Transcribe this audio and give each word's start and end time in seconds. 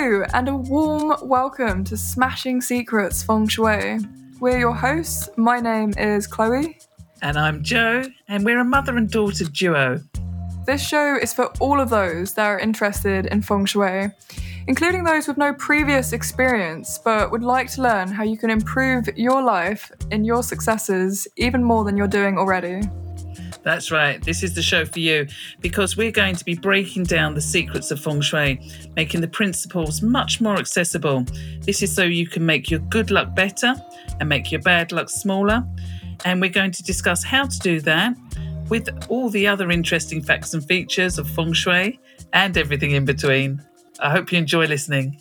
Hello, 0.00 0.24
and 0.32 0.48
a 0.48 0.54
warm 0.54 1.16
welcome 1.28 1.82
to 1.82 1.96
Smashing 1.96 2.60
Secrets 2.60 3.20
Feng 3.20 3.48
Shui. 3.48 3.98
We're 4.38 4.60
your 4.60 4.72
hosts. 4.72 5.28
My 5.36 5.58
name 5.58 5.92
is 5.98 6.28
Chloe. 6.28 6.78
And 7.20 7.36
I'm 7.36 7.64
Jo, 7.64 8.04
and 8.28 8.44
we're 8.44 8.60
a 8.60 8.64
mother 8.64 8.96
and 8.96 9.10
daughter 9.10 9.44
duo. 9.46 10.00
This 10.66 10.86
show 10.86 11.16
is 11.16 11.34
for 11.34 11.46
all 11.58 11.80
of 11.80 11.90
those 11.90 12.34
that 12.34 12.46
are 12.46 12.60
interested 12.60 13.26
in 13.26 13.42
Feng 13.42 13.64
Shui, 13.64 14.10
including 14.68 15.02
those 15.02 15.26
with 15.26 15.36
no 15.36 15.52
previous 15.52 16.12
experience 16.12 17.00
but 17.04 17.32
would 17.32 17.42
like 17.42 17.68
to 17.72 17.82
learn 17.82 18.06
how 18.06 18.22
you 18.22 18.38
can 18.38 18.50
improve 18.50 19.08
your 19.16 19.42
life 19.42 19.90
and 20.12 20.24
your 20.24 20.44
successes 20.44 21.26
even 21.36 21.64
more 21.64 21.82
than 21.82 21.96
you're 21.96 22.06
doing 22.06 22.38
already. 22.38 22.82
That's 23.68 23.90
right. 23.90 24.24
This 24.24 24.42
is 24.42 24.54
the 24.54 24.62
show 24.62 24.86
for 24.86 24.98
you 24.98 25.26
because 25.60 25.94
we're 25.94 26.10
going 26.10 26.34
to 26.36 26.44
be 26.46 26.54
breaking 26.54 27.04
down 27.04 27.34
the 27.34 27.42
secrets 27.42 27.90
of 27.90 28.00
feng 28.00 28.22
shui, 28.22 28.58
making 28.96 29.20
the 29.20 29.28
principles 29.28 30.00
much 30.00 30.40
more 30.40 30.56
accessible. 30.56 31.26
This 31.60 31.82
is 31.82 31.94
so 31.94 32.02
you 32.04 32.26
can 32.26 32.46
make 32.46 32.70
your 32.70 32.80
good 32.80 33.10
luck 33.10 33.36
better 33.36 33.74
and 34.20 34.26
make 34.26 34.50
your 34.50 34.62
bad 34.62 34.90
luck 34.90 35.10
smaller. 35.10 35.62
And 36.24 36.40
we're 36.40 36.48
going 36.48 36.70
to 36.70 36.82
discuss 36.82 37.22
how 37.22 37.44
to 37.44 37.58
do 37.58 37.78
that 37.82 38.16
with 38.70 38.88
all 39.10 39.28
the 39.28 39.46
other 39.46 39.70
interesting 39.70 40.22
facts 40.22 40.54
and 40.54 40.66
features 40.66 41.18
of 41.18 41.28
feng 41.28 41.52
shui 41.52 42.00
and 42.32 42.56
everything 42.56 42.92
in 42.92 43.04
between. 43.04 43.62
I 44.00 44.10
hope 44.10 44.32
you 44.32 44.38
enjoy 44.38 44.64
listening. 44.64 45.20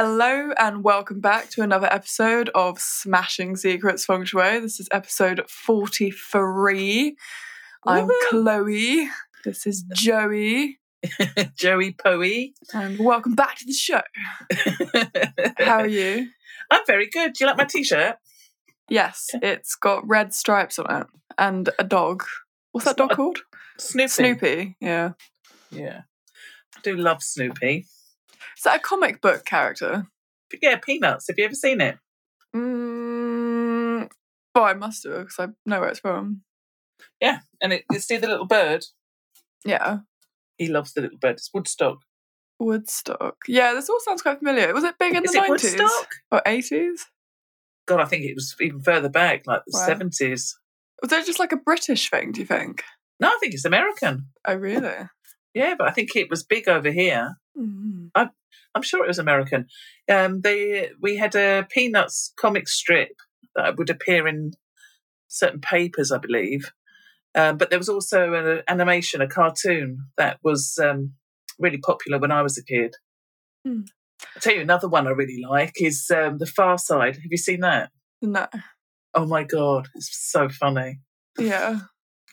Hello 0.00 0.52
and 0.56 0.84
welcome 0.84 1.18
back 1.18 1.50
to 1.50 1.62
another 1.62 1.92
episode 1.92 2.50
of 2.54 2.78
Smashing 2.78 3.56
Secrets 3.56 4.04
Feng 4.04 4.24
Shui. 4.24 4.60
This 4.60 4.78
is 4.78 4.86
episode 4.92 5.42
43. 5.50 7.16
I'm 7.84 8.06
Woohoo! 8.06 8.12
Chloe. 8.30 9.08
This 9.44 9.66
is 9.66 9.82
Joey. 9.96 10.78
Joey 11.56 11.94
Poey. 11.94 12.52
And 12.72 13.00
welcome 13.00 13.34
back 13.34 13.56
to 13.56 13.66
the 13.66 13.72
show. 13.72 14.02
How 15.58 15.78
are 15.78 15.88
you? 15.88 16.28
I'm 16.70 16.86
very 16.86 17.08
good. 17.10 17.32
Do 17.32 17.42
you 17.42 17.48
like 17.48 17.58
my 17.58 17.64
t 17.64 17.82
shirt? 17.82 18.18
Yes, 18.88 19.30
it's 19.42 19.74
got 19.74 20.06
red 20.06 20.32
stripes 20.32 20.78
on 20.78 20.94
it 20.94 21.06
and 21.38 21.70
a 21.76 21.82
dog. 21.82 22.22
What's 22.70 22.84
that 22.84 22.98
dog 22.98 23.10
called? 23.10 23.40
Snoopy. 23.78 24.08
Snoopy. 24.08 24.76
Yeah. 24.80 25.14
Yeah. 25.72 26.02
I 26.76 26.80
do 26.84 26.94
love 26.94 27.20
Snoopy. 27.20 27.86
Is 28.58 28.64
that 28.64 28.76
a 28.76 28.80
comic 28.80 29.20
book 29.22 29.44
character? 29.44 30.08
But 30.50 30.58
yeah, 30.62 30.76
Peanuts. 30.76 31.26
Have 31.28 31.38
you 31.38 31.44
ever 31.44 31.54
seen 31.54 31.80
it? 31.80 31.96
Mm, 32.56 34.08
well, 34.54 34.64
I 34.64 34.74
must 34.74 35.04
have 35.06 35.18
because 35.20 35.36
I 35.38 35.46
know 35.64 35.80
where 35.80 35.90
it's 35.90 36.00
from. 36.00 36.42
Yeah. 37.20 37.40
And 37.62 37.72
it, 37.72 37.84
you 37.92 38.00
see 38.00 38.16
the 38.16 38.26
little 38.26 38.46
bird? 38.46 38.84
Yeah. 39.64 39.98
He 40.56 40.66
loves 40.68 40.92
the 40.92 41.02
little 41.02 41.18
bird. 41.18 41.34
It's 41.36 41.50
Woodstock. 41.54 41.98
Woodstock. 42.58 43.36
Yeah, 43.46 43.74
this 43.74 43.88
all 43.88 44.00
sounds 44.00 44.22
quite 44.22 44.38
familiar. 44.38 44.74
Was 44.74 44.82
it 44.84 44.98
big 44.98 45.14
in 45.14 45.24
Is 45.24 45.32
the 45.32 45.38
it 45.38 45.44
90s? 45.44 45.48
Woodstock? 45.50 46.08
Or 46.32 46.42
80s? 46.44 47.00
God, 47.86 48.00
I 48.00 48.06
think 48.06 48.24
it 48.24 48.34
was 48.34 48.56
even 48.60 48.80
further 48.80 49.08
back, 49.08 49.46
like 49.46 49.62
the 49.66 49.78
Wow. 49.78 49.86
70s. 49.94 50.54
Was 51.00 51.10
that 51.10 51.24
just 51.26 51.38
like 51.38 51.52
a 51.52 51.56
British 51.56 52.10
thing, 52.10 52.32
do 52.32 52.40
you 52.40 52.46
think? 52.46 52.82
No, 53.20 53.28
I 53.28 53.36
think 53.40 53.54
it's 53.54 53.64
American. 53.64 54.26
Oh, 54.44 54.54
really? 54.56 54.94
Yeah, 55.54 55.74
but 55.78 55.88
I 55.88 55.92
think 55.92 56.16
it 56.16 56.28
was 56.28 56.42
big 56.44 56.68
over 56.68 56.90
here. 56.90 57.36
Mm. 57.56 58.10
I'm 58.74 58.82
sure 58.82 59.04
it 59.04 59.08
was 59.08 59.18
American. 59.18 59.66
Um, 60.08 60.40
they 60.42 60.90
we 61.00 61.16
had 61.16 61.34
a 61.34 61.66
Peanuts 61.70 62.32
comic 62.38 62.68
strip 62.68 63.12
that 63.56 63.76
would 63.76 63.90
appear 63.90 64.26
in 64.28 64.52
certain 65.28 65.60
papers, 65.60 66.12
I 66.12 66.18
believe. 66.18 66.72
Um, 67.34 67.56
but 67.58 67.70
there 67.70 67.78
was 67.78 67.88
also 67.88 68.32
an 68.34 68.62
animation, 68.68 69.20
a 69.20 69.28
cartoon 69.28 70.06
that 70.16 70.38
was 70.42 70.78
um, 70.82 71.12
really 71.58 71.78
popular 71.78 72.18
when 72.18 72.32
I 72.32 72.42
was 72.42 72.56
a 72.58 72.64
kid. 72.64 72.94
Hmm. 73.66 73.82
I'll 74.34 74.40
tell 74.40 74.54
you 74.54 74.62
another 74.62 74.88
one 74.88 75.06
I 75.06 75.10
really 75.10 75.40
like 75.48 75.72
is 75.76 76.10
um, 76.14 76.38
The 76.38 76.46
Far 76.46 76.78
Side. 76.78 77.16
Have 77.16 77.30
you 77.30 77.36
seen 77.36 77.60
that? 77.60 77.90
No. 78.22 78.46
Oh 79.14 79.26
my 79.26 79.44
god, 79.44 79.88
it's 79.94 80.10
so 80.30 80.48
funny. 80.48 81.00
Yeah. 81.38 81.80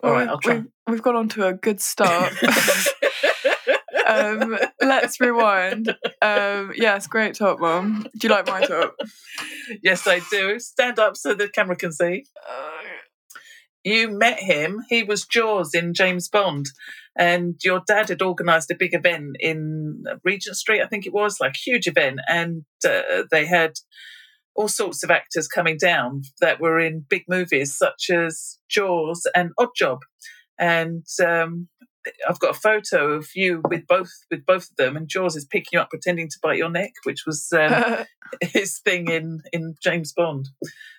All 0.03 0.11
Well, 0.11 0.13
right, 0.13 0.27
I'll 0.27 0.39
try. 0.39 0.55
We've, 0.55 0.65
we've 0.87 1.01
got 1.01 1.15
on 1.15 1.29
to 1.29 1.47
a 1.47 1.53
good 1.53 1.79
start. 1.81 2.33
um, 4.05 4.57
let's 4.81 5.19
rewind. 5.19 5.89
Um, 6.21 6.73
yes, 6.75 7.07
great 7.07 7.35
top, 7.35 7.59
mom. 7.59 8.07
Do 8.17 8.27
you 8.27 8.33
like 8.33 8.47
my 8.47 8.65
top? 8.65 8.95
yes, 9.83 10.07
I 10.07 10.21
do. 10.31 10.59
Stand 10.59 10.99
up 10.99 11.17
so 11.17 11.33
the 11.33 11.49
camera 11.49 11.75
can 11.75 11.91
see. 11.91 12.25
You 13.85 14.09
met 14.09 14.39
him. 14.39 14.83
He 14.89 15.03
was 15.03 15.25
Jaws 15.25 15.75
in 15.75 15.93
James 15.93 16.27
Bond, 16.27 16.65
and 17.15 17.55
your 17.63 17.83
dad 17.85 18.09
had 18.09 18.23
organised 18.23 18.71
a 18.71 18.75
big 18.75 18.95
event 18.95 19.37
in 19.39 20.03
Regent 20.23 20.57
Street, 20.57 20.81
I 20.81 20.87
think 20.87 21.05
it 21.05 21.13
was, 21.13 21.39
like 21.39 21.55
a 21.55 21.69
huge 21.69 21.85
event, 21.85 22.19
and 22.27 22.65
uh, 22.83 23.23
they 23.29 23.45
had 23.45 23.73
all 24.55 24.67
sorts 24.67 25.03
of 25.03 25.11
actors 25.11 25.47
coming 25.47 25.77
down 25.77 26.23
that 26.41 26.59
were 26.59 26.79
in 26.79 27.05
big 27.07 27.25
movies 27.27 27.77
such 27.77 28.09
as 28.09 28.57
Jaws 28.69 29.27
and 29.35 29.51
Odd 29.59 29.69
Job, 29.75 29.99
and 30.57 31.05
um, 31.23 31.67
I've 32.27 32.39
got 32.39 32.55
a 32.55 32.59
photo 32.59 33.13
of 33.13 33.27
you 33.35 33.61
with 33.69 33.87
both 33.87 34.11
with 34.29 34.45
both 34.45 34.69
of 34.69 34.75
them, 34.77 34.95
and 34.97 35.07
Jaws 35.07 35.35
is 35.35 35.45
picking 35.45 35.69
you 35.73 35.79
up, 35.79 35.89
pretending 35.89 36.27
to 36.29 36.37
bite 36.41 36.57
your 36.57 36.69
neck, 36.69 36.91
which 37.03 37.25
was 37.25 37.51
um, 37.53 38.05
his 38.41 38.79
thing 38.79 39.09
in 39.09 39.41
in 39.53 39.75
James 39.81 40.13
Bond. 40.13 40.49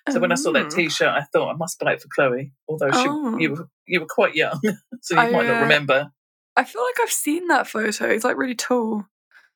So 0.09 0.19
when 0.19 0.31
I 0.31 0.35
saw 0.35 0.51
that 0.53 0.67
Mm. 0.67 0.75
T-shirt, 0.75 1.07
I 1.09 1.23
thought 1.33 1.49
I 1.53 1.57
must 1.57 1.79
buy 1.79 1.93
it 1.93 2.01
for 2.01 2.07
Chloe. 2.13 2.53
Although 2.67 2.91
she, 2.91 3.05
Oh. 3.07 3.37
you 3.37 3.51
were 3.51 3.69
you 3.85 3.99
were 4.01 4.07
quite 4.09 4.35
young, 4.35 4.59
so 5.01 5.15
you 5.15 5.21
I, 5.21 5.31
might 5.31 5.49
uh, 5.49 5.53
not 5.53 5.61
remember. 5.61 6.11
I 6.55 6.63
feel 6.63 6.81
like 6.83 6.99
I've 7.01 7.11
seen 7.11 7.47
that 7.47 7.67
photo. 7.67 8.11
He's 8.11 8.23
like 8.23 8.37
really 8.37 8.55
tall. 8.55 9.05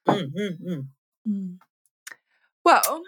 Mm, 0.08 0.32
mm, 0.34 0.86
mm. 1.28 1.58
Well, 2.64 3.02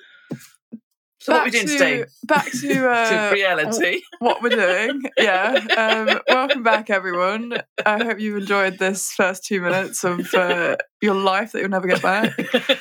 So 1.24 1.32
what 1.32 1.40
are 1.40 1.46
back 1.46 1.54
we 1.54 1.60
doing 1.60 1.68
to, 1.68 1.74
today? 1.78 2.06
Back 2.26 2.52
to, 2.52 2.90
uh, 2.92 3.30
to 3.30 3.34
reality. 3.34 4.02
what 4.20 4.42
we're 4.42 4.50
doing. 4.50 5.04
Yeah. 5.18 5.54
Um, 5.78 6.20
welcome 6.28 6.64
back, 6.64 6.90
everyone. 6.90 7.60
I 7.86 8.04
hope 8.04 8.20
you've 8.20 8.40
enjoyed 8.40 8.78
this 8.78 9.10
first 9.14 9.46
two 9.46 9.62
minutes 9.62 10.04
of 10.04 10.34
uh, 10.34 10.76
your 11.02 11.16
life 11.16 11.54
that 11.54 11.62
you'll 11.62 11.70
never 11.70 11.88
get 11.88 12.02
back. 12.02 12.38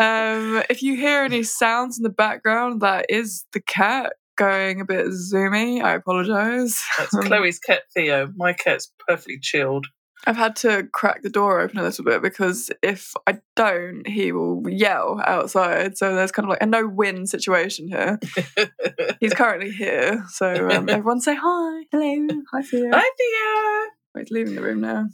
Um, 0.00 0.62
if 0.70 0.80
you 0.80 0.94
hear 0.94 1.24
any 1.24 1.42
sounds 1.42 1.98
in 1.98 2.04
the 2.04 2.08
background, 2.08 2.82
that 2.82 3.06
is 3.08 3.44
the 3.52 3.60
cat 3.60 4.12
going 4.36 4.80
a 4.80 4.84
bit 4.84 5.06
zoomy. 5.08 5.82
I 5.82 5.94
apologise. 5.94 6.80
That's 6.96 7.10
Chloe's 7.10 7.58
cat 7.58 7.82
Theo. 7.92 8.32
My 8.36 8.52
cat's 8.52 8.92
perfectly 9.08 9.40
chilled. 9.42 9.88
I've 10.26 10.36
had 10.36 10.56
to 10.56 10.88
crack 10.92 11.22
the 11.22 11.30
door 11.30 11.60
open 11.60 11.78
a 11.78 11.82
little 11.82 12.04
bit 12.04 12.22
because 12.22 12.70
if 12.82 13.14
I 13.26 13.38
don't, 13.56 14.06
he 14.06 14.32
will 14.32 14.68
yell 14.68 15.22
outside. 15.24 15.96
So 15.96 16.14
there's 16.14 16.32
kind 16.32 16.44
of 16.44 16.50
like 16.50 16.62
a 16.62 16.66
no 16.66 16.86
win 16.86 17.26
situation 17.26 17.88
here. 17.88 18.18
He's 19.20 19.32
currently 19.32 19.70
here. 19.70 20.24
So 20.30 20.68
um, 20.70 20.88
everyone 20.88 21.20
say 21.20 21.36
hi. 21.36 21.84
Hello. 21.92 22.28
Hi, 22.52 22.62
Theo. 22.62 22.90
Hi 22.92 23.10
Theo. 23.18 23.92
Oh, 24.14 24.20
he's 24.20 24.30
leaving 24.30 24.54
the 24.54 24.62
room 24.62 24.80
now. 24.80 25.08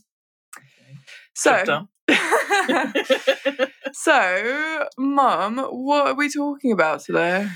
Job 1.43 1.89
So, 2.09 2.09
so, 3.93 4.87
Mum, 4.99 5.59
what 5.59 6.07
are 6.09 6.15
we 6.15 6.31
talking 6.31 6.73
about 6.73 7.01
today? 7.01 7.49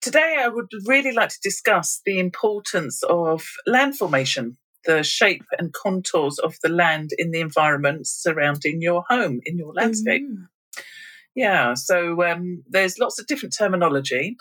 Today, 0.00 0.36
I 0.40 0.48
would 0.48 0.70
really 0.86 1.12
like 1.12 1.30
to 1.30 1.40
discuss 1.42 2.00
the 2.06 2.18
importance 2.18 3.02
of 3.02 3.44
land 3.66 3.98
formation, 3.98 4.56
the 4.88 5.02
shape 5.02 5.44
and 5.58 5.72
contours 5.72 6.38
of 6.38 6.56
the 6.62 6.70
land 6.70 7.10
in 7.18 7.30
the 7.30 7.40
environment 7.40 8.06
surrounding 8.06 8.80
your 8.80 9.04
home, 9.08 9.40
in 9.44 9.58
your 9.58 9.72
landscape. 9.74 10.22
Ooh. 10.22 10.46
Yeah, 11.34 11.74
so 11.74 12.24
um, 12.24 12.64
there's 12.66 12.98
lots 12.98 13.20
of 13.20 13.26
different 13.26 13.54
terminology. 13.56 14.36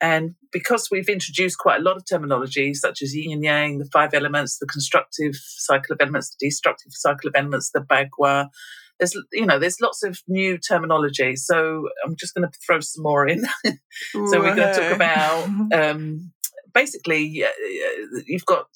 And 0.00 0.34
because 0.50 0.88
we've 0.90 1.08
introduced 1.08 1.58
quite 1.58 1.78
a 1.80 1.82
lot 1.82 1.96
of 1.96 2.04
terminology, 2.04 2.74
such 2.74 3.00
as 3.00 3.14
yin 3.14 3.32
and 3.32 3.44
yang, 3.44 3.78
the 3.78 3.88
five 3.92 4.12
elements, 4.12 4.58
the 4.58 4.66
constructive 4.66 5.36
cycle 5.36 5.94
of 5.94 6.00
elements, 6.00 6.34
the 6.34 6.48
destructive 6.48 6.92
cycle 6.92 7.28
of 7.28 7.36
elements, 7.36 7.70
the 7.70 7.80
bagua, 7.80 8.48
there's 8.98 9.16
you 9.32 9.46
know 9.46 9.58
there's 9.58 9.80
lots 9.80 10.02
of 10.02 10.18
new 10.26 10.58
terminology. 10.58 11.36
So 11.36 11.88
I'm 12.04 12.16
just 12.16 12.34
going 12.34 12.50
to 12.50 12.58
throw 12.66 12.80
some 12.80 13.04
more 13.04 13.26
in. 13.26 13.44
So 14.12 14.40
we're 14.40 14.56
going 14.56 14.74
to 14.74 14.74
talk 14.74 14.92
about 14.94 15.44
um, 15.72 16.32
basically 16.74 17.44
uh, 17.44 17.48
you've 18.26 18.44
got 18.46 18.66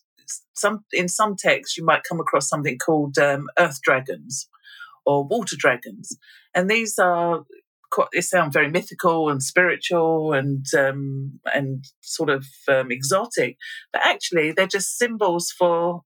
some 0.54 0.84
in 0.92 1.08
some 1.08 1.36
texts 1.36 1.76
you 1.76 1.84
might 1.84 2.04
come 2.08 2.20
across 2.20 2.48
something 2.48 2.78
called 2.78 3.18
um, 3.18 3.46
earth 3.58 3.80
dragons 3.82 4.48
or 5.04 5.24
water 5.24 5.56
dragons, 5.58 6.16
and 6.54 6.68
these 6.68 6.98
are 6.98 7.44
quite, 7.90 8.08
they 8.12 8.20
sound 8.20 8.52
very 8.52 8.70
mythical 8.70 9.30
and 9.30 9.42
spiritual 9.42 10.32
and 10.32 10.66
um, 10.78 11.40
and 11.54 11.84
sort 12.00 12.30
of 12.30 12.46
um, 12.68 12.90
exotic, 12.90 13.56
but 13.92 14.02
actually 14.04 14.52
they're 14.52 14.66
just 14.66 14.98
symbols 14.98 15.52
for 15.56 16.02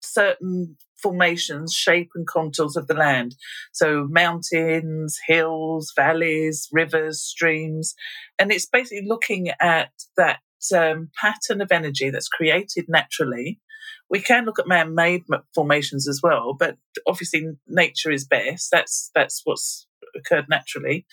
certain 0.00 0.76
formations, 1.02 1.74
shape 1.74 2.10
and 2.14 2.26
contours 2.26 2.76
of 2.76 2.86
the 2.86 2.94
land. 2.94 3.34
So 3.72 4.06
mountains, 4.08 5.18
hills, 5.26 5.92
valleys, 5.94 6.68
rivers, 6.72 7.20
streams, 7.22 7.94
and 8.38 8.50
it's 8.50 8.66
basically 8.66 9.06
looking 9.06 9.50
at 9.60 9.90
that 10.16 10.38
um, 10.72 11.10
pattern 11.20 11.60
of 11.60 11.72
energy 11.72 12.10
that's 12.10 12.28
created 12.28 12.86
naturally 12.88 13.60
We 14.08 14.20
can 14.20 14.44
look 14.44 14.58
at 14.58 14.68
man-made 14.68 15.24
formations 15.54 16.06
as 16.08 16.20
well, 16.22 16.54
but 16.54 16.76
obviously 17.06 17.46
nature 17.66 18.10
is 18.10 18.24
best. 18.24 18.70
That's 18.70 19.10
that's 19.14 19.42
what's 19.44 19.86
occurred 20.14 20.46
naturally. 20.48 21.06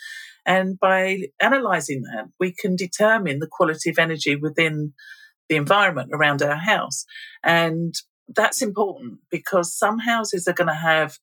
And 0.45 0.79
by 0.79 1.29
analysing 1.41 2.03
that, 2.03 2.25
we 2.39 2.51
can 2.51 2.75
determine 2.75 3.39
the 3.39 3.49
quality 3.51 3.89
of 3.89 3.97
energy 3.97 4.35
within 4.35 4.93
the 5.49 5.55
environment 5.55 6.11
around 6.13 6.41
our 6.41 6.55
house. 6.57 7.05
And 7.43 7.95
that's 8.27 8.61
important 8.61 9.19
because 9.31 9.77
some 9.77 9.99
houses 9.99 10.47
are 10.47 10.53
going 10.53 10.67
to 10.67 10.73
have 10.73 11.17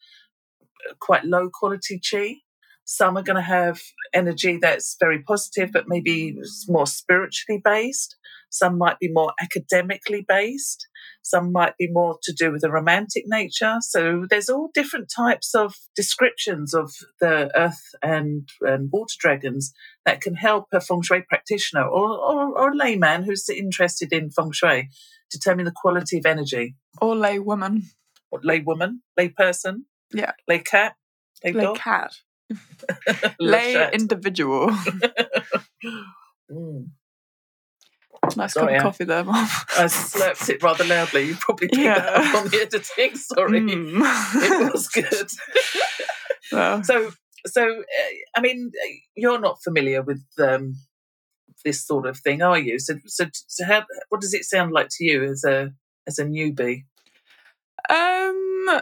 quite 0.98 1.24
low 1.24 1.50
quality 1.52 2.00
chi. 2.00 2.36
Some 2.84 3.16
are 3.16 3.22
going 3.22 3.36
to 3.36 3.42
have 3.42 3.80
energy 4.12 4.58
that's 4.60 4.96
very 4.98 5.22
positive, 5.22 5.70
but 5.72 5.84
maybe 5.86 6.36
more 6.66 6.86
spiritually 6.86 7.60
based. 7.62 8.16
Some 8.50 8.78
might 8.78 8.98
be 8.98 9.08
more 9.10 9.32
academically 9.40 10.24
based. 10.26 10.86
Some 11.22 11.52
might 11.52 11.76
be 11.78 11.88
more 11.90 12.18
to 12.22 12.32
do 12.32 12.52
with 12.52 12.64
a 12.64 12.70
romantic 12.70 13.24
nature. 13.26 13.76
So 13.80 14.26
there's 14.28 14.48
all 14.48 14.70
different 14.74 15.10
types 15.14 15.54
of 15.54 15.74
descriptions 15.94 16.74
of 16.74 16.92
the 17.20 17.50
earth 17.56 17.94
and, 18.02 18.48
and 18.60 18.90
water 18.92 19.14
dragons 19.18 19.72
that 20.04 20.20
can 20.20 20.34
help 20.34 20.66
a 20.72 20.80
feng 20.80 21.02
shui 21.02 21.22
practitioner 21.28 21.84
or, 21.84 22.18
or, 22.18 22.58
or 22.58 22.70
a 22.70 22.76
layman 22.76 23.22
who's 23.22 23.48
interested 23.48 24.12
in 24.12 24.30
feng 24.30 24.52
shui 24.52 24.90
determine 25.30 25.64
the 25.64 25.72
quality 25.74 26.18
of 26.18 26.26
energy. 26.26 26.76
Or 27.00 27.14
lay 27.16 27.38
woman. 27.38 27.84
Or 28.30 28.40
lay 28.42 28.60
woman, 28.60 29.02
lay 29.16 29.28
person. 29.28 29.86
Yeah. 30.12 30.32
Lay 30.48 30.58
cat. 30.58 30.96
Lay, 31.44 31.52
lay 31.52 31.74
cat. 31.74 32.12
lay 33.40 33.90
individual. 33.92 34.70
mm. 36.50 36.90
Nice 38.36 38.54
Sorry, 38.54 38.74
cup 38.74 38.76
of 38.76 38.82
coffee 38.82 39.04
there, 39.04 39.24
Mom. 39.24 39.34
I 39.34 39.84
slurped 39.84 40.48
it 40.48 40.62
rather 40.62 40.84
loudly. 40.84 41.28
You 41.28 41.34
probably 41.36 41.68
picked 41.68 41.80
yeah. 41.80 41.98
that 41.98 42.14
up 42.14 42.34
on 42.34 42.48
the 42.48 42.60
editing. 42.60 43.16
Sorry, 43.16 43.60
mm. 43.60 44.66
it 44.66 44.72
was 44.72 44.88
good. 44.88 45.30
well. 46.52 46.82
So, 46.84 47.12
so 47.46 47.80
uh, 47.80 47.84
I 48.36 48.40
mean, 48.40 48.72
you're 49.14 49.40
not 49.40 49.62
familiar 49.62 50.02
with 50.02 50.22
um, 50.38 50.74
this 51.64 51.86
sort 51.86 52.06
of 52.06 52.18
thing, 52.18 52.42
are 52.42 52.58
you? 52.58 52.78
So, 52.78 52.94
so, 53.06 53.26
so 53.32 53.64
how, 53.64 53.84
what 54.08 54.20
does 54.20 54.34
it 54.34 54.44
sound 54.44 54.72
like 54.72 54.88
to 54.92 55.04
you 55.04 55.24
as 55.24 55.44
a 55.44 55.72
as 56.06 56.18
a 56.18 56.24
newbie? 56.24 56.84
Um, 57.88 58.80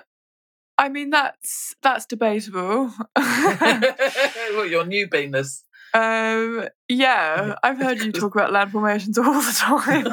I 0.76 0.88
mean, 0.88 1.10
that's 1.10 1.74
that's 1.82 2.06
debatable. 2.06 2.92
well, 3.16 4.66
your 4.66 4.84
newbiness. 4.84 5.62
Um, 5.94 6.68
yeah, 6.88 7.54
I've 7.62 7.78
heard 7.82 8.00
you 8.00 8.12
talk 8.12 8.34
about 8.34 8.52
land 8.52 8.72
formations 8.72 9.18
all 9.18 9.40
the 9.40 9.56
time. 9.56 10.06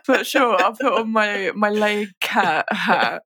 but 0.06 0.26
sure, 0.26 0.60
I'll 0.62 0.72
put 0.74 0.92
on 0.92 1.10
my 1.10 1.52
my 1.54 1.70
lay 1.70 2.08
cat 2.20 2.66
hat. 2.70 3.22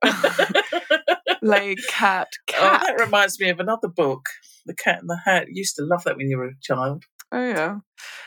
lay 1.41 1.75
cat 1.89 2.27
cat. 2.47 2.83
Oh, 2.83 2.87
that 2.87 3.03
reminds 3.03 3.39
me 3.39 3.49
of 3.49 3.59
another 3.59 3.87
book, 3.87 4.25
The 4.65 4.75
Cat 4.75 5.01
in 5.01 5.07
the 5.07 5.19
Hat. 5.25 5.47
You 5.47 5.55
used 5.55 5.75
to 5.77 5.83
love 5.83 6.03
that 6.03 6.17
when 6.17 6.29
you 6.29 6.37
were 6.37 6.47
a 6.47 6.53
child. 6.61 7.03
Oh 7.31 7.47
yeah. 7.47 7.79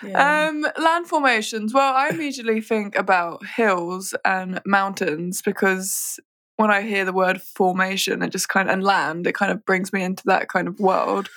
yeah. 0.03 0.49
Um, 0.49 0.67
land 0.76 1.06
formations. 1.06 1.73
Well, 1.73 1.94
I 1.94 2.09
immediately 2.09 2.61
think 2.61 2.97
about 2.97 3.47
hills 3.47 4.15
and 4.25 4.61
mountains 4.67 5.41
because 5.41 6.19
when 6.56 6.70
I 6.70 6.82
hear 6.82 7.05
the 7.05 7.12
word 7.12 7.41
formation, 7.41 8.23
it 8.23 8.31
just 8.31 8.49
kind 8.49 8.69
of 8.69 8.75
and 8.75 8.82
land, 8.82 9.26
it 9.26 9.35
kind 9.35 9.53
of 9.53 9.65
brings 9.65 9.93
me 9.93 10.03
into 10.03 10.25
that 10.26 10.49
kind 10.49 10.67
of 10.67 10.81
world. 10.81 11.29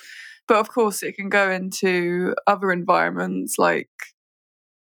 But 0.48 0.58
of 0.58 0.70
course, 0.70 1.02
it 1.02 1.16
can 1.16 1.28
go 1.28 1.50
into 1.50 2.34
other 2.46 2.72
environments 2.72 3.56
like 3.58 3.90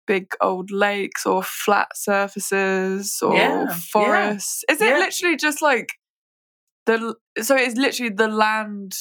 big 0.06 0.32
old 0.40 0.70
lakes 0.70 1.26
or 1.26 1.42
flat 1.42 1.88
surfaces 1.94 3.18
or 3.22 3.34
yeah, 3.34 3.72
forests. 3.92 4.64
Yeah. 4.68 4.74
Is 4.74 4.80
it 4.80 4.88
yeah. 4.88 4.98
literally 4.98 5.36
just 5.36 5.62
like 5.62 5.92
the 6.86 7.14
so 7.40 7.56
it's 7.56 7.76
literally 7.76 8.12
the 8.12 8.28
land 8.28 8.94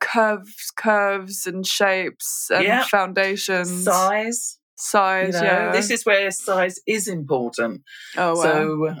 curves 0.00 0.70
curves 0.76 1.46
and 1.46 1.66
shapes 1.66 2.50
and 2.50 2.84
foundations 2.84 3.84
size 3.84 4.58
size 4.76 5.34
you 5.34 5.40
know, 5.40 5.46
yeah 5.46 5.72
this 5.72 5.90
is 5.90 6.04
where 6.04 6.30
size 6.30 6.78
is 6.86 7.08
important 7.08 7.80
oh 8.18 8.34
wow. 8.34 8.94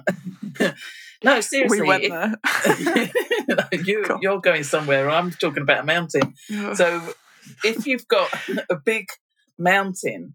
so 0.58 0.72
No, 1.24 1.40
seriously. 1.40 1.80
We 1.82 1.86
went 1.86 2.08
there. 2.08 3.10
you, 3.84 4.02
cool. 4.04 4.18
You're 4.20 4.40
going 4.40 4.64
somewhere. 4.64 5.10
I'm 5.10 5.30
talking 5.30 5.62
about 5.62 5.80
a 5.80 5.84
mountain. 5.84 6.34
so 6.74 7.02
if 7.64 7.86
you've 7.86 8.08
got 8.08 8.30
a 8.70 8.76
big 8.76 9.06
mountain, 9.58 10.34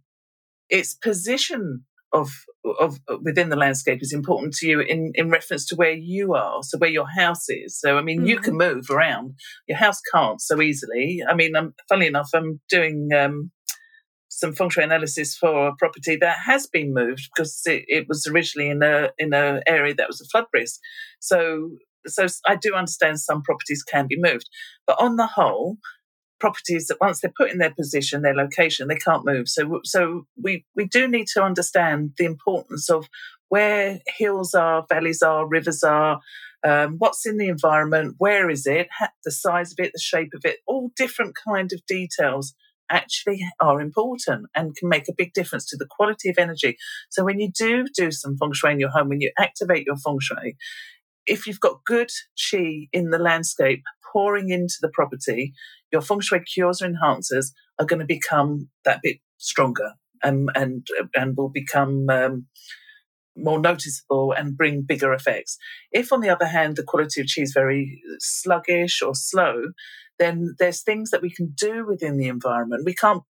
its 0.69 0.93
position 0.93 1.85
of 2.13 2.31
of 2.79 2.99
within 3.23 3.49
the 3.49 3.55
landscape 3.55 3.99
is 4.01 4.13
important 4.13 4.53
to 4.53 4.67
you 4.67 4.81
in 4.81 5.11
in 5.15 5.29
reference 5.29 5.65
to 5.65 5.75
where 5.75 5.93
you 5.93 6.33
are 6.33 6.61
so 6.61 6.77
where 6.77 6.89
your 6.89 7.07
house 7.09 7.47
is 7.47 7.79
so 7.79 7.97
i 7.97 8.01
mean 8.01 8.19
mm-hmm. 8.19 8.27
you 8.27 8.39
can 8.39 8.55
move 8.55 8.89
around 8.89 9.33
your 9.67 9.77
house 9.77 10.01
can't 10.13 10.41
so 10.41 10.61
easily 10.61 11.21
i 11.29 11.33
mean 11.33 11.55
i'm 11.55 11.73
funnily 11.87 12.07
enough 12.07 12.29
i'm 12.33 12.59
doing 12.69 13.09
um, 13.17 13.49
some 14.41 14.53
feng 14.53 14.69
shui 14.69 14.83
analysis 14.83 15.37
for 15.37 15.67
a 15.67 15.75
property 15.75 16.17
that 16.17 16.39
has 16.45 16.67
been 16.67 16.93
moved 16.93 17.29
because 17.33 17.61
it, 17.65 17.85
it 17.87 18.07
was 18.09 18.27
originally 18.27 18.69
in 18.69 18.81
a 18.83 19.11
in 19.17 19.33
an 19.33 19.61
area 19.67 19.93
that 19.93 20.07
was 20.07 20.19
a 20.19 20.25
flood 20.25 20.45
risk. 20.51 20.79
So 21.19 21.77
so 22.07 22.25
I 22.47 22.55
do 22.55 22.73
understand 22.73 23.19
some 23.19 23.43
properties 23.43 23.83
can 23.83 24.07
be 24.07 24.17
moved, 24.19 24.49
but 24.87 24.99
on 24.99 25.17
the 25.17 25.27
whole, 25.27 25.77
properties 26.39 26.87
that 26.87 26.99
once 26.99 27.21
they're 27.21 27.31
put 27.37 27.51
in 27.51 27.59
their 27.59 27.73
position, 27.73 28.23
their 28.23 28.35
location, 28.35 28.87
they 28.87 28.95
can't 28.95 29.25
move. 29.25 29.47
So 29.47 29.79
so 29.85 30.25
we 30.41 30.65
we 30.75 30.87
do 30.87 31.07
need 31.07 31.27
to 31.33 31.43
understand 31.43 32.13
the 32.17 32.25
importance 32.25 32.89
of 32.89 33.07
where 33.47 33.99
hills 34.17 34.53
are, 34.53 34.85
valleys 34.89 35.21
are, 35.21 35.47
rivers 35.47 35.83
are. 35.83 36.19
Um, 36.63 36.97
what's 36.99 37.25
in 37.25 37.37
the 37.37 37.47
environment? 37.47 38.15
Where 38.17 38.49
is 38.49 38.65
it? 38.65 38.87
The 39.23 39.31
size 39.31 39.71
of 39.71 39.83
it, 39.83 39.91
the 39.93 39.99
shape 39.99 40.33
of 40.33 40.41
it, 40.45 40.59
all 40.67 40.91
different 40.95 41.35
kind 41.35 41.71
of 41.73 41.85
details 41.85 42.53
actually 42.91 43.39
are 43.59 43.81
important 43.81 44.47
and 44.55 44.75
can 44.75 44.89
make 44.89 45.07
a 45.07 45.15
big 45.17 45.33
difference 45.33 45.65
to 45.67 45.77
the 45.77 45.87
quality 45.89 46.29
of 46.29 46.37
energy. 46.37 46.77
So 47.09 47.23
when 47.23 47.39
you 47.39 47.51
do 47.51 47.85
do 47.95 48.11
some 48.11 48.37
feng 48.37 48.53
shui 48.53 48.73
in 48.73 48.79
your 48.79 48.89
home, 48.89 49.09
when 49.09 49.21
you 49.21 49.31
activate 49.39 49.85
your 49.85 49.97
feng 49.97 50.19
shui, 50.19 50.57
if 51.25 51.47
you've 51.47 51.59
got 51.59 51.85
good 51.85 52.09
chi 52.51 52.87
in 52.91 53.09
the 53.09 53.19
landscape 53.19 53.83
pouring 54.11 54.49
into 54.49 54.75
the 54.81 54.89
property, 54.93 55.53
your 55.91 56.01
feng 56.01 56.19
shui 56.19 56.41
cures 56.41 56.81
or 56.81 56.89
enhancers 56.89 57.47
are 57.79 57.85
going 57.85 57.99
to 57.99 58.05
become 58.05 58.69
that 58.85 58.99
bit 59.01 59.17
stronger 59.37 59.93
and 60.23 60.49
and 60.55 60.85
and 61.15 61.35
will 61.35 61.49
become 61.49 62.07
um, 62.09 62.45
more 63.35 63.59
noticeable 63.59 64.33
and 64.33 64.57
bring 64.57 64.81
bigger 64.81 65.13
effects. 65.13 65.57
If, 65.91 66.11
on 66.11 66.21
the 66.21 66.29
other 66.29 66.45
hand, 66.47 66.75
the 66.75 66.83
quality 66.83 67.21
of 67.21 67.27
chi 67.33 67.41
is 67.41 67.53
very 67.53 68.01
sluggish 68.19 69.01
or 69.01 69.15
slow, 69.15 69.63
then 70.21 70.55
there's 70.59 70.83
things 70.83 71.09
that 71.09 71.23
we 71.23 71.31
can 71.31 71.53
do 71.55 71.85
within 71.85 72.17
the 72.17 72.27
environment. 72.27 72.85
We 72.85 72.93
can't 72.93 73.23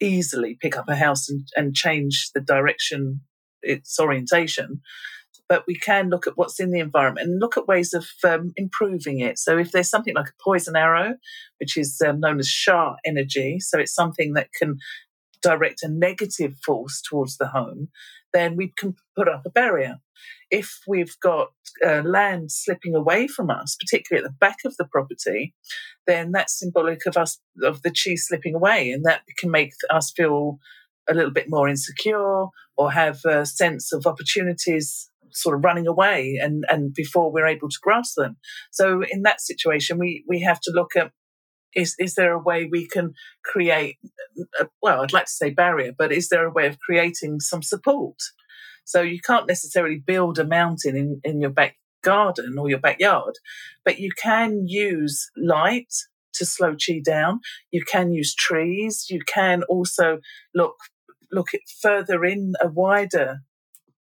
easily 0.00 0.58
pick 0.60 0.76
up 0.76 0.88
a 0.88 0.96
house 0.96 1.28
and, 1.28 1.46
and 1.54 1.74
change 1.74 2.30
the 2.34 2.40
direction, 2.40 3.20
its 3.62 3.98
orientation, 4.00 4.80
but 5.48 5.64
we 5.68 5.76
can 5.76 6.08
look 6.08 6.26
at 6.26 6.36
what's 6.36 6.58
in 6.58 6.72
the 6.72 6.80
environment 6.80 7.28
and 7.28 7.38
look 7.38 7.56
at 7.56 7.68
ways 7.68 7.94
of 7.94 8.08
um, 8.24 8.50
improving 8.56 9.20
it. 9.20 9.38
So 9.38 9.56
if 9.56 9.70
there's 9.70 9.88
something 9.88 10.14
like 10.14 10.30
a 10.30 10.42
poison 10.42 10.74
arrow, 10.74 11.14
which 11.60 11.76
is 11.76 12.02
um, 12.04 12.18
known 12.18 12.40
as 12.40 12.48
Sha 12.48 12.96
energy, 13.04 13.60
so 13.60 13.78
it's 13.78 13.94
something 13.94 14.32
that 14.32 14.48
can 14.52 14.78
direct 15.42 15.82
a 15.84 15.88
negative 15.88 16.56
force 16.64 17.00
towards 17.00 17.36
the 17.36 17.46
home, 17.48 17.88
then 18.32 18.56
we 18.56 18.72
can 18.76 18.96
put 19.16 19.28
up 19.28 19.42
a 19.46 19.50
barrier. 19.50 19.98
If 20.52 20.80
we've 20.86 21.18
got 21.20 21.48
uh, 21.84 22.02
land 22.02 22.52
slipping 22.52 22.94
away 22.94 23.26
from 23.26 23.50
us, 23.50 23.76
particularly 23.80 24.24
at 24.24 24.30
the 24.30 24.36
back 24.38 24.58
of 24.64 24.76
the 24.76 24.84
property, 24.84 25.54
then 26.06 26.30
that's 26.30 26.58
symbolic 26.58 27.06
of 27.06 27.16
us 27.16 27.40
of 27.62 27.82
the 27.82 27.90
chi 27.90 28.14
slipping 28.14 28.54
away, 28.54 28.90
and 28.90 29.04
that 29.04 29.22
can 29.38 29.50
make 29.50 29.72
us 29.90 30.12
feel 30.14 30.58
a 31.08 31.14
little 31.14 31.32
bit 31.32 31.46
more 31.48 31.68
insecure 31.68 32.46
or 32.76 32.92
have 32.92 33.24
a 33.24 33.44
sense 33.44 33.92
of 33.92 34.06
opportunities 34.06 35.10
sort 35.32 35.56
of 35.56 35.64
running 35.64 35.86
away 35.86 36.38
and, 36.40 36.64
and 36.68 36.94
before 36.94 37.32
we're 37.32 37.46
able 37.46 37.68
to 37.68 37.78
grasp 37.82 38.14
them. 38.16 38.36
So 38.70 39.02
in 39.10 39.22
that 39.22 39.40
situation, 39.40 39.98
we, 39.98 40.24
we 40.28 40.40
have 40.42 40.60
to 40.60 40.72
look 40.72 40.94
at 40.96 41.10
is 41.74 41.94
is 41.98 42.14
there 42.14 42.32
a 42.32 42.38
way 42.38 42.68
we 42.70 42.86
can 42.86 43.14
create 43.44 43.96
a, 44.60 44.66
well 44.82 45.00
i'd 45.00 45.12
like 45.12 45.24
to 45.24 45.32
say 45.32 45.50
barrier 45.50 45.92
but 45.96 46.12
is 46.12 46.28
there 46.28 46.46
a 46.46 46.52
way 46.52 46.66
of 46.66 46.78
creating 46.78 47.40
some 47.40 47.62
support 47.62 48.16
so 48.84 49.00
you 49.00 49.20
can't 49.20 49.48
necessarily 49.48 49.98
build 49.98 50.38
a 50.38 50.44
mountain 50.44 50.96
in, 50.96 51.20
in 51.24 51.40
your 51.40 51.50
back 51.50 51.76
garden 52.02 52.58
or 52.58 52.68
your 52.68 52.80
backyard 52.80 53.34
but 53.84 53.98
you 53.98 54.10
can 54.20 54.66
use 54.66 55.30
light 55.36 55.92
to 56.32 56.44
slow 56.44 56.74
chi 56.74 57.00
down 57.04 57.38
you 57.70 57.84
can 57.84 58.12
use 58.12 58.34
trees 58.34 59.06
you 59.08 59.20
can 59.24 59.62
also 59.64 60.18
look 60.54 60.76
look 61.30 61.54
at 61.54 61.60
further 61.80 62.24
in 62.24 62.54
a 62.60 62.68
wider 62.68 63.40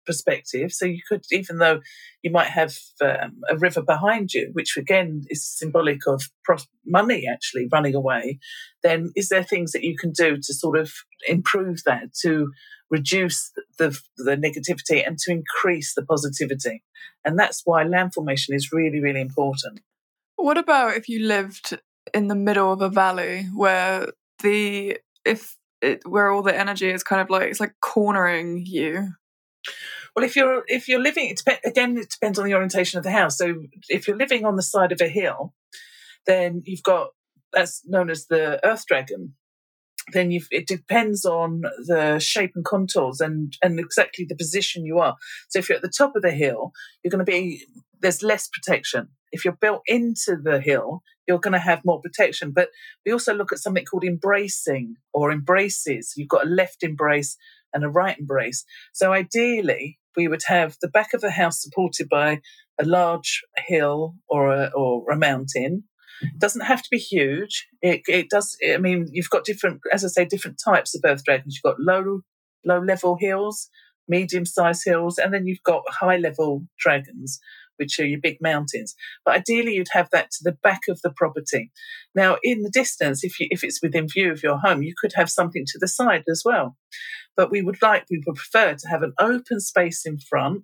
perspective. 0.05 0.71
So 0.71 0.85
you 0.85 1.01
could, 1.07 1.23
even 1.31 1.57
though 1.57 1.81
you 2.21 2.31
might 2.31 2.47
have 2.47 2.75
um, 3.01 3.41
a 3.49 3.57
river 3.57 3.81
behind 3.81 4.33
you, 4.33 4.49
which 4.53 4.77
again 4.77 5.23
is 5.29 5.47
symbolic 5.47 6.07
of 6.07 6.23
pros- 6.43 6.67
money 6.85 7.27
actually 7.31 7.67
running 7.71 7.95
away, 7.95 8.39
then 8.83 9.11
is 9.15 9.29
there 9.29 9.43
things 9.43 9.71
that 9.71 9.83
you 9.83 9.95
can 9.97 10.11
do 10.11 10.37
to 10.37 10.53
sort 10.53 10.77
of 10.77 10.91
improve 11.27 11.83
that, 11.85 12.13
to 12.21 12.51
reduce 12.91 13.51
the, 13.79 13.99
the 14.17 14.35
negativity 14.35 15.05
and 15.05 15.17
to 15.19 15.31
increase 15.31 15.95
the 15.95 16.05
positivity? 16.05 16.83
And 17.25 17.39
that's 17.39 17.61
why 17.65 17.83
land 17.83 18.13
formation 18.13 18.53
is 18.53 18.71
really, 18.71 18.99
really 18.99 19.21
important. 19.21 19.79
What 20.35 20.57
about 20.57 20.95
if 20.95 21.09
you 21.09 21.25
lived 21.25 21.79
in 22.13 22.27
the 22.27 22.35
middle 22.35 22.71
of 22.71 22.81
a 22.81 22.89
valley 22.89 23.47
where 23.55 24.07
the 24.43 24.97
if 25.25 25.55
it, 25.81 26.07
where 26.07 26.31
all 26.31 26.43
the 26.43 26.55
energy 26.55 26.89
is 26.89 27.03
kind 27.03 27.21
of 27.21 27.29
like 27.29 27.49
it's 27.49 27.59
like 27.59 27.73
cornering 27.79 28.63
you 28.65 29.13
well, 30.15 30.25
if 30.25 30.35
you're 30.35 30.63
if 30.67 30.87
you're 30.87 31.01
living, 31.01 31.29
it 31.29 31.41
again, 31.63 31.97
it 31.97 32.09
depends 32.09 32.37
on 32.37 32.45
the 32.45 32.53
orientation 32.53 32.97
of 32.97 33.03
the 33.03 33.11
house. 33.11 33.37
So 33.37 33.63
if 33.87 34.07
you're 34.07 34.17
living 34.17 34.45
on 34.45 34.55
the 34.55 34.63
side 34.63 34.91
of 34.91 34.99
a 35.01 35.07
hill, 35.07 35.53
then 36.25 36.63
you've 36.65 36.83
got 36.83 37.09
that's 37.53 37.81
known 37.85 38.09
as 38.09 38.27
the 38.27 38.65
earth 38.65 38.85
dragon. 38.85 39.35
Then 40.13 40.31
it 40.31 40.67
depends 40.67 41.25
on 41.25 41.61
the 41.85 42.19
shape 42.19 42.51
and 42.55 42.65
contours 42.65 43.21
and 43.21 43.55
and 43.61 43.79
exactly 43.79 44.25
the 44.27 44.35
position 44.35 44.85
you 44.85 44.99
are. 44.99 45.15
So 45.49 45.59
if 45.59 45.69
you're 45.69 45.77
at 45.77 45.83
the 45.83 45.93
top 45.95 46.15
of 46.15 46.21
the 46.21 46.31
hill, 46.31 46.71
you're 47.03 47.11
going 47.11 47.25
to 47.25 47.31
be 47.31 47.65
there's 48.01 48.23
less 48.23 48.47
protection. 48.47 49.09
If 49.31 49.45
you're 49.45 49.57
built 49.61 49.83
into 49.85 50.35
the 50.35 50.59
hill, 50.59 51.03
you're 51.27 51.39
going 51.39 51.53
to 51.53 51.59
have 51.59 51.85
more 51.85 52.01
protection. 52.01 52.51
But 52.51 52.69
we 53.05 53.13
also 53.13 53.33
look 53.33 53.51
at 53.51 53.59
something 53.59 53.85
called 53.85 54.03
embracing 54.03 54.95
or 55.13 55.31
embraces. 55.31 56.13
You've 56.17 56.27
got 56.27 56.45
a 56.45 56.49
left 56.49 56.83
embrace 56.83 57.37
and 57.73 57.83
a 57.83 57.89
right 57.89 58.17
embrace. 58.17 58.65
So 58.91 59.13
ideally, 59.13 59.99
we 60.17 60.27
would 60.27 60.41
have 60.47 60.75
the 60.81 60.89
back 60.89 61.13
of 61.13 61.21
the 61.21 61.31
house 61.31 61.61
supported 61.61 62.09
by 62.09 62.41
a 62.79 62.85
large 62.85 63.43
hill 63.67 64.15
or 64.27 64.53
a, 64.53 64.71
or 64.75 65.09
a 65.11 65.17
mountain. 65.17 65.83
It 66.21 66.39
doesn't 66.39 66.65
have 66.65 66.81
to 66.81 66.89
be 66.91 66.97
huge. 66.97 67.67
It, 67.81 68.01
it 68.07 68.29
does. 68.29 68.57
I 68.67 68.77
mean, 68.77 69.07
you've 69.11 69.29
got 69.29 69.45
different, 69.45 69.81
as 69.91 70.03
I 70.05 70.07
say, 70.07 70.25
different 70.25 70.59
types 70.63 70.95
of 70.95 71.01
earth 71.05 71.23
dragons. 71.23 71.55
You've 71.55 71.71
got 71.71 71.79
low 71.79 72.21
low 72.63 72.79
level 72.79 73.17
hills, 73.19 73.69
medium 74.07 74.45
sized 74.45 74.83
hills, 74.85 75.17
and 75.17 75.33
then 75.33 75.47
you've 75.47 75.63
got 75.63 75.83
high 75.89 76.17
level 76.17 76.65
dragons 76.79 77.39
which 77.81 77.99
are 77.99 78.05
your 78.05 78.19
big 78.21 78.37
mountains. 78.41 78.93
But 79.25 79.37
ideally, 79.37 79.73
you'd 79.73 79.87
have 79.91 80.09
that 80.11 80.29
to 80.31 80.43
the 80.43 80.51
back 80.51 80.81
of 80.87 81.01
the 81.01 81.09
property. 81.09 81.71
Now, 82.13 82.37
in 82.43 82.61
the 82.61 82.69
distance, 82.69 83.23
if 83.23 83.39
you, 83.39 83.47
if 83.49 83.63
it's 83.63 83.81
within 83.81 84.07
view 84.07 84.31
of 84.31 84.43
your 84.43 84.59
home, 84.59 84.83
you 84.83 84.93
could 85.01 85.13
have 85.15 85.31
something 85.31 85.63
to 85.65 85.79
the 85.79 85.87
side 85.87 86.23
as 86.29 86.43
well. 86.45 86.77
But 87.35 87.49
we 87.49 87.63
would 87.63 87.81
like, 87.81 88.05
we 88.11 88.21
would 88.27 88.35
prefer 88.35 88.75
to 88.75 88.87
have 88.87 89.01
an 89.01 89.13
open 89.19 89.59
space 89.59 90.05
in 90.05 90.19
front, 90.19 90.63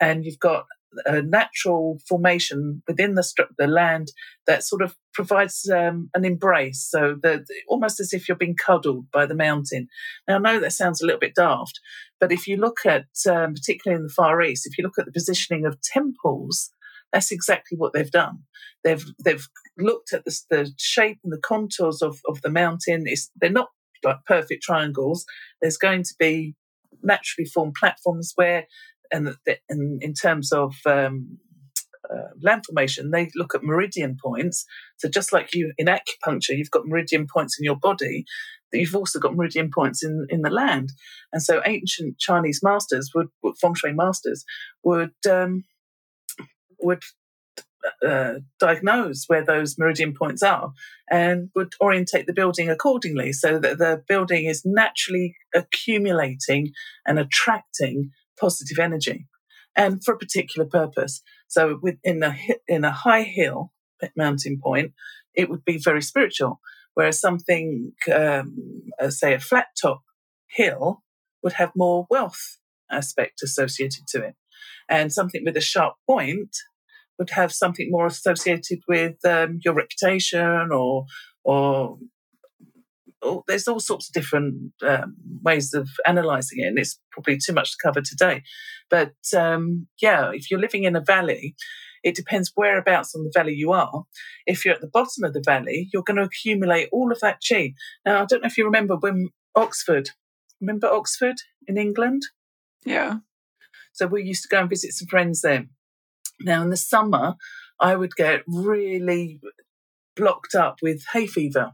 and 0.00 0.24
you've 0.24 0.40
got 0.40 0.64
a 1.04 1.22
natural 1.22 1.98
formation 2.08 2.82
within 2.88 3.14
the, 3.14 3.46
the 3.58 3.66
land 3.66 4.08
that 4.46 4.64
sort 4.64 4.82
of 4.82 4.96
provides 5.12 5.68
um, 5.68 6.08
an 6.14 6.24
embrace. 6.24 6.86
So 6.90 7.16
that 7.22 7.44
almost 7.68 8.00
as 8.00 8.12
if 8.12 8.28
you're 8.28 8.36
being 8.36 8.56
cuddled 8.56 9.10
by 9.12 9.26
the 9.26 9.34
mountain. 9.34 9.88
Now 10.26 10.36
I 10.36 10.38
know 10.38 10.60
that 10.60 10.72
sounds 10.72 11.02
a 11.02 11.06
little 11.06 11.20
bit 11.20 11.34
daft, 11.34 11.78
but 12.20 12.32
if 12.32 12.46
you 12.46 12.56
look 12.56 12.78
at, 12.86 13.06
um, 13.28 13.54
particularly 13.54 14.00
in 14.00 14.06
the 14.06 14.12
Far 14.14 14.40
East, 14.42 14.66
if 14.66 14.78
you 14.78 14.84
look 14.84 14.98
at 14.98 15.04
the 15.04 15.12
positioning 15.12 15.66
of 15.66 15.80
temples, 15.82 16.70
that's 17.12 17.32
exactly 17.32 17.76
what 17.76 17.92
they've 17.92 18.10
done. 18.10 18.40
They've 18.84 19.04
they've 19.24 19.46
looked 19.78 20.12
at 20.12 20.24
the, 20.24 20.38
the 20.50 20.72
shape 20.78 21.18
and 21.24 21.32
the 21.32 21.40
contours 21.40 22.02
of, 22.02 22.18
of 22.26 22.42
the 22.42 22.50
mountain. 22.50 23.04
It's, 23.06 23.30
they're 23.40 23.50
not 23.50 23.68
like 24.04 24.18
perfect 24.26 24.62
triangles. 24.62 25.24
There's 25.60 25.78
going 25.78 26.02
to 26.04 26.14
be 26.18 26.54
naturally 27.02 27.46
formed 27.46 27.74
platforms 27.78 28.32
where, 28.36 28.66
and, 29.12 29.36
and 29.68 30.02
in 30.02 30.14
terms 30.14 30.52
of 30.52 30.74
um, 30.86 31.38
uh, 32.10 32.28
land 32.42 32.64
formation, 32.66 33.10
they 33.10 33.30
look 33.34 33.54
at 33.54 33.62
meridian 33.62 34.16
points. 34.22 34.64
So 34.98 35.08
just 35.08 35.32
like 35.32 35.54
you 35.54 35.72
in 35.78 35.86
acupuncture, 35.86 36.56
you've 36.56 36.70
got 36.70 36.86
meridian 36.86 37.26
points 37.32 37.58
in 37.58 37.64
your 37.64 37.76
body, 37.76 38.24
you've 38.72 38.96
also 38.96 39.18
got 39.18 39.34
meridian 39.34 39.70
points 39.72 40.02
in, 40.04 40.26
in 40.28 40.42
the 40.42 40.50
land. 40.50 40.90
And 41.32 41.42
so 41.42 41.62
ancient 41.64 42.18
Chinese 42.18 42.60
masters 42.62 43.10
would, 43.14 43.28
feng 43.60 43.74
shui 43.74 43.92
masters 43.92 44.44
would 44.82 45.14
um, 45.28 45.64
would 46.80 47.02
uh, 48.06 48.34
diagnose 48.58 49.24
where 49.26 49.44
those 49.44 49.76
meridian 49.78 50.14
points 50.14 50.42
are 50.42 50.72
and 51.10 51.48
would 51.54 51.72
orientate 51.80 52.26
the 52.26 52.32
building 52.32 52.68
accordingly 52.68 53.32
so 53.32 53.58
that 53.58 53.78
the 53.78 54.02
building 54.08 54.44
is 54.44 54.62
naturally 54.64 55.34
accumulating 55.54 56.72
and 57.06 57.18
attracting 57.18 58.10
positive 58.40 58.78
energy 58.78 59.26
and 59.76 60.02
for 60.04 60.14
a 60.14 60.18
particular 60.18 60.68
purpose. 60.68 61.22
So 61.46 61.78
within 61.80 62.22
a 62.22 62.36
in 62.66 62.84
a 62.84 62.92
high 62.92 63.22
hill 63.22 63.72
mountain 64.16 64.60
point, 64.62 64.92
it 65.34 65.48
would 65.48 65.64
be 65.64 65.78
very 65.78 66.02
spiritual, 66.02 66.60
whereas 66.94 67.20
something, 67.20 67.92
um, 68.12 68.82
uh, 69.00 69.10
say, 69.10 69.34
a 69.34 69.40
flat 69.40 69.68
top 69.80 70.02
hill 70.48 71.02
would 71.42 71.54
have 71.54 71.72
more 71.76 72.06
wealth 72.10 72.58
aspect 72.90 73.42
associated 73.42 74.06
to 74.08 74.22
it, 74.22 74.34
and 74.88 75.12
something 75.12 75.44
with 75.44 75.56
a 75.56 75.60
sharp 75.60 75.94
point 76.06 76.56
would 77.18 77.30
have 77.30 77.52
something 77.52 77.90
more 77.90 78.06
associated 78.06 78.80
with 78.88 79.16
um, 79.24 79.60
your 79.64 79.74
reputation 79.74 80.70
or 80.72 81.06
or 81.44 81.98
Oh, 83.20 83.42
there's 83.48 83.66
all 83.66 83.80
sorts 83.80 84.08
of 84.08 84.12
different 84.12 84.72
um, 84.86 85.16
ways 85.42 85.74
of 85.74 85.88
analysing 86.06 86.60
it, 86.60 86.68
and 86.68 86.78
it's 86.78 87.00
probably 87.10 87.36
too 87.36 87.52
much 87.52 87.72
to 87.72 87.76
cover 87.82 88.00
today. 88.00 88.42
But 88.90 89.14
um, 89.36 89.88
yeah, 90.00 90.30
if 90.32 90.50
you're 90.50 90.60
living 90.60 90.84
in 90.84 90.94
a 90.94 91.00
valley, 91.00 91.56
it 92.04 92.14
depends 92.14 92.52
whereabouts 92.54 93.14
on 93.14 93.24
the 93.24 93.32
valley 93.34 93.54
you 93.54 93.72
are. 93.72 94.04
If 94.46 94.64
you're 94.64 94.74
at 94.74 94.80
the 94.80 94.86
bottom 94.88 95.24
of 95.24 95.32
the 95.32 95.42
valley, 95.44 95.88
you're 95.92 96.02
going 96.02 96.16
to 96.16 96.22
accumulate 96.22 96.88
all 96.92 97.10
of 97.10 97.20
that 97.20 97.40
chi. 97.46 97.74
Now, 98.04 98.22
I 98.22 98.24
don't 98.24 98.42
know 98.42 98.46
if 98.46 98.58
you 98.58 98.64
remember 98.64 98.96
when 98.96 99.30
Oxford, 99.54 100.10
remember 100.60 100.86
Oxford 100.86 101.36
in 101.66 101.76
England? 101.76 102.22
Yeah. 102.84 103.16
So 103.92 104.06
we 104.06 104.22
used 104.22 104.42
to 104.42 104.48
go 104.48 104.60
and 104.60 104.70
visit 104.70 104.92
some 104.92 105.08
friends 105.08 105.40
there. 105.40 105.66
Now, 106.40 106.62
in 106.62 106.70
the 106.70 106.76
summer, 106.76 107.34
I 107.80 107.96
would 107.96 108.14
get 108.14 108.42
really 108.46 109.40
blocked 110.16 110.54
up 110.54 110.78
with 110.82 111.04
hay 111.12 111.26
fever 111.26 111.72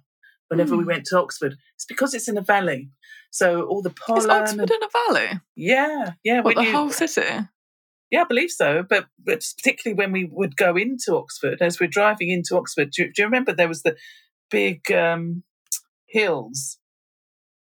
whenever 0.48 0.74
mm. 0.74 0.78
we 0.78 0.84
hmm. 0.84 0.90
went 0.90 1.04
to 1.06 1.18
Oxford. 1.18 1.56
It's 1.74 1.86
because 1.86 2.14
it's 2.14 2.28
in 2.28 2.38
a 2.38 2.42
valley. 2.42 2.90
So 3.30 3.62
all 3.62 3.82
the 3.82 3.90
pollen. 3.90 4.22
Is 4.22 4.26
Oxford 4.26 4.70
in 4.70 4.82
a 4.82 4.88
valley? 5.08 5.40
Yeah, 5.56 6.12
yeah. 6.22 6.40
What, 6.40 6.56
the 6.56 6.64
you, 6.64 6.72
whole 6.72 6.90
city? 6.90 7.22
Yeah, 8.10 8.22
I 8.22 8.24
believe 8.24 8.50
so. 8.50 8.84
But, 8.88 9.06
but 9.18 9.44
particularly 9.56 9.96
when 9.96 10.12
we 10.12 10.24
would 10.24 10.56
go 10.56 10.76
into 10.76 11.16
Oxford, 11.16 11.60
as 11.60 11.80
we're 11.80 11.88
driving 11.88 12.30
into 12.30 12.56
Oxford, 12.56 12.90
do, 12.90 13.04
do 13.04 13.22
you 13.22 13.24
remember 13.24 13.52
there 13.52 13.68
was 13.68 13.82
the 13.82 13.96
big 14.50 14.90
um, 14.92 15.42
hills? 16.06 16.78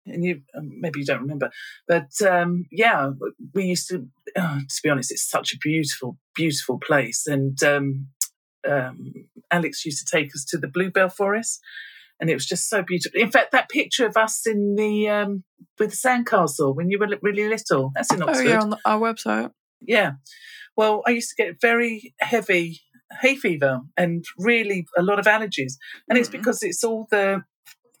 And 0.06 0.22
you 0.22 0.42
um, 0.56 0.70
maybe 0.80 1.00
you 1.00 1.06
don't 1.06 1.22
remember, 1.22 1.50
but 1.88 2.10
um, 2.28 2.66
yeah, 2.70 3.12
we 3.54 3.64
used 3.64 3.88
to. 3.88 4.06
Oh, 4.36 4.60
to 4.68 4.80
be 4.82 4.90
honest, 4.90 5.10
it's 5.10 5.26
such 5.26 5.54
a 5.54 5.58
beautiful, 5.58 6.18
beautiful 6.36 6.78
place. 6.78 7.26
And 7.26 7.60
um, 7.62 8.08
um, 8.68 9.14
Alex 9.50 9.84
used 9.84 10.06
to 10.06 10.16
take 10.16 10.34
us 10.34 10.44
to 10.50 10.58
the 10.58 10.68
Bluebell 10.68 11.08
Forest, 11.08 11.58
and 12.20 12.30
it 12.30 12.34
was 12.34 12.46
just 12.46 12.68
so 12.68 12.82
beautiful. 12.82 13.20
In 13.20 13.30
fact, 13.30 13.52
that 13.52 13.68
picture 13.68 14.06
of 14.06 14.16
us 14.16 14.46
in 14.46 14.74
the 14.76 15.08
um, 15.08 15.44
with 15.78 15.90
the 15.90 15.96
sandcastle 15.96 16.74
when 16.74 16.90
you 16.90 16.98
were 16.98 17.08
really 17.22 17.48
little, 17.48 17.92
that's 17.94 18.12
in 18.12 18.22
Oxford. 18.22 18.46
Oh 18.46 18.48
yeah, 18.48 18.60
on 18.60 18.70
the, 18.70 18.78
our 18.84 19.00
website. 19.00 19.50
Yeah. 19.80 20.12
Well, 20.76 21.02
I 21.06 21.10
used 21.10 21.30
to 21.36 21.42
get 21.42 21.60
very 21.60 22.14
heavy 22.20 22.80
hay 23.20 23.36
fever 23.36 23.80
and 23.96 24.24
really 24.38 24.86
a 24.96 25.02
lot 25.02 25.18
of 25.18 25.26
allergies, 25.26 25.74
and 26.08 26.16
mm 26.16 26.20
it's 26.20 26.28
because 26.28 26.62
it's 26.62 26.82
all 26.82 27.06
the 27.10 27.42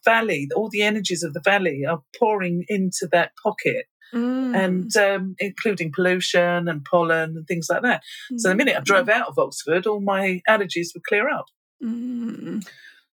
valley, 0.04 0.48
all 0.54 0.68
the 0.70 0.82
energies 0.82 1.22
of 1.22 1.32
the 1.34 1.40
valley 1.40 1.84
are 1.88 2.02
pouring 2.18 2.64
into 2.68 3.08
that 3.12 3.32
pocket. 3.42 3.86
Mm. 4.14 4.56
And 4.56 4.96
um, 4.96 5.34
including 5.40 5.90
pollution 5.92 6.68
and 6.68 6.84
pollen 6.84 7.36
and 7.36 7.46
things 7.48 7.66
like 7.68 7.82
that. 7.82 8.02
Mm. 8.32 8.38
So 8.38 8.48
the 8.50 8.54
minute 8.54 8.76
I 8.76 8.80
drove 8.80 9.08
out 9.08 9.26
of 9.26 9.38
Oxford, 9.38 9.88
all 9.88 10.00
my 10.00 10.40
allergies 10.48 10.94
would 10.94 11.02
clear 11.02 11.28
up. 11.28 11.46
Mm. 11.82 12.64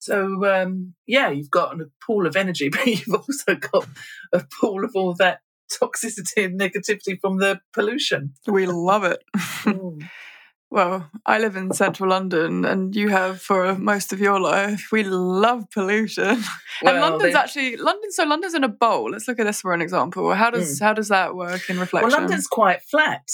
So 0.05 0.45
um, 0.45 0.93
yeah, 1.07 1.31
you've 1.31 1.51
got 1.51 1.81
a 1.81 1.87
pool 2.07 2.27
of 2.27 2.37
energy, 2.37 2.69
but 2.73 2.87
you've 2.87 3.15
also 3.15 3.55
got 3.55 3.89
a 4.33 4.45
pool 4.61 4.85
of 4.85 4.93
all 4.95 5.15
that 5.15 5.41
toxicity 5.73 6.45
and 6.45 6.61
negativity 6.61 7.19
from 7.19 7.39
the 7.39 7.61
pollution. 7.73 8.35
We 8.47 8.67
love 8.67 9.05
it. 9.05 9.23
Mm. 9.65 10.07
well, 10.71 11.11
I 11.25 11.39
live 11.39 11.57
in 11.57 11.73
central 11.73 12.11
London, 12.11 12.67
and 12.67 12.95
you 12.95 13.09
have 13.09 13.41
for 13.41 13.75
most 13.77 14.13
of 14.13 14.21
your 14.21 14.39
life. 14.39 14.89
We 14.93 15.05
love 15.05 15.65
pollution, 15.73 16.43
well, 16.83 16.95
and 16.95 17.01
London's 17.01 17.33
they... 17.33 17.39
actually 17.39 17.77
London. 17.79 18.13
So 18.13 18.25
London's 18.25 18.53
in 18.53 18.63
a 18.63 18.69
bowl. 18.69 19.11
Let's 19.11 19.27
look 19.27 19.41
at 19.41 19.47
this 19.47 19.63
for 19.63 19.73
an 19.73 19.81
example. 19.81 20.35
How 20.35 20.51
does 20.51 20.79
mm. 20.79 20.83
how 20.83 20.93
does 20.93 21.09
that 21.09 21.35
work 21.35 21.71
in 21.71 21.79
reflection? 21.79 22.11
Well, 22.11 22.21
London's 22.21 22.47
quite 22.47 22.83
flat. 22.83 23.27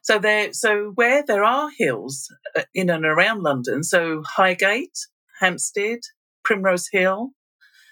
So 0.00 0.18
there, 0.18 0.54
so 0.54 0.92
where 0.94 1.22
there 1.26 1.44
are 1.44 1.68
hills 1.76 2.28
uh, 2.56 2.62
in 2.74 2.88
and 2.88 3.04
around 3.04 3.42
London, 3.42 3.82
so 3.82 4.22
Highgate, 4.26 4.98
Hampstead, 5.42 5.98
Primrose 6.44 6.88
Hill. 6.90 7.30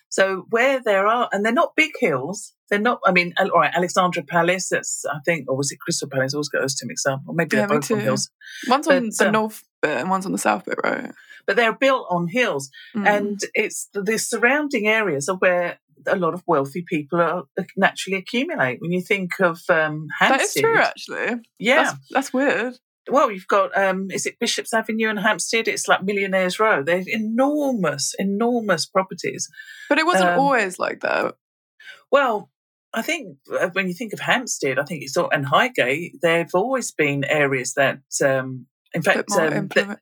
So 0.08 0.46
where 0.50 0.80
there 0.82 1.06
are, 1.06 1.28
and 1.32 1.44
they're 1.44 1.52
not 1.52 1.76
big 1.76 1.92
hills, 2.00 2.52
they're 2.68 2.80
not. 2.80 2.98
I 3.06 3.12
mean, 3.12 3.32
all 3.38 3.48
right, 3.50 3.72
Alexandra 3.74 4.24
Palace. 4.24 4.68
That's 4.70 5.04
I 5.08 5.18
think, 5.24 5.48
or 5.48 5.56
was 5.56 5.70
it 5.70 5.78
Crystal 5.80 6.08
Palace? 6.08 6.34
I 6.34 6.36
always 6.36 6.48
get 6.48 6.60
those 6.60 6.74
two 6.74 6.86
mixed 6.86 7.06
up. 7.06 7.20
Or 7.28 7.34
maybe 7.34 7.56
Yeah, 7.56 7.66
they're 7.66 7.78
both 7.80 7.90
on 7.92 8.00
hills. 8.00 8.30
One's 8.68 8.88
on 8.88 9.10
the 9.16 9.28
uh, 9.28 9.30
north 9.30 9.62
bit 9.82 9.98
and 9.98 10.10
one's 10.10 10.26
on 10.26 10.32
the 10.32 10.38
south 10.38 10.64
bit, 10.64 10.78
right? 10.82 11.12
But 11.46 11.56
they're 11.56 11.76
built 11.76 12.06
on 12.10 12.28
hills, 12.28 12.70
Mm. 12.96 13.06
and 13.06 13.40
it's 13.54 13.88
the 13.94 14.18
surrounding 14.18 14.86
areas 14.88 15.28
are 15.28 15.36
where 15.36 15.78
a 16.06 16.16
lot 16.16 16.34
of 16.34 16.42
wealthy 16.46 16.82
people 16.86 17.20
are 17.20 17.44
naturally 17.76 18.18
accumulate. 18.18 18.80
When 18.80 18.90
you 18.92 19.02
think 19.02 19.30
of 19.40 19.60
um, 19.68 20.06
that 20.20 20.40
is 20.40 20.54
true, 20.54 20.78
actually. 20.78 21.40
yeah. 21.58 21.84
That's, 21.84 21.98
that's 22.10 22.32
weird. 22.32 22.74
Well, 23.08 23.30
you've 23.30 23.48
got 23.48 23.76
um, 23.76 24.10
is 24.10 24.26
it 24.26 24.38
Bishop's 24.38 24.74
Avenue 24.74 25.08
in 25.08 25.16
Hampstead? 25.16 25.68
It's 25.68 25.88
like 25.88 26.02
Millionaires 26.04 26.58
Row. 26.60 26.82
They're 26.82 27.02
enormous, 27.06 28.14
enormous 28.18 28.86
properties. 28.86 29.48
But 29.88 29.98
it 29.98 30.06
wasn't 30.06 30.30
Um, 30.30 30.38
always 30.40 30.78
like 30.78 31.00
that. 31.00 31.34
Well, 32.12 32.50
I 32.92 33.02
think 33.02 33.38
uh, 33.58 33.70
when 33.72 33.88
you 33.88 33.94
think 33.94 34.12
of 34.12 34.20
Hampstead, 34.20 34.78
I 34.78 34.84
think 34.84 35.02
it's 35.02 35.16
all 35.16 35.30
and 35.32 35.46
Highgate. 35.46 36.16
There 36.22 36.38
have 36.38 36.54
always 36.54 36.90
been 36.90 37.24
areas 37.24 37.74
that, 37.74 38.00
um, 38.24 38.66
in 38.92 39.02
fact, 39.02 39.30
um, 39.52 39.68
that- 39.86 40.00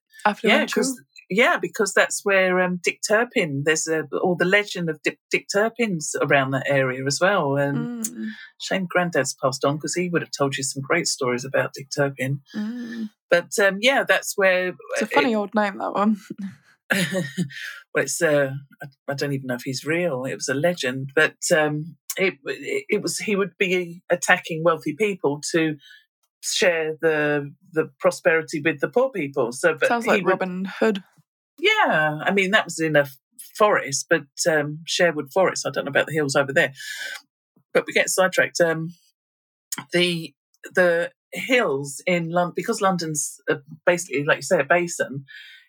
yeah, 0.49 0.65
because 0.75 1.01
yeah, 1.31 1.59
because 1.61 1.93
that's 1.93 2.25
where 2.25 2.61
um, 2.61 2.81
Dick 2.83 3.01
Turpin. 3.07 3.63
There's 3.65 3.87
a, 3.87 4.05
all 4.23 4.37
the 4.37 4.45
legend 4.45 4.89
of 4.89 5.01
Dick, 5.03 5.19
Dick 5.31 5.47
Turpin's 5.53 6.15
around 6.23 6.53
that 6.53 6.67
area 6.69 7.05
as 7.07 7.19
well. 7.21 7.57
And 7.57 7.89
Mm, 7.89 8.29
shame 8.61 8.87
Granddad's 8.89 9.35
passed 9.43 9.65
on 9.65 9.77
because 9.77 9.95
he 9.95 10.09
would 10.09 10.23
have 10.23 10.31
told 10.31 10.57
you 10.57 10.63
some 10.65 10.83
great 10.83 11.07
stories 11.07 11.45
about 11.45 11.75
Dick 11.75 11.89
Turpin. 11.95 12.41
mm. 12.57 13.11
But 13.31 13.59
um, 13.59 13.79
yeah, 13.81 14.05
that's 14.09 14.33
where 14.37 14.69
It's 14.93 15.03
a 15.03 15.07
funny 15.07 15.35
old 15.35 15.55
name, 15.55 15.79
that 15.79 15.93
one. 15.93 16.17
well, 17.95 18.05
it's 18.05 18.23
uh, 18.23 18.51
I, 18.83 18.87
I 19.09 19.15
don't 19.15 19.33
even 19.35 19.47
know 19.49 19.55
if 19.57 19.63
he's 19.63 19.85
real. 19.85 20.25
It 20.25 20.35
was 20.35 20.49
a 20.49 20.55
legend, 20.55 21.11
but 21.15 21.37
um, 21.55 21.97
it, 22.17 22.35
it 22.47 22.85
it 22.89 23.03
was 23.03 23.19
he 23.19 23.37
would 23.37 23.53
be 23.59 24.03
attacking 24.09 24.63
wealthy 24.65 24.95
people 24.97 25.43
to 25.53 25.77
share 26.43 26.97
the 27.03 27.53
the 27.73 27.91
prosperity 28.01 28.63
with 28.65 28.81
the 28.81 28.89
poor 28.89 29.11
people. 29.11 29.53
So, 29.53 29.75
but 29.79 29.89
Sounds 29.89 30.07
he 30.07 30.13
like 30.13 30.25
would- 30.25 30.31
Robin 30.31 30.65
Hood. 30.65 31.03
Yeah, 31.59 32.21
I 32.25 32.33
mean 32.33 32.51
that 32.53 32.65
was 32.65 32.81
in 32.81 32.97
a 32.97 33.07
forest, 33.57 34.07
but 34.09 34.25
um, 34.49 34.81
Sherwood 34.87 35.33
Forest. 35.33 35.67
I 35.67 35.71
don't 35.71 35.85
know 35.85 35.91
about 35.91 36.07
the 36.07 36.15
hills 36.15 36.37
over 36.37 36.53
there, 36.53 36.73
but 37.75 37.85
we 37.87 37.93
get 37.93 38.09
sidetracked. 38.11 38.61
Um, 38.61 38.95
the 39.93 40.35
the 40.75 41.11
hills 41.33 42.03
in 42.07 42.31
London 42.31 42.55
because 42.57 42.81
London's 42.81 43.39
basically, 43.87 44.25
like 44.25 44.39
you 44.39 44.43
say, 44.43 44.61
a 44.61 44.65
basin. 44.65 45.25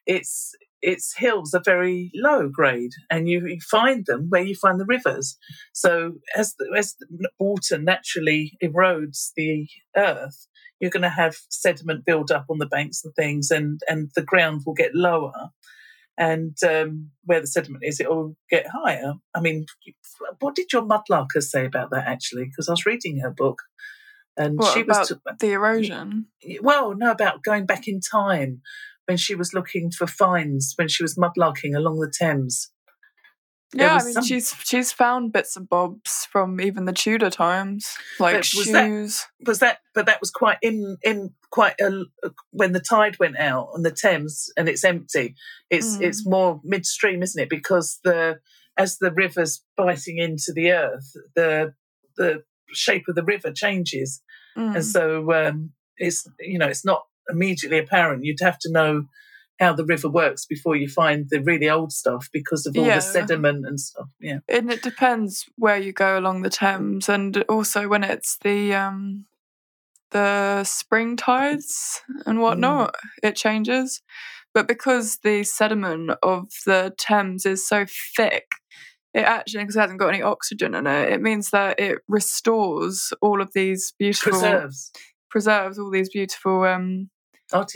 It's 0.05 0.53
its 0.81 1.15
hills 1.17 1.53
are 1.53 1.61
very 1.63 2.11
low 2.15 2.47
grade, 2.49 2.91
and 3.09 3.27
you, 3.27 3.45
you 3.47 3.59
find 3.69 4.05
them 4.05 4.27
where 4.29 4.41
you 4.43 4.55
find 4.55 4.79
the 4.79 4.85
rivers. 4.85 5.37
So 5.73 6.13
as 6.35 6.55
the, 6.57 6.73
as 6.77 6.95
the 6.99 7.29
water 7.39 7.77
naturally 7.77 8.57
erodes 8.63 9.31
the 9.35 9.67
earth, 9.97 10.47
you're 10.79 10.91
going 10.91 11.03
to 11.03 11.09
have 11.09 11.35
sediment 11.49 12.05
build 12.05 12.31
up 12.31 12.45
on 12.49 12.59
the 12.59 12.65
banks 12.65 13.03
and 13.03 13.13
things, 13.15 13.51
and 13.51 13.81
and 13.89 14.09
the 14.15 14.23
ground 14.23 14.61
will 14.65 14.73
get 14.73 14.95
lower. 14.95 15.49
And 16.19 16.57
um, 16.67 17.11
where 17.23 17.39
the 17.39 17.47
sediment 17.47 17.85
is, 17.85 18.01
it 18.01 18.09
will 18.09 18.35
get 18.49 18.67
higher. 18.67 19.13
I 19.33 19.39
mean, 19.39 19.65
what 20.41 20.53
did 20.53 20.73
your 20.73 20.81
mudlarker 20.81 21.41
say 21.41 21.65
about 21.65 21.91
that 21.91 22.07
actually? 22.07 22.43
Because 22.43 22.67
I 22.67 22.73
was 22.73 22.85
reading 22.85 23.21
her 23.21 23.31
book, 23.31 23.61
and 24.35 24.59
What 24.59 24.73
she 24.73 24.83
was 24.83 25.11
about 25.11 25.39
the 25.39 25.53
erosion? 25.53 26.27
well, 26.61 26.93
no, 26.93 27.09
about 27.11 27.41
going 27.43 27.65
back 27.65 27.87
in 27.87 28.01
time 28.01 28.61
when 29.05 29.17
she 29.17 29.33
was 29.33 29.53
looking 29.53 29.91
for 29.91 30.07
finds 30.07 30.73
when 30.75 30.89
she 30.89 31.03
was 31.03 31.15
mudlarking 31.15 31.73
along 31.73 31.99
the 31.99 32.11
Thames. 32.11 32.69
Yeah, 33.73 33.95
I 33.95 34.03
mean, 34.03 34.13
some- 34.13 34.23
she's 34.23 34.53
she's 34.63 34.91
found 34.91 35.31
bits 35.31 35.55
and 35.55 35.69
bobs 35.69 36.27
from 36.31 36.59
even 36.59 36.85
the 36.85 36.93
Tudor 36.93 37.29
times, 37.29 37.95
like 38.19 38.35
But 38.35 38.49
was 38.55 38.71
that- 38.71 38.85
shoes. 38.87 39.25
Was 39.45 39.59
that? 39.59 39.79
But 39.93 40.07
that 40.07 40.19
was 40.19 40.31
quite 40.31 40.57
in 40.61 40.97
in 41.03 41.35
quite 41.51 41.75
a, 41.79 42.03
when 42.51 42.71
the 42.73 42.79
tide 42.79 43.19
went 43.19 43.37
out 43.37 43.69
on 43.73 43.83
the 43.83 43.91
Thames 43.91 44.49
and 44.57 44.67
it's 44.67 44.83
empty. 44.83 45.35
It's 45.69 45.97
Mm. 45.97 46.01
it's 46.01 46.25
more 46.25 46.61
midstream, 46.63 47.21
isn't 47.21 47.41
it? 47.41 47.49
Because 47.49 47.99
the 48.03 48.39
as 48.77 48.97
the 48.97 49.11
river's 49.11 49.63
biting 49.77 50.17
into 50.17 50.51
the 50.53 50.71
earth, 50.71 51.11
the 51.35 51.73
the 52.17 52.43
shape 52.73 53.03
of 53.07 53.15
the 53.15 53.23
river 53.23 53.51
changes. 53.51 54.21
Mm. 54.57 54.75
and 54.75 54.85
so 54.85 55.31
um, 55.31 55.71
it's 55.97 56.27
you 56.39 56.57
know 56.57 56.67
it's 56.67 56.83
not 56.85 57.03
immediately 57.29 57.77
apparent. 57.77 58.25
You'd 58.25 58.39
have 58.41 58.57
to 58.59 58.71
know 58.71 59.03
how 59.59 59.73
the 59.73 59.85
river 59.85 60.07
works 60.09 60.45
before 60.45 60.75
you 60.75 60.87
find 60.87 61.27
the 61.29 61.41
really 61.41 61.69
old 61.69 61.91
stuff 61.91 62.29
because 62.31 62.65
of 62.65 62.77
all 62.77 62.85
Yeah. 62.85 62.95
the 62.95 63.01
sediment 63.01 63.65
and 63.65 63.79
stuff. 63.79 64.07
Yeah, 64.19 64.39
and 64.47 64.71
it 64.71 64.81
depends 64.81 65.45
where 65.57 65.77
you 65.77 65.91
go 65.91 66.17
along 66.17 66.41
the 66.43 66.49
Thames, 66.49 67.09
and 67.09 67.43
also 67.49 67.87
when 67.87 68.03
it's 68.03 68.37
the 68.43 68.73
um, 68.73 69.25
the 70.11 70.63
spring 70.63 71.15
tides 71.17 72.01
and 72.25 72.39
whatnot, 72.41 72.95
it 73.21 73.35
changes. 73.35 74.01
But 74.53 74.67
because 74.67 75.17
the 75.23 75.43
sediment 75.43 76.11
of 76.23 76.47
the 76.65 76.93
Thames 76.97 77.45
is 77.45 77.67
so 77.67 77.85
thick, 78.15 78.47
it 79.13 79.19
actually 79.19 79.63
because 79.63 79.75
it 79.75 79.81
hasn't 79.81 79.99
got 79.99 80.13
any 80.13 80.23
oxygen 80.23 80.73
in 80.73 80.87
it, 80.87 81.11
it 81.13 81.21
means 81.21 81.51
that 81.51 81.79
it 81.79 81.99
restores 82.07 83.13
all 83.21 83.41
of 83.41 83.51
these 83.53 83.93
beautiful 83.99 84.31
preserves 84.31 84.91
preserves 85.29 85.77
all 85.77 85.91
these 85.91 86.09
beautiful 86.09 86.63
um. 86.63 87.09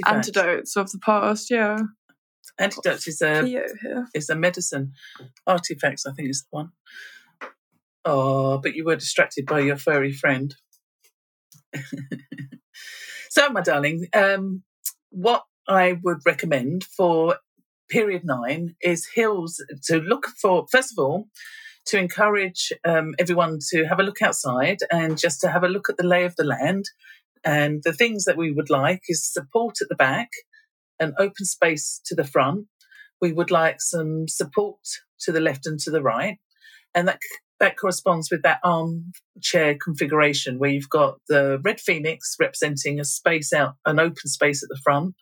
Antidotes 0.06 0.76
of 0.76 0.92
the 0.92 1.00
past. 1.00 1.50
Yeah, 1.50 1.78
Antidote 2.60 3.08
is 3.08 3.22
a 3.22 3.44
is 4.14 4.30
a 4.30 4.36
medicine. 4.36 4.94
Artifacts, 5.48 6.06
I 6.06 6.14
think, 6.14 6.30
is 6.30 6.44
the 6.44 6.48
one. 6.52 6.72
Oh, 8.06 8.58
but 8.60 8.76
you 8.76 8.84
were 8.84 8.96
distracted 8.96 9.46
by 9.46 9.62
your 9.62 9.78
furry 9.78 10.12
friend. 10.12 10.54
so, 13.30 13.50
my 13.50 13.62
darling, 13.62 14.08
um, 14.14 14.64
what 15.10 15.44
I 15.68 15.98
would 16.04 16.20
recommend 16.26 16.84
for 16.84 17.38
period 17.90 18.24
nine 18.24 18.76
is 18.82 19.08
hills 19.14 19.64
to 19.86 20.00
look 20.00 20.28
for, 20.42 20.66
first 20.70 20.92
of 20.92 21.04
all, 21.04 21.30
to 21.86 21.98
encourage 21.98 22.72
um, 22.86 23.14
everyone 23.20 23.60
to 23.70 23.86
have 23.86 24.00
a 24.00 24.04
look 24.04 24.22
outside 24.22 24.80
and 24.92 25.18
just 25.18 25.42
to 25.42 25.50
have 25.50 25.64
a 25.64 25.70
look 25.70 25.90
at 25.90 25.98
the 25.98 26.06
lay 26.06 26.26
of 26.26 26.36
the 26.36 26.44
land. 26.44 26.86
And 27.46 27.82
the 27.84 27.94
things 27.94 28.26
that 28.26 28.38
we 28.38 28.52
would 28.52 28.70
like 28.70 29.02
is 29.10 29.32
support 29.32 29.76
at 29.82 29.90
the 29.90 29.96
back, 29.96 30.30
an 31.00 31.14
open 31.20 31.46
space 31.46 32.02
to 32.06 32.16
the 32.16 32.24
front. 32.24 32.68
We 33.22 33.34
would 33.34 33.52
like 33.52 33.82
some 33.82 34.28
support 34.28 34.80
to 35.22 35.32
the 35.32 35.42
left 35.42 35.66
and 35.66 35.80
to 35.82 35.92
the 35.92 36.02
right. 36.02 36.38
And 36.96 37.08
that 37.08 37.20
that 37.60 37.78
corresponds 37.78 38.30
with 38.30 38.42
that 38.44 38.60
armchair 38.64 39.78
configuration 39.82 40.60
where 40.60 40.70
you've 40.70 40.90
got 40.90 41.20
the 41.30 41.60
red 41.64 41.80
phoenix 41.80 42.36
representing 42.40 43.00
a 43.00 43.06
space 43.06 43.54
out, 43.54 43.76
an 43.86 44.00
open 44.00 44.28
space 44.28 44.64
at 44.64 44.70
the 44.70 44.80
front. 44.84 45.16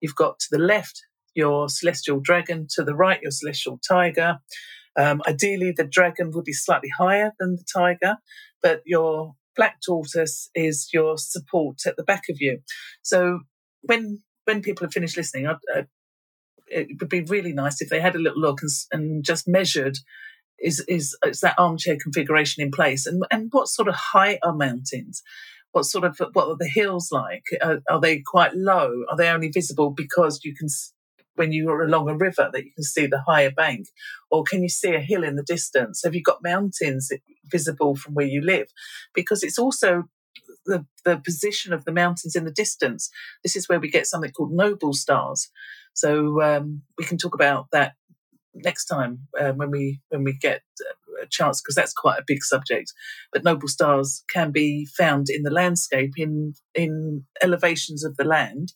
You've 0.00 0.16
got 0.16 0.38
to 0.40 0.46
the 0.50 0.58
left 0.58 1.02
your 1.34 1.68
celestial 1.68 2.20
dragon, 2.20 2.66
to 2.70 2.84
the 2.84 2.94
right 2.94 3.20
your 3.22 3.30
celestial 3.30 3.78
tiger. 3.86 4.38
Um, 4.96 5.22
ideally, 5.26 5.72
the 5.76 5.84
dragon 5.84 6.30
would 6.32 6.44
be 6.44 6.52
slightly 6.52 6.90
higher 6.96 7.32
than 7.38 7.56
the 7.56 7.64
tiger, 7.72 8.16
but 8.62 8.82
your 8.84 9.34
black 9.56 9.78
tortoise 9.84 10.50
is 10.54 10.88
your 10.92 11.16
support 11.18 11.80
at 11.86 11.96
the 11.96 12.02
back 12.02 12.24
of 12.30 12.36
you. 12.40 12.60
So 13.02 13.40
when 13.82 14.22
when 14.44 14.62
people 14.62 14.86
have 14.86 14.92
finished 14.92 15.16
listening, 15.16 15.46
I'd, 15.46 15.56
uh, 15.74 15.82
it 16.66 16.88
would 17.00 17.08
be 17.08 17.22
really 17.22 17.52
nice 17.52 17.80
if 17.80 17.88
they 17.88 18.00
had 18.00 18.14
a 18.14 18.18
little 18.18 18.40
look 18.40 18.60
and, 18.62 18.70
and 18.92 19.24
just 19.24 19.46
measured 19.46 19.98
is 20.58 20.84
is 20.88 21.16
is 21.24 21.40
that 21.40 21.58
armchair 21.58 21.96
configuration 22.00 22.62
in 22.62 22.70
place? 22.70 23.06
And 23.06 23.22
and 23.30 23.48
what 23.52 23.68
sort 23.68 23.88
of 23.88 23.94
height 23.94 24.38
are 24.42 24.54
mountains? 24.54 25.22
What 25.72 25.84
sort 25.84 26.04
of 26.04 26.18
what 26.32 26.48
are 26.48 26.56
the 26.58 26.68
hills 26.68 27.08
like? 27.10 27.44
Are, 27.62 27.80
are 27.90 28.00
they 28.00 28.22
quite 28.24 28.54
low? 28.54 29.02
Are 29.10 29.16
they 29.16 29.28
only 29.28 29.48
visible 29.48 29.90
because 29.90 30.40
you 30.44 30.54
can 30.54 30.68
when 31.36 31.52
you're 31.52 31.84
along 31.84 32.08
a 32.08 32.16
river 32.16 32.50
that 32.52 32.64
you 32.64 32.72
can 32.72 32.84
see 32.84 33.06
the 33.06 33.20
higher 33.26 33.50
bank 33.50 33.88
or 34.30 34.44
can 34.44 34.62
you 34.62 34.68
see 34.68 34.94
a 34.94 35.00
hill 35.00 35.24
in 35.24 35.36
the 35.36 35.42
distance? 35.42 36.02
Have 36.04 36.14
you 36.14 36.22
got 36.22 36.42
mountains 36.42 37.10
visible 37.50 37.96
from 37.96 38.14
where 38.14 38.26
you 38.26 38.40
live? 38.40 38.68
Because 39.14 39.42
it's 39.42 39.58
also 39.58 40.04
the, 40.66 40.86
the 41.04 41.18
position 41.18 41.72
of 41.72 41.84
the 41.84 41.92
mountains 41.92 42.36
in 42.36 42.44
the 42.44 42.50
distance. 42.50 43.10
This 43.42 43.56
is 43.56 43.68
where 43.68 43.80
we 43.80 43.90
get 43.90 44.06
something 44.06 44.30
called 44.30 44.52
noble 44.52 44.94
stars. 44.94 45.50
So 45.94 46.42
um, 46.42 46.82
we 46.98 47.04
can 47.04 47.18
talk 47.18 47.34
about 47.34 47.66
that 47.72 47.94
next 48.54 48.86
time 48.86 49.26
uh, 49.38 49.52
when 49.52 49.70
we 49.70 50.00
when 50.10 50.24
we 50.24 50.32
get 50.32 50.62
uh, 50.80 51.22
a 51.22 51.26
chance 51.26 51.60
because 51.60 51.74
that's 51.74 51.92
quite 51.92 52.18
a 52.18 52.24
big 52.26 52.42
subject. 52.42 52.92
But 53.32 53.44
noble 53.44 53.68
stars 53.68 54.24
can 54.32 54.50
be 54.50 54.86
found 54.86 55.28
in 55.28 55.42
the 55.42 55.50
landscape 55.50 56.12
in 56.16 56.54
in 56.74 57.24
elevations 57.42 58.04
of 58.04 58.16
the 58.16 58.24
land 58.24 58.72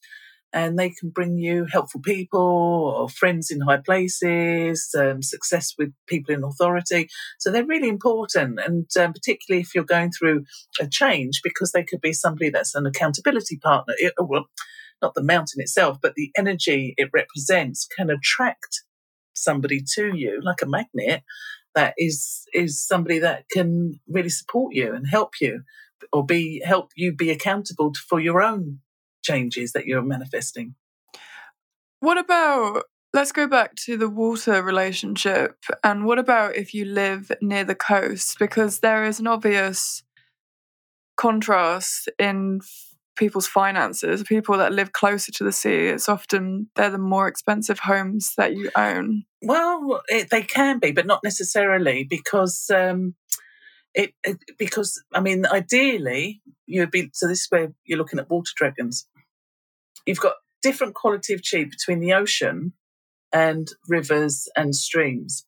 and 0.53 0.79
they 0.79 0.91
can 0.91 1.11
bring 1.11 1.37
you 1.37 1.67
helpful 1.71 2.01
people 2.01 2.41
or 2.41 3.09
friends 3.09 3.51
in 3.51 3.61
high 3.61 3.79
places 3.79 4.95
um, 4.99 5.23
success 5.23 5.75
with 5.79 5.93
people 6.07 6.35
in 6.35 6.45
authority. 6.45 7.09
So 7.39 7.51
they're 7.51 7.67
really 7.67 7.89
important 7.89 8.59
and 8.65 8.87
um, 8.99 9.13
particularly 9.13 9.63
if 9.63 9.75
you're 9.75 9.85
going 9.85 10.11
through 10.11 10.45
a 10.81 10.87
change 10.87 11.41
because 11.43 11.73
they 11.73 11.85
could 11.85 12.01
be 12.01 12.13
somebody 12.13 12.51
that's 12.51 12.75
an 12.75 12.87
accountability 12.87 13.59
partner. 13.59 13.95
It, 13.99 14.15
well 14.19 14.47
not 15.01 15.15
the 15.15 15.23
mountain 15.23 15.61
itself 15.61 15.99
but 16.03 16.15
the 16.15 16.31
energy 16.37 16.95
it 16.97 17.11
represents 17.13 17.87
can 17.87 18.11
attract 18.11 18.83
somebody 19.35 19.81
to 19.95 20.17
you 20.17 20.41
like 20.43 20.61
a 20.63 20.67
magnet 20.67 21.23
that 21.75 21.95
is 21.97 22.45
is 22.53 22.85
somebody 22.85 23.21
that 23.21 23.45
can 23.51 24.01
really 24.09 24.29
support 24.29 24.75
you 24.75 24.93
and 24.95 25.07
help 25.07 25.35
you 25.41 25.63
or 26.13 26.25
be 26.25 26.61
help 26.65 26.91
you 26.97 27.13
be 27.13 27.31
accountable 27.31 27.93
for 28.09 28.19
your 28.19 28.43
own 28.43 28.81
changes 29.29 29.73
that 29.73 29.87
you're 29.87 30.03
manifesting. 30.03 30.75
What 32.01 32.19
about 32.19 32.85
let's 33.13 33.33
go 33.33 33.47
back 33.47 33.75
to 33.75 33.97
the 33.97 34.09
water 34.09 34.63
relationship 34.63 35.57
and 35.83 36.05
what 36.05 36.19
about 36.19 36.57
if 36.57 36.75
you 36.75 36.85
live 36.85 37.33
near 37.41 37.65
the 37.65 37.75
coast? 37.75 38.39
Because 38.39 38.81
there 38.81 39.05
is 39.05 39.19
an 39.19 39.27
obvious 39.27 40.03
contrast 41.17 42.09
in 42.19 42.61
people's 43.17 43.49
finances. 43.49 44.23
People 44.23 44.57
that 44.59 44.73
live 44.73 44.93
closer 44.93 45.33
to 45.33 45.45
the 45.45 45.53
sea 45.53 45.87
it's 45.87 46.09
often 46.09 46.69
they're 46.77 46.91
the 46.91 46.99
more 46.99 47.27
expensive 47.27 47.81
homes 47.81 48.35
that 48.37 48.55
you 48.55 48.71
own. 48.77 49.25
Well 49.43 50.01
it, 50.09 50.31
they 50.31 50.43
can 50.43 50.79
be 50.79 50.93
but 50.93 51.07
not 51.07 51.21
necessarily 51.25 52.05
because 52.05 52.71
um, 52.71 53.15
it, 53.95 54.13
it, 54.25 54.39
because 54.59 55.03
i 55.13 55.21
mean 55.21 55.45
ideally 55.47 56.43
you'd 56.67 56.91
be 56.91 57.11
so 57.13 57.27
this 57.27 57.41
is 57.41 57.47
where 57.51 57.73
you're 57.85 57.99
looking 57.99 58.19
at 58.19 58.31
water 58.31 58.53
dragons 58.55 59.07
you've 60.09 60.21
got 60.21 60.37
different 60.63 60.95
quality 60.95 61.35
of 61.35 61.43
chi 61.49 61.65
between 61.65 62.01
the 62.01 62.15
ocean 62.15 62.73
and 63.33 63.69
rivers 63.89 64.49
and 64.57 64.75
streams. 64.75 65.45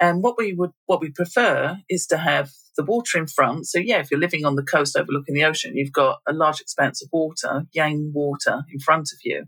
And 0.00 0.22
what 0.22 0.36
we 0.36 0.52
would 0.52 0.72
what 0.86 1.00
we 1.00 1.10
prefer 1.10 1.78
is 1.88 2.06
to 2.08 2.18
have 2.18 2.50
the 2.76 2.84
water 2.84 3.18
in 3.18 3.26
front. 3.26 3.66
So 3.66 3.78
yeah, 3.78 3.98
if 3.98 4.10
you're 4.10 4.20
living 4.20 4.44
on 4.44 4.56
the 4.56 4.62
coast 4.62 4.96
overlooking 4.96 5.34
the 5.34 5.44
ocean, 5.44 5.76
you've 5.76 5.92
got 5.92 6.18
a 6.28 6.32
large 6.32 6.60
expanse 6.60 7.02
of 7.02 7.08
water, 7.10 7.64
yang 7.72 8.12
water 8.14 8.64
in 8.70 8.80
front 8.80 9.08
of 9.12 9.18
you. 9.24 9.46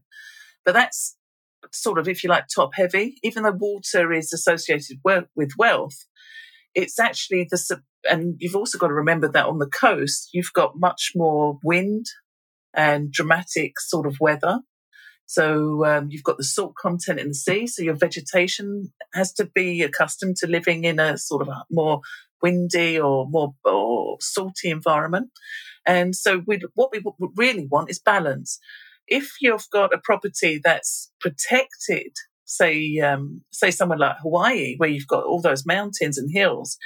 But 0.65 0.73
that's 0.73 1.17
sort 1.73 1.99
of, 1.99 2.09
if 2.09 2.25
you 2.25 2.31
like, 2.31 2.45
top 2.55 2.71
heavy. 2.75 3.17
Even 3.23 3.43
though 3.43 3.57
water 3.59 4.13
is 4.13 4.33
associated 4.33 4.99
with 5.05 5.53
wealth, 5.59 6.07
it's 6.75 6.99
actually 6.99 7.47
the 7.51 7.81
and 8.09 8.37
you've 8.39 8.57
also 8.57 8.79
got 8.79 8.89
to 8.89 8.95
remember 8.95 9.29
that 9.29 9.47
on 9.47 9.59
the 9.59 9.71
coast 9.71 10.29
you've 10.33 10.53
got 10.53 10.79
much 10.79 11.13
more 11.15 11.59
wind 11.65 12.07
and 12.75 13.13
dramatic 13.13 13.79
sort 13.81 14.07
of 14.07 14.17
weather. 14.21 14.61
So 15.27 15.85
um, 15.87 16.09
you've 16.11 16.23
got 16.23 16.37
the 16.37 16.45
salt 16.45 16.75
content 16.75 17.19
in 17.19 17.29
the 17.29 17.35
sea, 17.35 17.67
so 17.67 17.83
your 17.83 17.95
vegetation 17.95 18.93
has 19.15 19.33
to 19.35 19.47
be 19.47 19.83
accustomed 19.83 20.37
to 20.37 20.47
living 20.47 20.85
in 20.85 20.99
a 20.99 21.17
sort 21.17 21.43
of 21.43 21.49
a 21.49 21.65
more 21.71 22.01
windy 22.43 23.01
or 23.01 23.27
more 23.29 23.55
or 23.65 24.19
salty 24.21 24.71
environment. 24.71 25.31
And 25.87 26.15
so 26.15 26.41
what 26.41 26.91
we 26.93 27.03
really 27.37 27.67
want 27.71 27.91
is 27.91 27.99
balance. 27.99 28.59
If 29.07 29.33
you've 29.41 29.67
got 29.73 29.95
a 29.95 30.01
property 30.03 30.61
that's 30.63 31.11
protected, 31.21 32.13
say 32.45 32.99
um, 32.99 33.43
say 33.51 33.71
somewhere 33.71 33.99
like 33.99 34.17
Hawaii, 34.23 34.77
where 34.77 34.89
you've 34.89 35.07
got 35.07 35.25
all 35.25 35.41
those 35.41 35.67
mountains 35.67 36.19
and 36.19 36.31
hills, 36.33 36.77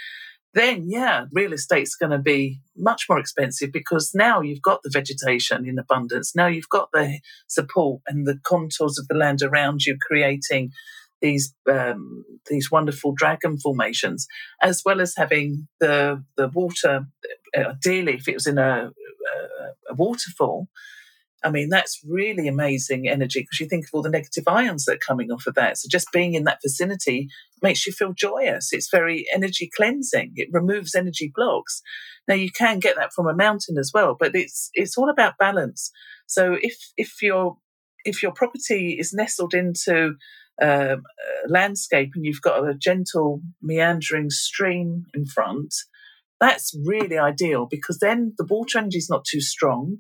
then 0.59 0.89
yeah, 0.89 1.27
real 1.33 1.53
estate's 1.53 1.95
going 1.95 2.11
to 2.11 2.19
be 2.19 2.61
much 2.77 3.07
more 3.09 3.19
expensive 3.19 3.71
because 3.73 4.13
now 4.15 4.41
you've 4.41 4.63
got 4.63 4.81
the 4.83 4.91
vegetation 4.93 5.69
in 5.69 5.79
abundance. 5.79 6.35
Now 6.35 6.47
you've 6.47 6.69
got 6.69 6.89
the 6.93 7.21
support 7.47 8.03
and 8.07 8.27
the 8.27 8.39
contours 8.45 8.99
of 8.99 9.09
the 9.09 9.15
land 9.15 9.43
around 9.43 9.85
you 9.85 9.97
creating 10.01 10.73
these 11.21 11.55
um, 11.71 12.25
these 12.49 12.71
wonderful 12.71 13.13
dragon 13.13 13.59
formations, 13.59 14.27
as 14.63 14.83
well 14.85 15.01
as 15.01 15.15
having 15.17 15.69
the 15.81 16.23
the 16.37 16.49
water. 16.49 17.07
Uh, 17.57 17.71
ideally, 17.71 18.15
if 18.15 18.29
it 18.29 18.35
was 18.35 18.47
in 18.47 18.59
a, 18.59 18.91
a, 18.91 19.93
a 19.93 19.95
waterfall, 19.95 20.69
I 21.45 21.51
mean, 21.51 21.69
that's 21.69 22.01
really 22.07 22.49
amazing 22.49 23.09
energy 23.09 23.41
because 23.41 23.61
you 23.61 23.67
think 23.67 23.87
of 23.87 23.91
all 23.93 24.03
the 24.03 24.11
negative 24.11 24.45
ions 24.47 24.85
that 24.85 24.97
are 24.97 25.07
coming 25.07 25.31
off 25.31 25.47
of 25.47 25.55
that. 25.55 25.79
So 25.79 25.89
just 25.91 26.09
being 26.13 26.35
in 26.35 26.45
that 26.45 26.59
vicinity 26.63 27.29
makes 27.63 27.87
you 27.87 27.93
feel 27.93 28.13
joyous. 28.13 28.73
It's 28.73 28.91
very 28.91 29.27
energy 29.35 29.71
cleansing. 29.75 30.33
It 30.37 30.49
removes 30.53 30.95
energy 30.95 31.31
blocks. 31.35 31.83
Now 32.27 32.35
you 32.35 32.51
can 32.51 32.79
get 32.79 32.97
that 32.97 33.13
from 33.15 33.27
a 33.27 33.35
mountain 33.35 33.79
as 33.79 33.91
well, 33.93 34.17
but 34.19 34.35
it's 34.35 34.71
it's 34.75 34.97
all 34.97 35.11
about 35.11 35.39
balance. 35.39 35.91
So 36.27 36.57
if 36.61 36.77
if 36.97 37.23
your 37.23 37.57
if 38.05 38.23
your 38.23 38.33
property 38.33 38.97
is 38.99 39.13
nestled 39.13 39.55
into 39.55 40.15
um, 40.61 41.03
a 41.45 41.49
landscape 41.49 42.11
and 42.15 42.25
you've 42.25 42.43
got 42.43 42.69
a 42.69 42.75
gentle 42.75 43.41
meandering 43.63 44.31
stream 44.31 45.05
in 45.15 45.27
front, 45.27 45.75
that's 46.41 46.77
really 46.85 47.19
ideal 47.19 47.67
because 47.71 47.99
then 47.99 48.35
the 48.39 48.47
water 48.49 48.79
energy 48.79 48.99
is 48.99 49.11
not 49.11 49.25
too 49.25 49.41
strong 49.41 49.99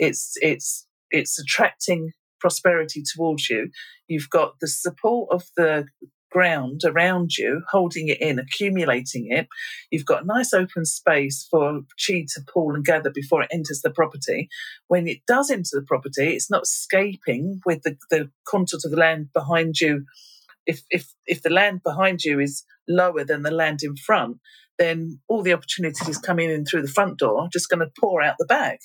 it's 0.00 0.36
it's 0.40 0.86
it's 1.10 1.38
attracting 1.38 2.12
prosperity 2.40 3.02
towards 3.14 3.50
you. 3.50 3.70
You've 4.08 4.30
got 4.30 4.54
the 4.60 4.66
support 4.66 5.28
of 5.30 5.44
the 5.56 5.86
ground 6.30 6.82
around 6.84 7.36
you, 7.36 7.62
holding 7.70 8.08
it 8.08 8.20
in, 8.20 8.38
accumulating 8.38 9.30
it. 9.30 9.48
You've 9.90 10.06
got 10.06 10.22
a 10.22 10.26
nice 10.26 10.52
open 10.52 10.84
space 10.84 11.46
for 11.50 11.80
chi 12.06 12.24
to 12.34 12.40
pull 12.52 12.74
and 12.74 12.84
gather 12.84 13.10
before 13.10 13.42
it 13.42 13.50
enters 13.52 13.82
the 13.82 13.90
property. 13.90 14.48
When 14.88 15.08
it 15.08 15.18
does 15.26 15.50
enter 15.50 15.70
the 15.72 15.82
property, 15.86 16.34
it's 16.34 16.50
not 16.50 16.62
escaping 16.62 17.60
with 17.66 17.82
the, 17.82 17.96
the 18.10 18.30
contours 18.46 18.84
of 18.84 18.90
the 18.90 18.96
land 18.96 19.32
behind 19.32 19.80
you. 19.80 20.04
If, 20.66 20.82
if, 20.90 21.12
if 21.26 21.42
the 21.42 21.50
land 21.50 21.82
behind 21.82 22.22
you 22.24 22.38
is 22.38 22.64
lower 22.88 23.24
than 23.24 23.42
the 23.42 23.50
land 23.50 23.80
in 23.82 23.96
front, 23.96 24.38
then 24.78 25.20
all 25.28 25.42
the 25.42 25.52
opportunities 25.52 26.18
coming 26.18 26.50
in 26.50 26.64
through 26.64 26.82
the 26.82 26.88
front 26.88 27.18
door 27.18 27.48
just 27.52 27.68
going 27.68 27.80
to 27.80 27.92
pour 28.00 28.22
out 28.22 28.36
the 28.38 28.46
back 28.46 28.80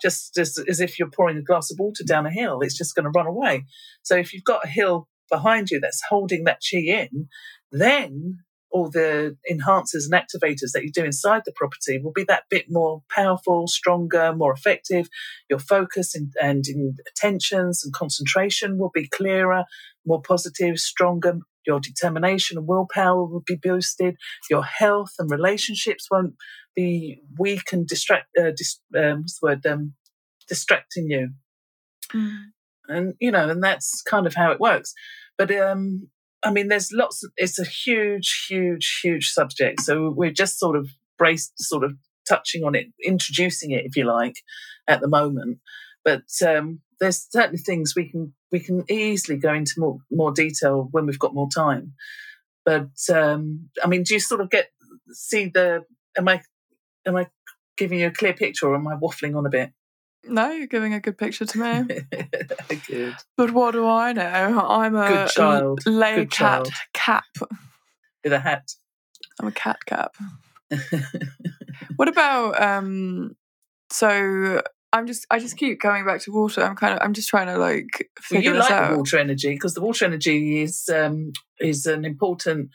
just 0.00 0.38
as, 0.38 0.58
as 0.68 0.80
if 0.80 0.98
you're 0.98 1.10
pouring 1.10 1.36
a 1.36 1.42
glass 1.42 1.70
of 1.70 1.78
water 1.78 2.04
down 2.04 2.26
a 2.26 2.30
hill. 2.30 2.60
It's 2.60 2.78
just 2.78 2.94
going 2.94 3.04
to 3.04 3.10
run 3.10 3.26
away. 3.26 3.64
So 4.02 4.16
if 4.16 4.32
you've 4.32 4.44
got 4.44 4.64
a 4.64 4.68
hill 4.68 5.08
behind 5.30 5.70
you 5.70 5.80
that's 5.80 6.02
holding 6.08 6.44
that 6.44 6.60
chi 6.68 6.78
in, 6.78 7.28
then 7.70 8.38
all 8.70 8.90
the 8.90 9.36
enhancers 9.50 10.04
and 10.04 10.12
activators 10.12 10.72
that 10.74 10.84
you 10.84 10.92
do 10.92 11.04
inside 11.04 11.42
the 11.44 11.52
property 11.56 11.98
will 11.98 12.12
be 12.12 12.24
that 12.24 12.44
bit 12.50 12.66
more 12.68 13.02
powerful, 13.10 13.66
stronger, 13.66 14.34
more 14.34 14.52
effective. 14.52 15.08
Your 15.48 15.58
focus 15.58 16.14
and, 16.14 16.32
and 16.40 16.64
attentions 17.08 17.82
and 17.84 17.94
concentration 17.94 18.78
will 18.78 18.90
be 18.92 19.08
clearer, 19.08 19.64
more 20.06 20.20
positive, 20.20 20.78
stronger. 20.78 21.38
Your 21.66 21.80
determination 21.80 22.58
and 22.58 22.66
willpower 22.66 23.24
will 23.24 23.42
be 23.44 23.56
boosted. 23.56 24.16
Your 24.50 24.64
health 24.64 25.12
and 25.18 25.30
relationships 25.30 26.08
won't 26.10 26.34
be 26.74 27.20
weak 27.38 27.72
and 27.72 27.86
distract. 27.86 28.28
Uh, 28.38 28.50
dis, 28.56 28.80
um, 28.96 29.20
what's 29.20 29.38
the 29.40 29.46
word? 29.46 29.66
Um, 29.66 29.94
distracting 30.48 31.10
you. 31.10 31.30
Mm. 32.14 32.44
And 32.88 33.14
you 33.20 33.30
know, 33.30 33.48
and 33.48 33.62
that's 33.62 34.02
kind 34.02 34.26
of 34.26 34.34
how 34.34 34.50
it 34.50 34.60
works. 34.60 34.94
But 35.36 35.50
um, 35.52 36.08
I 36.42 36.50
mean, 36.50 36.68
there's 36.68 36.90
lots. 36.92 37.24
Of, 37.24 37.32
it's 37.36 37.58
a 37.58 37.64
huge, 37.64 38.46
huge, 38.48 39.00
huge 39.02 39.30
subject. 39.30 39.80
So 39.80 40.10
we're 40.10 40.32
just 40.32 40.58
sort 40.58 40.76
of 40.76 40.88
braced, 41.18 41.52
sort 41.58 41.84
of 41.84 41.92
touching 42.28 42.64
on 42.64 42.74
it, 42.74 42.86
introducing 43.04 43.70
it, 43.72 43.84
if 43.84 43.96
you 43.96 44.04
like, 44.04 44.36
at 44.86 45.00
the 45.00 45.08
moment. 45.08 45.58
But 46.04 46.24
um, 46.46 46.80
there's 47.00 47.26
certainly 47.30 47.58
things 47.58 47.94
we 47.94 48.10
can 48.10 48.32
we 48.50 48.60
can 48.60 48.84
easily 48.90 49.38
go 49.38 49.52
into 49.52 49.74
more 49.78 49.98
more 50.10 50.32
detail 50.32 50.88
when 50.90 51.06
we've 51.06 51.18
got 51.18 51.34
more 51.34 51.48
time. 51.54 51.94
But 52.64 52.90
um, 53.12 53.68
I 53.82 53.88
mean, 53.88 54.02
do 54.02 54.14
you 54.14 54.20
sort 54.20 54.40
of 54.40 54.50
get 54.50 54.68
see 55.10 55.46
the? 55.46 55.84
Am 56.16 56.28
I 56.28 56.42
am 57.06 57.16
I 57.16 57.26
giving 57.76 58.00
you 58.00 58.08
a 58.08 58.12
clear 58.12 58.32
picture, 58.32 58.68
or 58.68 58.74
am 58.74 58.88
I 58.88 58.94
waffling 58.94 59.36
on 59.36 59.46
a 59.46 59.50
bit? 59.50 59.72
No, 60.28 60.50
you're 60.50 60.66
giving 60.66 60.94
a 60.94 61.00
good 61.00 61.18
picture 61.18 61.44
to 61.44 61.58
me. 61.58 62.00
good. 62.86 63.14
But 63.36 63.52
what 63.52 63.72
do 63.72 63.86
I 63.86 64.12
know? 64.12 64.66
I'm 64.68 64.94
a 64.96 65.08
good 65.08 65.28
child. 65.28 65.80
lay 65.86 66.16
good 66.16 66.30
cat 66.30 66.64
child. 66.64 66.72
cap. 66.92 67.24
With 68.24 68.32
a 68.32 68.40
hat. 68.40 68.72
I'm 69.40 69.48
a 69.48 69.52
cat 69.52 69.84
cap. 69.86 70.14
what 71.96 72.08
about 72.08 72.60
um 72.60 73.34
so 73.90 74.62
I'm 74.92 75.06
just 75.06 75.26
I 75.30 75.38
just 75.38 75.56
keep 75.56 75.80
going 75.80 76.04
back 76.04 76.20
to 76.22 76.32
water. 76.32 76.62
I'm 76.62 76.76
kind 76.76 76.94
of 76.94 77.00
I'm 77.02 77.12
just 77.12 77.28
trying 77.28 77.46
to 77.46 77.58
like 77.58 78.10
figure 78.20 78.50
well, 78.50 78.56
you 78.56 78.62
this 78.62 78.70
like 78.70 78.80
out. 78.80 78.96
water 78.96 79.18
energy 79.18 79.50
because 79.54 79.74
the 79.74 79.80
water 79.80 80.04
energy 80.04 80.62
is 80.62 80.88
um 80.88 81.32
is 81.60 81.86
an 81.86 82.04
important 82.04 82.70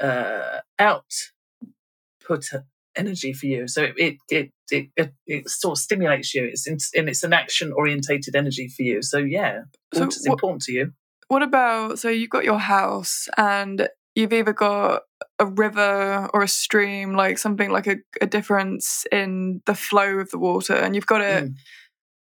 uh 0.00 0.60
output 0.78 2.50
energy 2.96 3.32
for 3.32 3.46
you. 3.46 3.68
So 3.68 3.82
it 3.96 4.18
it 4.30 4.50
it 4.70 4.88
it, 4.96 5.12
it 5.26 5.48
sort 5.48 5.78
of 5.78 5.82
stimulates 5.82 6.34
you. 6.34 6.44
It's 6.44 6.66
in, 6.66 6.78
and 6.96 7.08
it's 7.08 7.22
an 7.22 7.32
action 7.32 7.72
orientated 7.72 8.34
energy 8.36 8.68
for 8.68 8.82
you. 8.82 9.02
So 9.02 9.18
yeah, 9.18 9.62
so 9.92 10.06
what, 10.06 10.26
important 10.26 10.62
to 10.62 10.72
you. 10.72 10.92
What 11.28 11.42
about 11.42 11.98
so 11.98 12.08
you've 12.08 12.30
got 12.30 12.44
your 12.44 12.58
house 12.58 13.28
and 13.36 13.88
you've 14.14 14.32
either 14.32 14.52
got 14.52 15.02
a 15.38 15.46
river 15.46 16.28
or 16.32 16.42
a 16.42 16.48
stream, 16.48 17.14
like 17.14 17.38
something 17.38 17.70
like 17.70 17.86
a, 17.86 17.96
a 18.20 18.26
difference 18.26 19.04
in 19.10 19.60
the 19.66 19.74
flow 19.74 20.18
of 20.18 20.30
the 20.30 20.38
water, 20.38 20.74
and 20.74 20.94
you've 20.94 21.06
got 21.06 21.20
it 21.20 21.44
mm. 21.44 21.54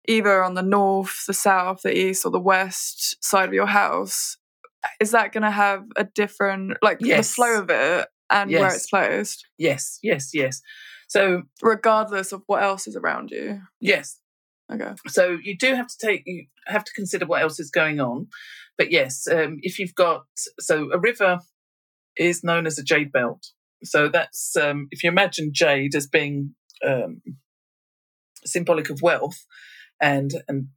either 0.07 0.44
on 0.44 0.54
the 0.54 0.62
north, 0.62 1.24
the 1.26 1.33
south, 1.33 1.83
the 1.83 1.96
east, 1.96 2.24
or 2.24 2.31
the 2.31 2.38
west 2.38 3.22
side 3.24 3.48
of 3.48 3.54
your 3.54 3.66
house. 3.66 4.37
Is 5.00 5.11
that 5.11 5.33
going 5.33 5.42
to 5.42 5.50
have 5.50 5.85
a 5.96 6.04
different, 6.04 6.78
like 6.83 6.98
yes. 7.00 7.28
the 7.28 7.35
flow 7.35 7.59
of 7.59 7.70
it 7.70 8.09
and 8.30 8.50
yes. 8.50 8.60
where 8.60 8.74
it's 8.74 8.86
placed? 8.86 9.46
Yes, 9.56 9.98
yes, 10.02 10.30
yes. 10.34 10.60
So, 11.08 11.42
regardless 11.62 12.32
of 12.32 12.42
what 12.46 12.62
else 12.62 12.86
is 12.86 12.96
around 12.96 13.30
you. 13.30 13.62
Yes. 13.80 14.20
Okay. 14.70 14.92
So 15.06 15.38
you 15.42 15.56
do 15.56 15.74
have 15.74 15.88
to 15.88 15.96
take 15.98 16.22
you 16.26 16.46
have 16.66 16.84
to 16.84 16.92
consider 16.92 17.24
what 17.24 17.40
else 17.40 17.58
is 17.58 17.70
going 17.70 18.00
on, 18.00 18.28
but 18.76 18.92
yes, 18.92 19.26
um, 19.26 19.58
if 19.62 19.78
you've 19.78 19.94
got 19.94 20.24
so 20.60 20.90
a 20.92 20.98
river 20.98 21.38
is 22.16 22.44
known 22.44 22.66
as 22.66 22.78
a 22.78 22.82
jade 22.82 23.10
belt. 23.10 23.46
So 23.84 24.08
that's 24.08 24.56
um, 24.56 24.88
if 24.90 25.02
you 25.02 25.10
imagine 25.10 25.52
jade 25.54 25.94
as 25.94 26.06
being 26.06 26.54
um, 26.86 27.22
symbolic 28.44 28.90
of 28.90 29.00
wealth, 29.00 29.38
and 30.00 30.32
and 30.48 30.68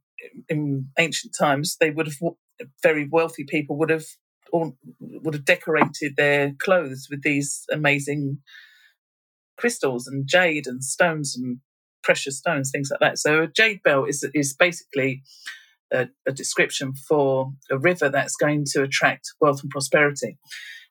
in 0.48 0.88
ancient 0.98 1.34
times 1.38 1.76
they 1.78 1.90
would 1.90 2.06
have 2.06 2.32
very 2.82 3.08
wealthy 3.10 3.44
people 3.44 3.76
would 3.76 3.90
have 3.90 4.06
or 4.52 4.74
would 5.00 5.34
have 5.34 5.44
decorated 5.44 6.14
their 6.16 6.52
clothes 6.58 7.08
with 7.10 7.22
these 7.22 7.64
amazing 7.72 8.38
crystals 9.56 10.06
and 10.06 10.28
jade 10.28 10.66
and 10.66 10.84
stones 10.84 11.36
and 11.36 11.58
precious 12.02 12.38
stones, 12.38 12.70
things 12.70 12.90
like 12.90 13.00
that. 13.00 13.18
So 13.18 13.42
a 13.42 13.46
jade 13.46 13.82
belt 13.82 14.08
is 14.08 14.24
is 14.34 14.54
basically 14.54 15.22
a, 15.92 16.08
a 16.26 16.32
description 16.32 16.94
for 16.94 17.52
a 17.70 17.78
river 17.78 18.08
that's 18.08 18.36
going 18.36 18.64
to 18.72 18.82
attract 18.82 19.32
wealth 19.40 19.62
and 19.62 19.70
prosperity. 19.70 20.38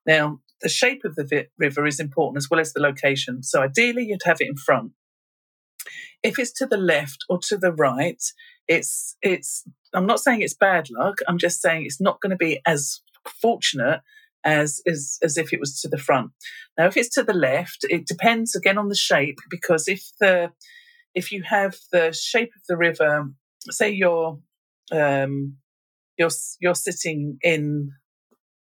Now, 0.06 0.40
the 0.62 0.70
shape 0.70 1.04
of 1.06 1.16
the 1.16 1.48
river 1.58 1.86
is 1.86 2.00
important 2.00 2.38
as 2.38 2.50
well 2.50 2.60
as 2.60 2.74
the 2.74 2.82
location. 2.82 3.44
So 3.44 3.62
ideally, 3.62 4.06
you'd 4.06 4.22
have 4.26 4.42
it 4.42 4.48
in 4.48 4.56
front. 4.56 4.92
If 6.24 6.38
it's 6.38 6.52
to 6.54 6.68
the 6.68 6.78
left 6.78 7.26
or 7.30 7.40
to 7.48 7.58
the 7.58 7.72
right, 7.72 8.22
it's 8.68 9.18
it's. 9.22 9.64
I'm 9.94 10.06
not 10.06 10.22
saying 10.22 10.42
it's 10.42 10.54
bad 10.54 10.88
luck. 10.90 11.18
I'm 11.28 11.38
just 11.38 11.62
saying 11.62 11.86
it's 11.86 12.00
not 12.00 12.22
going 12.22 12.30
to 12.30 12.38
be 12.38 12.62
as 12.66 13.02
fortunate 13.42 14.02
as, 14.44 14.82
as 14.88 15.20
as 15.22 15.38
if 15.38 15.54
it 15.54 15.60
was 15.60 15.80
to 15.82 15.88
the 15.88 15.98
front. 15.98 16.32
Now, 16.78 16.88
if 16.88 16.98
it's 16.98 17.14
to 17.16 17.24
the 17.24 17.34
left, 17.34 17.80
it 17.84 18.08
depends 18.08 18.56
again 18.56 18.78
on 18.78 18.90
the 18.90 18.96
shape 18.96 19.38
because 19.50 19.88
if 19.88 20.04
the 20.20 20.52
if 21.14 21.32
you 21.32 21.44
have 21.44 21.76
the 21.92 22.12
shape 22.12 22.52
of 22.56 22.62
the 22.68 22.78
river, 22.78 23.30
say 23.70 23.92
you're 23.92 24.40
um, 24.92 25.58
you're 26.18 26.30
you're 26.60 26.76
sitting 26.76 27.38
in 27.42 27.92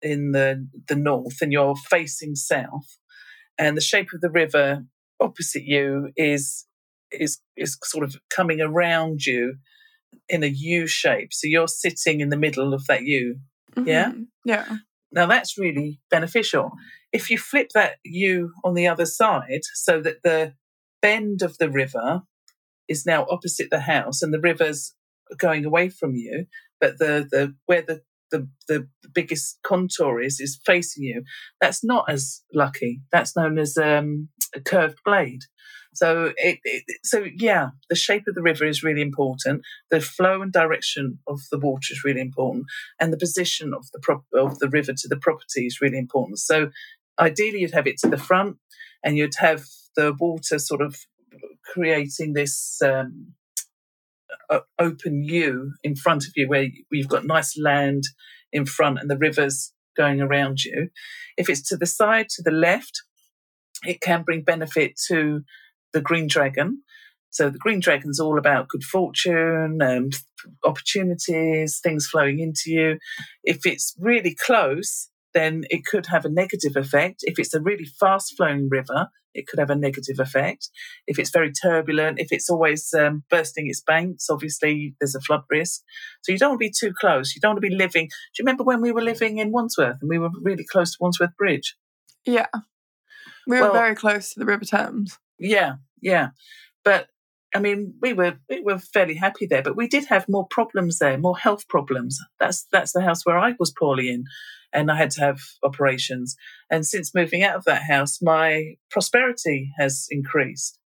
in 0.02 0.32
the 0.32 0.68
the 0.88 0.96
north 0.96 1.42
and 1.42 1.52
you're 1.52 1.76
facing 1.76 2.36
south, 2.36 2.98
and 3.58 3.76
the 3.78 3.82
shape 3.82 4.10
of 4.14 4.22
the 4.22 4.32
river 4.32 4.84
opposite 5.20 5.64
you 5.64 6.10
is 6.16 6.66
is 7.12 7.40
is 7.56 7.78
sort 7.84 8.04
of 8.04 8.16
coming 8.30 8.62
around 8.62 9.26
you 9.26 9.56
in 10.30 10.44
a 10.44 10.48
U 10.48 10.88
shape. 10.88 11.30
So 11.32 11.48
you're 11.48 11.68
sitting 11.68 12.22
in 12.22 12.30
the 12.30 12.38
middle 12.38 12.74
of 12.74 12.86
that 12.88 13.04
U. 13.04 13.40
Mm-hmm. 13.76 13.88
Yeah. 13.88 14.12
Yeah. 14.46 14.78
Now 15.12 15.28
that's 15.28 15.58
really 15.58 16.00
beneficial. 16.10 16.72
If 17.12 17.30
you 17.30 17.38
flip 17.38 17.70
that 17.74 17.98
U 18.04 18.54
on 18.64 18.74
the 18.74 18.88
other 18.88 19.06
side 19.06 19.62
so 19.76 20.02
that 20.02 20.24
the 20.24 20.54
bend 21.02 21.42
of 21.42 21.58
the 21.58 21.70
river 21.70 22.24
is 22.88 23.06
now 23.06 23.26
opposite 23.30 23.70
the 23.70 23.82
house 23.82 24.22
and 24.22 24.34
the 24.34 24.40
river's 24.40 24.96
going 25.38 25.66
away 25.66 25.90
from 25.90 26.16
you, 26.16 26.46
but 26.82 26.98
the, 27.00 27.28
the 27.30 27.56
where 27.66 27.82
the, 27.82 28.02
the, 28.32 28.48
the 28.68 28.88
biggest 29.14 29.60
contour 29.64 30.20
is 30.20 30.40
is 30.40 30.60
facing 30.66 31.04
you, 31.04 31.24
that's 31.62 31.84
not 31.84 32.06
as 32.10 32.42
lucky. 32.54 33.02
That's 33.12 33.36
known 33.36 33.60
as 33.60 33.78
um, 33.78 34.30
a 34.56 34.60
curved 34.60 35.00
blade. 35.06 35.44
So 35.94 36.34
it, 36.38 36.60
it, 36.64 36.84
so 37.04 37.26
yeah, 37.36 37.70
the 37.90 37.96
shape 37.96 38.28
of 38.28 38.36
the 38.36 38.42
river 38.42 38.66
is 38.66 38.84
really 38.84 39.02
important. 39.02 39.64
The 39.92 40.02
flow 40.02 40.42
and 40.42 40.52
direction 40.52 41.20
of 41.28 41.42
the 41.52 41.60
water 41.60 41.92
is 41.92 42.04
really 42.04 42.22
important, 42.22 42.66
and 43.00 43.14
the 43.14 43.18
position 43.18 43.74
of 43.74 43.86
the 43.94 44.00
prop, 44.00 44.24
of 44.34 44.60
the 44.60 44.70
river 44.70 44.94
to 44.94 45.08
the 45.08 45.18
property 45.18 45.66
is 45.66 45.82
really 45.82 45.98
important. 45.98 46.40
So 46.40 46.70
ideally, 47.20 47.60
you'd 47.60 47.74
have 47.74 47.88
it 47.88 47.98
to 48.00 48.10
the 48.10 48.18
front, 48.18 48.58
and 49.04 49.18
you'd 49.18 49.36
have 49.40 49.66
the 49.96 50.14
water 50.14 50.60
sort 50.60 50.82
of 50.82 50.96
creating 51.66 52.34
this 52.34 52.82
um, 52.82 53.34
open 54.80 55.24
U 55.24 55.74
in 55.84 55.96
front 55.96 56.26
of 56.26 56.34
you, 56.36 56.48
where 56.48 56.68
you've 56.92 57.08
got 57.08 57.26
nice 57.26 57.58
land 57.58 58.04
in 58.52 58.66
front 58.66 59.00
and 59.00 59.10
the 59.10 59.18
rivers 59.18 59.74
going 59.96 60.22
around 60.22 60.64
you. 60.64 60.90
If 61.38 61.50
it's 61.50 61.68
to 61.70 61.78
the 61.78 61.86
side, 61.86 62.30
to 62.30 62.42
the 62.44 62.52
left, 62.52 63.04
it 63.86 64.02
can 64.02 64.24
bring 64.24 64.44
benefit 64.44 65.00
to 65.08 65.44
the 65.94 66.02
green 66.02 66.28
dragon. 66.28 66.82
So 67.30 67.50
the 67.50 67.58
green 67.58 67.80
dragon's 67.80 68.20
all 68.20 68.38
about 68.38 68.68
good 68.68 68.84
fortune, 68.84 69.82
um, 69.82 70.10
opportunities, 70.64 71.80
things 71.82 72.08
flowing 72.08 72.40
into 72.40 72.70
you. 72.72 73.00
If 73.44 73.66
it's 73.66 73.96
really 74.00 74.36
close, 74.36 75.10
then 75.34 75.64
it 75.70 75.84
could 75.86 76.06
have 76.08 76.26
a 76.26 76.30
negative 76.30 76.76
effect. 76.76 77.22
If 77.22 77.40
it's 77.40 77.56
a 77.56 77.62
really 77.62 77.86
fast 77.86 78.36
flowing 78.38 78.70
river, 78.70 79.08
it 79.34 79.48
could 79.48 79.60
have 79.60 79.72
a 79.72 79.76
negative 79.76 80.20
effect. 80.20 80.70
If 81.08 81.18
it's 81.18 81.32
very 81.32 81.52
turbulent, 81.52 82.20
if 82.20 82.32
it's 82.32 82.50
always 82.50 82.94
um, 82.94 83.24
bursting 83.30 83.68
its 83.68 83.82
banks, 83.82 84.30
obviously 84.30 84.96
there's 85.00 85.16
a 85.16 85.22
flood 85.22 85.42
risk. 85.50 85.82
So 86.22 86.32
you 86.32 86.38
don't 86.38 86.52
want 86.52 86.62
to 86.62 86.68
be 86.68 86.74
too 86.80 86.94
close. 86.94 87.34
You 87.34 87.42
don't 87.42 87.52
want 87.52 87.64
to 87.64 87.70
be 87.70 87.76
living. 87.76 88.06
Do 88.06 88.12
you 88.40 88.46
remember 88.46 88.64
when 88.64 88.82
we 88.82 88.92
were 88.92 89.02
living 89.02 89.40
in 89.40 89.52
Wandsworth 89.52 89.98
and 90.02 90.10
we 90.10 90.20
were 90.20 90.30
really 90.42 90.66
close 90.72 90.92
to 90.92 90.98
Wandsworth 91.00 91.36
Bridge? 91.36 91.76
Yeah. 92.26 92.46
We 93.48 93.58
were 93.58 93.64
well, 93.64 93.74
very 93.74 93.96
close 93.96 94.34
to 94.34 94.40
the 94.40 94.46
River 94.46 94.66
Thames. 94.66 95.18
Yeah, 95.40 95.76
yeah. 96.02 96.30
But 96.84 97.08
I 97.56 97.60
mean, 97.60 97.94
we 98.02 98.14
were 98.14 98.38
we 98.50 98.62
were 98.62 98.80
fairly 98.80 99.16
happy 99.16 99.46
there, 99.46 99.62
but 99.62 99.76
we 99.76 99.88
did 99.88 100.06
have 100.06 100.28
more 100.28 100.48
problems 100.50 101.00
there, 101.00 101.18
more 101.18 101.38
health 101.38 101.68
problems. 101.68 102.20
That's 102.40 102.66
that's 102.72 102.94
the 102.94 103.02
house 103.02 103.26
where 103.26 103.38
I 103.38 103.54
was 103.60 103.72
poorly 103.72 104.10
in, 104.10 104.26
and 104.74 104.92
I 104.92 104.98
had 104.98 105.12
to 105.12 105.22
have 105.22 105.40
operations. 105.64 106.36
And 106.72 106.86
since 106.86 107.14
moving 107.14 107.44
out 107.44 107.56
of 107.56 107.66
that 107.66 107.84
house, 107.84 108.22
my 108.22 108.76
prosperity 108.90 109.72
has 109.78 110.08
increased. 110.10 110.80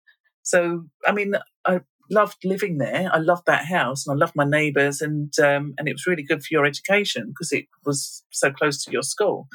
So, 0.42 0.85
I 1.07 1.12
mean, 1.12 1.35
I 1.66 1.80
loved 2.11 2.38
living 2.44 2.78
there. 2.78 3.11
I 3.12 3.18
loved 3.18 3.46
that 3.46 3.66
house, 3.66 4.07
and 4.07 4.14
I 4.14 4.18
loved 4.18 4.37
my 4.37 4.44
neighbours, 4.44 5.00
and 5.00 5.33
um, 5.38 5.74
and 5.78 5.88
it 5.88 5.94
was 5.94 6.07
really 6.07 6.22
good 6.22 6.42
for 6.42 6.48
your 6.50 6.64
education 6.64 7.28
because 7.28 7.52
it 7.52 7.66
was 7.85 8.24
so 8.30 8.50
close 8.50 8.83
to 8.85 8.90
your 8.90 9.02
school. 9.02 9.48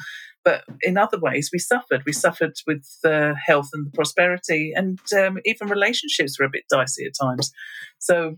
But 0.44 0.64
in 0.82 0.96
other 0.96 1.18
ways, 1.18 1.50
we 1.52 1.58
suffered. 1.58 2.02
We 2.06 2.12
suffered 2.12 2.54
with 2.66 2.84
the 3.02 3.34
health 3.44 3.68
and 3.72 3.86
the 3.86 3.90
prosperity, 3.90 4.72
and 4.74 4.98
um, 5.16 5.38
even 5.44 5.68
relationships 5.68 6.38
were 6.38 6.46
a 6.46 6.50
bit 6.50 6.64
dicey 6.70 7.04
at 7.06 7.12
times. 7.20 7.52
So, 7.98 8.36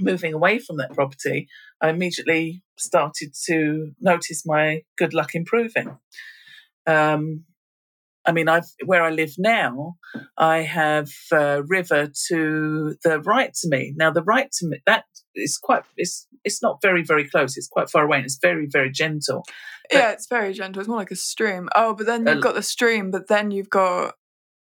moving 0.00 0.32
away 0.32 0.58
from 0.58 0.78
that 0.78 0.94
property, 0.94 1.48
I 1.80 1.90
immediately 1.90 2.62
started 2.78 3.34
to 3.46 3.92
notice 4.00 4.44
my 4.46 4.82
good 4.96 5.12
luck 5.12 5.34
improving. 5.34 5.98
Um, 6.86 7.44
I 8.26 8.32
mean, 8.32 8.48
I've 8.48 8.66
where 8.84 9.02
I 9.02 9.10
live 9.10 9.34
now, 9.38 9.96
I 10.38 10.58
have 10.58 11.10
a 11.32 11.62
river 11.62 12.10
to 12.28 12.96
the 13.04 13.20
right 13.20 13.52
to 13.62 13.68
me. 13.68 13.94
Now, 13.96 14.10
the 14.10 14.22
right 14.22 14.50
to 14.58 14.68
me 14.68 14.78
that 14.86 15.04
is 15.34 15.58
quite 15.58 15.82
it's 15.96 16.26
it's 16.44 16.62
not 16.62 16.80
very 16.80 17.02
very 17.02 17.28
close. 17.28 17.56
It's 17.56 17.68
quite 17.68 17.90
far 17.90 18.04
away, 18.04 18.18
and 18.18 18.26
it's 18.26 18.38
very 18.40 18.66
very 18.70 18.90
gentle. 18.90 19.44
But, 19.90 19.98
yeah, 19.98 20.10
it's 20.12 20.26
very 20.26 20.52
gentle. 20.52 20.80
It's 20.80 20.88
more 20.88 20.98
like 20.98 21.10
a 21.10 21.16
stream. 21.16 21.68
Oh, 21.74 21.94
but 21.94 22.06
then 22.06 22.26
you've 22.26 22.42
got 22.42 22.54
the 22.54 22.62
stream, 22.62 23.10
but 23.10 23.28
then 23.28 23.50
you've 23.50 23.70
got 23.70 24.14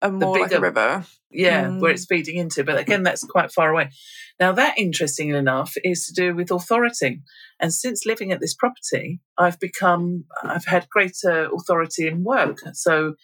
a 0.02 0.10
more 0.10 0.34
bigger, 0.34 0.44
like 0.44 0.52
a 0.52 0.60
river. 0.60 1.04
Yeah, 1.30 1.66
mm. 1.66 1.80
where 1.80 1.92
it's 1.92 2.06
feeding 2.06 2.36
into. 2.36 2.64
But 2.64 2.78
again, 2.78 3.02
that's 3.02 3.22
quite 3.24 3.52
far 3.52 3.70
away. 3.70 3.90
Now, 4.38 4.52
that 4.52 4.78
interestingly 4.78 5.38
enough 5.38 5.74
is 5.84 6.06
to 6.06 6.14
do 6.14 6.34
with 6.34 6.50
authority. 6.50 7.22
And 7.60 7.72
since 7.72 8.06
living 8.06 8.32
at 8.32 8.40
this 8.40 8.54
property, 8.54 9.20
I've 9.36 9.60
become 9.60 10.24
I've 10.42 10.64
had 10.64 10.88
greater 10.88 11.50
authority 11.54 12.08
in 12.08 12.24
work. 12.24 12.58
So 12.72 13.14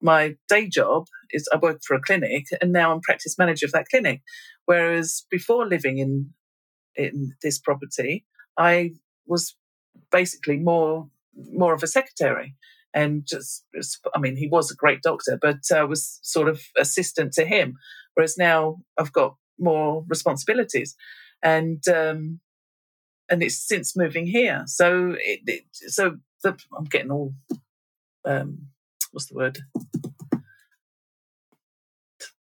my 0.00 0.36
day 0.48 0.68
job 0.68 1.06
is 1.30 1.48
I 1.52 1.56
work 1.56 1.80
for 1.86 1.94
a 1.94 2.02
clinic 2.02 2.46
and 2.60 2.72
now 2.72 2.92
I'm 2.92 3.00
practice 3.00 3.38
manager 3.38 3.66
of 3.66 3.72
that 3.72 3.88
clinic. 3.90 4.22
Whereas 4.66 5.24
before 5.30 5.66
living 5.66 5.98
in 5.98 6.30
in 6.96 7.32
this 7.42 7.58
property, 7.58 8.24
I 8.58 8.92
was 9.26 9.56
basically 10.10 10.58
more 10.58 11.08
more 11.52 11.74
of 11.74 11.82
a 11.82 11.88
secretary 11.88 12.54
and 12.94 13.26
just 13.26 13.64
I 14.14 14.18
mean 14.18 14.36
he 14.36 14.48
was 14.48 14.70
a 14.70 14.76
great 14.76 15.02
doctor, 15.02 15.38
but 15.40 15.58
I 15.72 15.80
uh, 15.80 15.86
was 15.86 16.20
sort 16.22 16.48
of 16.48 16.62
assistant 16.78 17.32
to 17.34 17.44
him. 17.44 17.76
Whereas 18.14 18.38
now 18.38 18.76
I've 18.98 19.12
got 19.12 19.34
more 19.58 20.04
responsibilities, 20.08 20.94
and 21.42 21.86
um, 21.88 22.40
and 23.28 23.42
it's 23.42 23.66
since 23.66 23.96
moving 23.96 24.26
here. 24.26 24.62
So 24.66 25.16
it, 25.18 25.40
it 25.46 25.64
so 25.72 26.18
the, 26.42 26.56
I'm 26.76 26.84
getting 26.84 27.10
all 27.10 27.34
um, 28.24 28.68
what's 29.14 29.26
the 29.26 29.34
word? 29.36 29.58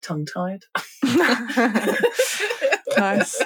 Tongue 0.01 0.27
tied. 0.27 0.63
nice. 2.97 3.43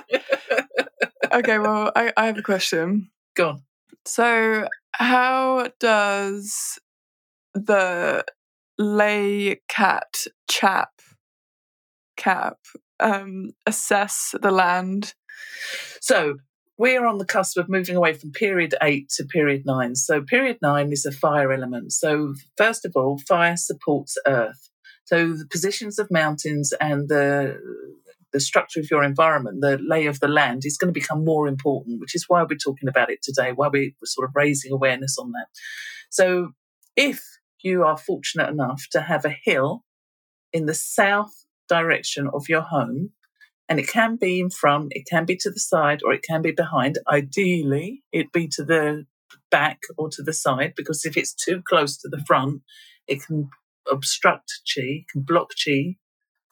Okay, 1.33 1.59
well, 1.59 1.91
I, 1.97 2.13
I 2.17 2.27
have 2.27 2.39
a 2.39 2.43
question. 2.43 3.11
Go 3.35 3.49
on. 3.49 3.63
So, 4.05 4.69
how 4.93 5.69
does 5.81 6.79
the 7.53 8.25
lay 8.79 9.61
cat 9.69 10.27
chap 10.49 10.91
cap 12.17 12.59
um, 13.01 13.51
assess 13.67 14.37
the 14.41 14.53
land? 14.53 15.15
So, 16.01 16.37
we're 16.79 17.07
on 17.07 17.19
the 17.19 17.25
cusp 17.25 17.57
of 17.57 17.69
moving 17.69 17.97
away 17.97 18.13
from 18.13 18.33
period 18.33 18.75
eight 18.83 19.09
to 19.11 19.25
period 19.25 19.65
nine. 19.65 19.95
So, 19.95 20.23
period 20.23 20.59
nine 20.63 20.93
is 20.93 21.07
a 21.07 21.13
fire 21.13 21.53
element. 21.53 21.93
So, 21.93 22.35
first 22.57 22.85
of 22.85 22.93
all, 22.97 23.19
fire 23.19 23.57
supports 23.57 24.19
earth. 24.27 24.69
So, 25.05 25.33
the 25.33 25.47
positions 25.47 25.99
of 25.99 26.11
mountains 26.11 26.73
and 26.81 27.09
the 27.09 27.59
the 28.33 28.41
structure 28.41 28.81
of 28.81 28.91
your 28.91 29.03
environment, 29.03 29.63
the 29.63 29.79
lay 29.79 30.07
of 30.07 30.21
the 30.21 30.29
land, 30.29 30.63
is 30.65 30.77
going 30.77 30.93
to 30.93 31.01
become 31.01 31.25
more 31.25 31.49
important, 31.49 32.01
which 32.01 32.15
is 32.15 32.27
why 32.29 32.43
we're 32.43 32.57
talking 32.57 32.89
about 32.89 33.11
it 33.11 33.23
today, 33.23 33.53
why 33.53 33.69
we're 33.69 33.93
sort 34.05 34.29
of 34.29 34.35
raising 34.35 34.73
awareness 34.73 35.17
on 35.19 35.33
that. 35.33 35.47
So, 36.11 36.51
if 36.97 37.25
you 37.63 37.85
are 37.85 37.97
fortunate 37.97 38.51
enough 38.51 38.87
to 38.93 39.01
have 39.01 39.25
a 39.25 39.37
hill 39.45 39.85
in 40.53 40.67
the 40.67 40.75
south 40.75 41.47
direction 41.69 42.29
of 42.33 42.49
your 42.49 42.63
home, 42.63 43.11
and 43.69 43.79
it 43.81 43.89
can 43.89 44.17
be 44.17 44.41
in 44.41 44.51
front, 44.51 44.93
it 44.93 45.07
can 45.11 45.25
be 45.25 45.37
to 45.37 45.51
the 45.51 45.61
side, 45.61 46.01
or 46.05 46.13
it 46.13 46.23
can 46.23 46.43
be 46.43 46.53
behind. 46.53 46.99
Ideally, 47.11 48.03
it'd 48.13 48.33
be 48.33 48.49
to 48.49 48.65
the 48.65 49.07
back 49.51 49.81
or 49.97 50.09
to 50.11 50.23
the 50.23 50.33
side 50.33 50.75
because 50.77 51.05
if 51.05 51.17
it's 51.17 51.33
too 51.35 51.63
close 51.63 51.97
to 51.99 52.09
the 52.09 52.23
front, 52.27 52.63
it 53.07 53.23
can 53.25 53.49
obstruct 53.91 54.53
chi, 54.75 55.05
can 55.11 55.23
block 55.23 55.51
chi. 55.65 55.97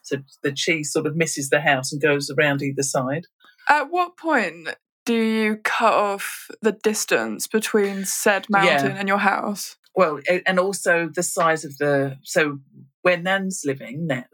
So 0.03 0.19
the 0.43 0.53
chi 0.53 0.83
sort 0.83 1.07
of 1.07 1.17
misses 1.17 1.49
the 1.51 1.61
house 1.61 1.93
and 1.93 2.01
goes 2.01 2.31
around 2.31 2.63
either 2.63 2.83
side. 2.83 3.27
At 3.69 3.91
what 3.91 4.17
point 4.17 4.69
do 5.07 5.15
you 5.15 5.57
cut 5.57 5.95
off 5.95 6.49
the 6.61 6.73
distance 6.73 7.47
between 7.47 8.05
said 8.05 8.47
mountain 8.51 8.93
Yeah. 8.93 8.99
and 8.99 9.09
your 9.09 9.19
house? 9.19 9.77
Well, 9.95 10.21
and 10.47 10.59
also 10.59 11.09
the 11.15 11.23
size 11.23 11.65
of 11.65 11.79
the. 11.79 12.19
So 12.23 12.59
where 13.05 13.19
Nan's 13.19 13.63
living, 13.67 14.07
Nan, 14.07 14.25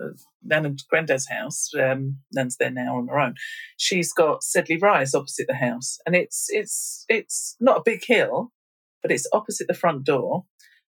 Nan 0.45 0.65
and 0.65 0.83
Granddad's 0.89 1.29
house, 1.29 1.71
um, 1.75 2.19
Nan's 2.33 2.57
there 2.57 2.71
now 2.71 2.97
on 2.99 3.09
her 3.09 3.19
own. 3.19 3.35
She's 3.77 4.13
got 4.13 4.45
Sedley 4.45 4.77
Rise 4.79 5.13
opposite 5.15 5.49
the 5.49 5.55
house, 5.57 5.99
and 6.07 6.15
it's 6.15 6.47
it's 6.51 7.05
it's 7.09 7.57
not 7.61 7.79
a 7.79 7.83
big 7.85 8.05
hill, 8.05 8.53
but 9.03 9.11
it's 9.11 9.27
opposite 9.33 9.67
the 9.67 9.75
front 9.75 10.05
door, 10.05 10.45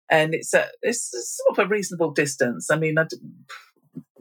and 0.09 0.33
it's 0.33 0.53
a 0.55 0.65
it's 0.81 1.11
sort 1.45 1.59
of 1.59 1.65
a 1.65 1.69
reasonable 1.69 2.11
distance. 2.11 2.69
I 2.71 2.77
mean, 2.77 2.97
I, 2.97 3.05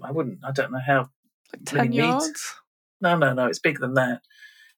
I 0.04 0.10
wouldn't, 0.12 0.40
I 0.44 0.52
don't 0.52 0.70
know 0.72 0.80
how 0.86 1.08
Like 1.52 1.72
Really 1.72 1.88
10 1.88 1.90
neat. 1.90 1.96
yards? 1.96 2.54
No, 3.00 3.16
no, 3.16 3.32
no. 3.32 3.46
It's 3.46 3.58
bigger 3.58 3.80
than 3.80 3.94
that. 3.94 4.20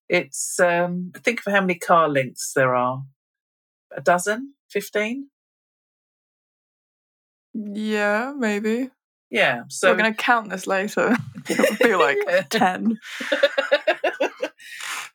It's 0.09 0.59
um 0.61 1.11
think 1.17 1.41
of 1.45 1.53
how 1.53 1.61
many 1.61 1.75
car 1.75 2.09
lengths 2.09 2.53
there 2.55 2.75
are. 2.77 3.03
A 3.97 4.01
dozen? 4.01 4.55
Fifteen? 4.71 5.31
Yeah, 7.59 8.33
maybe. 8.37 8.91
Yeah. 9.31 9.65
So 9.69 9.91
We're 9.91 9.99
going 9.99 10.15
to 10.15 10.23
count 10.23 10.51
this 10.51 10.67
later. 10.67 11.17
It'll 11.49 11.77
be 11.77 11.95
like 11.97 12.19
Yeah. 12.27 12.43
10. 12.51 12.99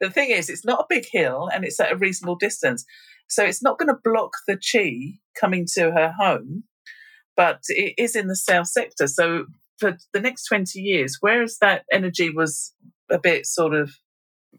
the 0.02 0.10
thing 0.10 0.32
is, 0.32 0.50
it's 0.50 0.66
not 0.66 0.82
a 0.82 0.86
big 0.90 1.06
hill 1.10 1.50
and 1.54 1.64
it's 1.64 1.80
at 1.80 1.92
a 1.92 1.98
reasonable 1.98 2.36
distance. 2.36 2.86
So 3.28 3.44
it's 3.44 3.64
not 3.64 3.80
going 3.80 3.88
to 3.88 4.00
block 4.04 4.34
the 4.48 4.58
chi 4.58 5.20
coming 5.40 5.66
to 5.76 5.92
her 5.92 6.14
home, 6.20 6.64
but 7.36 7.62
it 7.70 7.96
is 7.98 8.16
in 8.16 8.28
the 8.28 8.36
south 8.36 8.68
sector. 8.68 9.08
So 9.08 9.46
for 9.80 9.98
the 10.12 10.20
next 10.20 10.46
20 10.46 10.80
years, 10.80 11.18
whereas 11.22 11.58
that 11.62 11.86
energy 11.92 12.30
was 12.30 12.74
a 13.10 13.20
bit 13.20 13.46
sort 13.46 13.74
of 13.74 13.92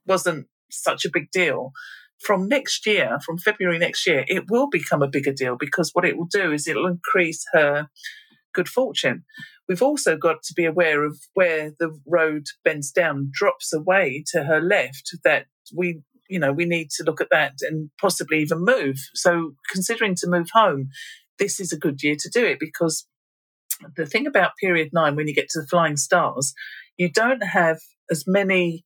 wasn't 0.07 0.47
such 0.71 1.05
a 1.05 1.11
big 1.13 1.31
deal, 1.31 1.73
from 2.21 2.49
next 2.49 2.87
year, 2.87 3.19
from 3.25 3.39
February 3.39 3.79
next 3.79 4.07
year, 4.07 4.25
it 4.29 4.45
will 4.51 4.69
become 4.69 5.03
a 5.03 5.09
bigger 5.09 5.33
deal 5.33 5.57
because 5.59 5.91
what 5.93 6.05
it 6.05 6.17
will 6.17 6.29
do 6.31 6.53
is 6.53 6.67
it'll 6.67 6.87
increase 6.87 7.45
her 7.53 7.89
good 8.55 8.69
fortune. 8.69 9.25
We've 9.69 9.83
also 9.83 10.17
got 10.17 10.43
to 10.45 10.55
be 10.55 10.65
aware 10.65 11.05
of 11.05 11.19
where 11.35 11.73
the 11.79 11.99
road 12.07 12.47
bends 12.65 12.91
down, 12.91 13.31
drops 13.33 13.73
away 13.73 14.25
to 14.33 14.45
her 14.45 14.61
left, 14.61 15.11
that 15.25 15.47
we 15.75 16.03
you 16.29 16.39
know 16.39 16.53
we 16.53 16.65
need 16.65 16.91
to 16.91 17.05
look 17.05 17.21
at 17.21 17.31
that 17.31 17.55
and 17.61 17.91
possibly 18.01 18.41
even 18.41 18.65
move 18.65 18.97
so 19.15 19.53
considering 19.71 20.15
to 20.15 20.27
move 20.27 20.49
home 20.53 20.89
this 21.39 21.61
is 21.61 21.73
a 21.73 21.79
good 21.79 22.03
year 22.03 22.17
to 22.19 22.31
do 22.31 22.45
it 22.45 22.59
because 22.59 23.07
the 23.97 24.07
thing 24.07 24.27
about 24.27 24.53
period 24.61 24.91
9 24.93 25.17
when 25.17 25.29
you 25.29 25.35
get 25.35 25.49
to 25.51 25.61
the 25.61 25.67
flying 25.67 25.97
stars 25.97 26.55
you 26.97 27.11
don't 27.11 27.43
have 27.43 27.79
as 28.11 28.25
many 28.27 28.85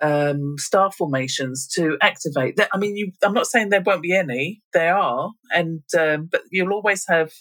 um, 0.00 0.56
star 0.58 0.92
formations 0.92 1.68
to 1.74 1.98
activate 2.02 2.56
that. 2.56 2.68
I 2.72 2.78
mean 2.78 2.96
you 2.96 3.12
i'm 3.22 3.34
not 3.34 3.46
saying 3.46 3.68
there 3.68 3.82
won't 3.82 4.02
be 4.02 4.14
any. 4.14 4.62
There 4.72 4.96
are. 4.96 5.30
And 5.52 5.82
um, 5.98 6.28
but 6.30 6.42
you'll 6.50 6.72
always 6.72 7.04
have 7.08 7.32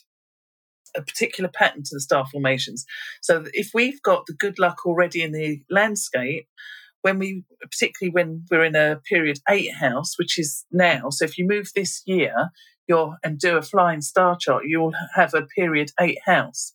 a 0.96 1.02
particular 1.02 1.50
pattern 1.54 1.84
to 1.84 1.90
the 1.94 2.02
star 2.02 2.26
formations. 2.32 2.86
So 3.22 3.46
if 3.54 3.72
we've 3.74 4.02
got 4.02 4.26
the 4.26 4.34
good 4.34 4.60
luck 4.60 4.86
already 4.86 5.22
in 5.22 5.32
the 5.32 5.62
landscape 5.70 6.48
when 7.02 7.20
we 7.20 7.44
particularly 7.62 8.12
when 8.12 8.46
we're 8.50 8.66
in 8.66 8.76
a 8.76 9.00
period 9.08 9.40
eight 9.50 9.74
house 9.76 10.18
which 10.18 10.40
is 10.40 10.66
now 10.72 11.10
so 11.10 11.24
if 11.24 11.38
you 11.38 11.48
move 11.48 11.70
this 11.76 12.02
year 12.06 12.50
you're 12.88 13.18
and 13.24 13.38
do 13.40 13.58
a 13.58 13.62
flying 13.62 14.02
star 14.02 14.36
chart 14.40 14.64
you'll 14.66 14.94
have 15.14 15.34
a 15.34 15.44
period 15.44 15.92
eight 16.00 16.20
house. 16.26 16.74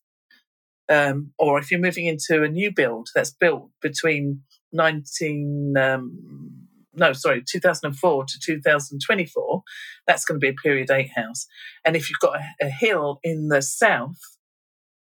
Um, 0.88 1.32
or 1.38 1.58
if 1.58 1.70
you're 1.70 1.80
moving 1.80 2.06
into 2.06 2.42
a 2.42 2.48
new 2.48 2.70
build 2.70 3.08
that's 3.14 3.30
built 3.30 3.70
between 3.80 4.42
19 4.72 5.74
um, 5.78 6.68
no 6.94 7.12
sorry 7.12 7.42
2004 7.46 8.24
to 8.24 8.38
2024 8.40 9.62
that's 10.06 10.24
going 10.24 10.38
to 10.40 10.44
be 10.44 10.50
a 10.50 10.54
period 10.54 10.90
eight 10.90 11.10
house 11.14 11.46
and 11.84 11.96
if 11.96 12.10
you've 12.10 12.18
got 12.18 12.36
a, 12.36 12.66
a 12.66 12.68
hill 12.68 13.18
in 13.22 13.48
the 13.48 13.62
south 13.62 14.18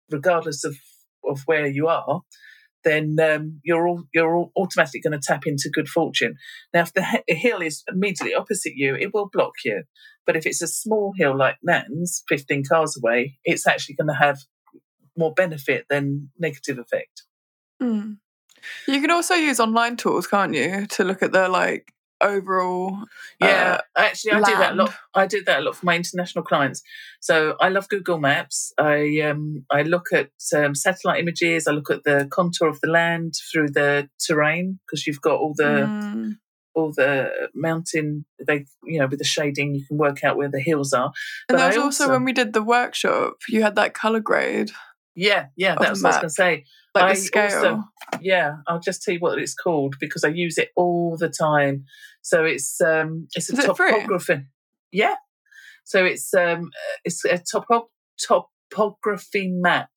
regardless 0.10 0.64
of 0.64 0.78
of 1.24 1.42
where 1.46 1.68
you 1.68 1.88
are 1.88 2.22
then 2.84 3.18
um, 3.20 3.60
you're 3.64 3.88
all, 3.88 4.04
you're 4.14 4.36
all 4.36 4.52
automatically 4.58 5.02
going 5.02 5.20
to 5.20 5.26
tap 5.26 5.46
into 5.46 5.70
good 5.70 5.88
fortune. 5.88 6.36
Now, 6.74 6.82
if 6.82 6.94
the 6.94 7.06
he- 7.28 7.36
hill 7.36 7.62
is 7.62 7.84
immediately 7.88 8.34
opposite 8.34 8.74
you, 8.76 8.96
it 8.96 9.14
will 9.14 9.30
block 9.32 9.54
you. 9.64 9.84
But 10.26 10.36
if 10.36 10.46
it's 10.46 10.62
a 10.62 10.68
small 10.68 11.14
hill 11.18 11.38
like 11.38 11.58
Nan's, 11.64 12.24
15 12.30 12.64
cars 12.68 12.98
away, 12.98 13.38
it's 13.44 13.68
actually 13.68 13.96
going 13.96 14.08
to 14.08 14.14
have 14.14 14.40
more 15.18 15.34
benefit 15.34 15.86
than 15.90 16.30
negative 16.40 16.80
effect. 16.80 17.24
Hmm. 17.82 18.14
You 18.88 19.02
can 19.02 19.12
also 19.12 19.36
use 19.36 19.60
online 19.60 19.98
tools, 19.98 20.28
can't 20.28 20.54
you, 20.54 20.86
to 20.88 21.04
look 21.04 21.22
at 21.24 21.32
the 21.32 21.48
like 21.50 21.94
overall. 22.22 22.98
Yeah, 23.40 23.82
actually, 23.98 24.34
I 24.34 24.38
do 24.42 24.58
that 24.58 24.74
a 24.74 24.76
lot. 24.76 24.94
I 25.16 25.26
do 25.28 25.44
that 25.46 25.60
a 25.60 25.64
lot 25.64 25.76
for 25.76 25.86
my 25.86 25.96
international 25.96 26.44
clients. 26.44 26.82
So 27.20 27.56
I 27.60 27.70
love 27.70 27.90
Google 27.90 28.20
Maps. 28.20 28.74
I 28.78 29.22
um, 29.22 29.66
I 29.72 29.82
look 29.84 30.08
at 30.14 30.30
um, 30.56 30.76
satellite 30.76 31.20
images. 31.20 31.68
I 31.68 31.72
look 31.72 31.90
at 31.90 32.04
the 32.04 32.28
contour 32.32 32.68
of 32.68 32.80
the 32.82 32.90
land 32.90 33.34
through 33.52 33.70
the 33.70 34.08
terrain 34.20 34.80
because 34.86 35.08
you've 35.08 35.22
got 35.22 35.40
all 35.40 35.54
the 35.56 35.88
Hmm. 35.88 36.32
all 36.74 36.94
the 36.96 37.50
mountain 37.54 38.24
they 38.48 38.66
you 38.86 38.98
know 39.00 39.08
with 39.08 39.20
the 39.20 39.26
shading 39.26 39.76
you 39.76 39.86
can 39.86 39.98
work 39.98 40.24
out 40.24 40.38
where 40.38 40.50
the 40.50 40.62
hills 40.62 40.94
are 40.94 41.12
And 41.50 41.58
But 41.58 41.58
there 41.58 41.68
was 41.68 41.78
also, 41.78 42.04
also- 42.06 42.14
when 42.14 42.24
we 42.24 42.32
did 42.32 42.54
the 42.54 42.62
workshop, 42.64 43.34
you 43.50 43.62
had 43.62 43.76
that 43.76 43.94
color 43.94 44.22
grade, 44.22 44.72
yeah 45.16 45.48
yeah 45.56 45.76
that's 45.80 46.02
what 46.02 46.14
i 46.14 46.16
was 46.16 46.16
going 46.18 46.22
to 46.22 46.30
say 46.30 46.66
like 46.96 47.04
I 47.04 47.14
scale. 47.14 47.66
also- 47.66 47.84
yeah 48.22 48.56
i'll 48.68 48.80
just 48.80 49.04
tell 49.04 49.14
you 49.14 49.20
what 49.20 49.40
it's 49.40 49.54
called 49.54 49.96
because 50.00 50.24
i 50.24 50.28
use 50.30 50.58
it 50.58 50.70
all 50.76 51.18
the 51.18 51.30
time 51.30 51.86
so 52.22 52.46
it's 52.46 52.80
um 52.82 53.28
it's 53.36 53.50
a 53.50 53.54
Is 53.54 53.60
it 53.60 53.66
topography 53.68 54.46
yeah 54.92 55.16
so 55.84 56.06
it's 56.06 56.34
um 56.34 56.70
it's 57.04 57.24
a 57.26 57.38
topo- 57.40 57.90
topography 58.20 59.50
map 59.50 59.90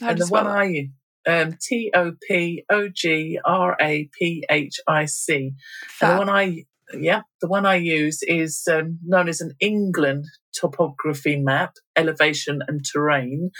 How 0.00 0.10
and 0.10 0.18
the 0.18 0.26
one 0.26 0.46
it? 0.46 0.50
i 0.50 0.64
use 0.64 0.90
um 1.26 1.56
T 1.60 1.90
O 1.94 2.12
P 2.28 2.64
O 2.70 2.88
G 2.88 3.38
R 3.44 3.76
A 3.80 4.08
P 4.16 4.44
H 4.48 4.78
I 4.86 5.06
C. 5.06 5.54
And 6.00 6.12
the 6.12 6.18
one 6.18 6.28
I, 6.28 6.64
yeah, 6.94 7.22
the 7.40 7.48
one 7.48 7.66
I 7.66 7.74
use 7.76 8.22
is 8.22 8.62
um, 8.70 9.00
known 9.04 9.28
as 9.28 9.40
an 9.40 9.54
England 9.58 10.26
topography 10.54 11.36
map, 11.36 11.74
elevation 11.96 12.62
and 12.68 12.84
terrain, 12.84 13.50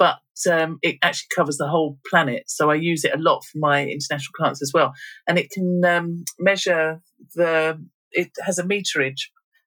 but 0.00 0.18
um, 0.50 0.78
it 0.82 0.96
actually 1.02 1.28
covers 1.36 1.58
the 1.58 1.68
whole 1.68 1.98
planet. 2.10 2.44
So 2.46 2.70
I 2.70 2.76
use 2.76 3.04
it 3.04 3.14
a 3.14 3.22
lot 3.28 3.44
for 3.44 3.58
my 3.58 3.76
international 3.86 4.32
clients 4.36 4.62
as 4.62 4.72
well, 4.74 4.92
and 5.28 5.38
it 5.38 5.50
can 5.50 5.84
um, 5.84 6.24
measure 6.38 7.00
the. 7.36 7.78
It 8.12 8.30
has 8.46 8.58
a 8.58 8.64
meterage, 8.64 9.22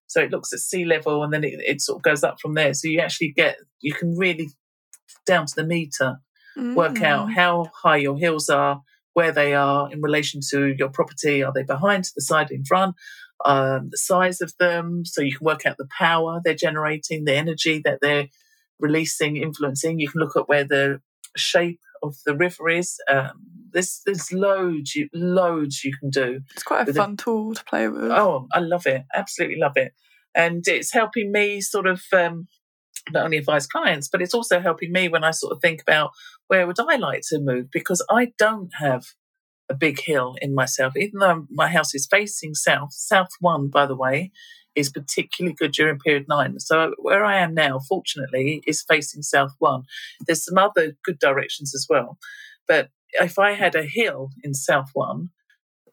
so 0.07 0.21
it 0.21 0.31
looks 0.31 0.51
at 0.51 0.59
sea 0.59 0.85
level, 0.85 1.23
and 1.23 1.31
then 1.31 1.43
it, 1.43 1.53
it 1.59 1.81
sort 1.81 1.99
of 1.99 2.03
goes 2.03 2.23
up 2.23 2.37
from 2.41 2.55
there. 2.55 2.73
So 2.73 2.87
you 2.87 2.99
actually 2.99 3.31
get 3.31 3.57
you 3.79 3.93
can 3.93 4.17
really 4.17 4.49
down 5.25 5.45
to 5.45 5.55
the 5.55 5.65
meter 5.75 6.17
work 6.75 7.01
out 7.01 7.29
Mm. 7.29 7.33
how 7.35 7.53
high 7.83 7.97
your 7.97 8.17
hills 8.17 8.49
are, 8.49 8.81
where 9.13 9.31
they 9.31 9.53
are 9.53 9.91
in 9.91 10.01
relation 10.01 10.41
to 10.51 10.75
your 10.77 10.89
property. 10.89 11.43
Are 11.43 11.53
they 11.53 11.63
behind, 11.63 12.03
to 12.05 12.11
the 12.15 12.21
side, 12.21 12.51
in 12.51 12.63
front? 12.65 12.95
Um, 13.45 13.89
the 13.91 13.97
size 13.97 14.39
of 14.41 14.53
them, 14.59 15.03
so 15.05 15.21
you 15.21 15.35
can 15.37 15.45
work 15.45 15.65
out 15.65 15.77
the 15.77 15.87
power 16.05 16.41
they're 16.43 16.53
generating, 16.67 17.25
the 17.25 17.35
energy 17.35 17.81
that 17.85 17.99
they're 18.01 18.27
releasing, 18.79 19.37
influencing. 19.37 19.99
You 19.99 20.09
can 20.09 20.21
look 20.21 20.35
at 20.35 20.47
where 20.47 20.63
the 20.63 21.01
shape 21.35 21.79
of 22.01 22.15
the 22.25 22.35
river 22.35 22.69
is. 22.69 22.97
Um, 23.09 23.31
there's 23.71 24.01
there's 24.05 24.31
loads 24.31 24.95
you 24.95 25.09
loads 25.13 25.83
you 25.83 25.93
can 25.99 26.09
do. 26.09 26.41
It's 26.51 26.63
quite 26.63 26.81
a 26.81 26.85
with 26.85 26.97
a- 26.97 26.99
fun 26.99 27.17
tool 27.17 27.55
to 27.55 27.63
play 27.63 27.87
with. 27.87 28.11
Oh, 28.11 28.47
I 28.53 28.59
love 28.59 28.85
it. 28.85 29.03
Absolutely 29.13 29.57
love 29.57 29.73
it. 29.77 29.93
And 30.35 30.63
it's 30.67 30.93
helping 30.93 31.31
me 31.31 31.61
sort 31.61 31.87
of 31.87 32.01
um, 32.11 32.47
not 33.11 33.25
only 33.25 33.37
advise 33.37 33.67
clients, 33.67 34.07
but 34.07 34.21
it's 34.21 34.33
also 34.33 34.59
helping 34.59 34.91
me 34.91 35.07
when 35.09 35.23
I 35.23 35.31
sort 35.31 35.53
of 35.53 35.61
think 35.61 35.81
about 35.81 36.11
where 36.47 36.65
would 36.67 36.79
I 36.79 36.95
like 36.95 37.21
to 37.29 37.39
move 37.39 37.67
because 37.71 38.05
I 38.09 38.33
don't 38.37 38.71
have 38.79 39.05
a 39.69 39.75
big 39.75 39.99
hill 40.01 40.35
in 40.41 40.53
myself, 40.53 40.93
even 40.97 41.19
though 41.19 41.45
my 41.49 41.67
house 41.67 41.93
is 41.95 42.07
facing 42.09 42.53
south. 42.53 42.93
South 42.93 43.29
one, 43.39 43.69
by 43.69 43.85
the 43.85 43.95
way, 43.95 44.31
is 44.75 44.89
particularly 44.89 45.55
good 45.55 45.71
during 45.71 45.99
period 45.99 46.25
nine. 46.27 46.59
So 46.59 46.93
where 46.97 47.23
I 47.23 47.39
am 47.39 47.53
now, 47.53 47.79
fortunately, 47.79 48.63
is 48.65 48.81
facing 48.81 49.21
south 49.21 49.53
one. 49.59 49.83
There's 50.25 50.45
some 50.45 50.57
other 50.57 50.95
good 51.03 51.19
directions 51.19 51.73
as 51.75 51.85
well, 51.89 52.17
but 52.67 52.89
if 53.13 53.37
I 53.37 53.53
had 53.53 53.75
a 53.75 53.83
hill 53.83 54.29
in 54.43 54.53
south 54.53 54.89
one, 54.93 55.29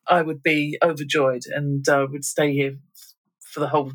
I 0.08 0.22
would 0.22 0.42
be 0.42 0.78
overjoyed 0.82 1.42
and 1.46 1.86
I 1.88 2.04
would 2.04 2.24
stay 2.24 2.52
here 2.52 2.78
for 3.40 3.60
the 3.60 3.68
whole 3.68 3.92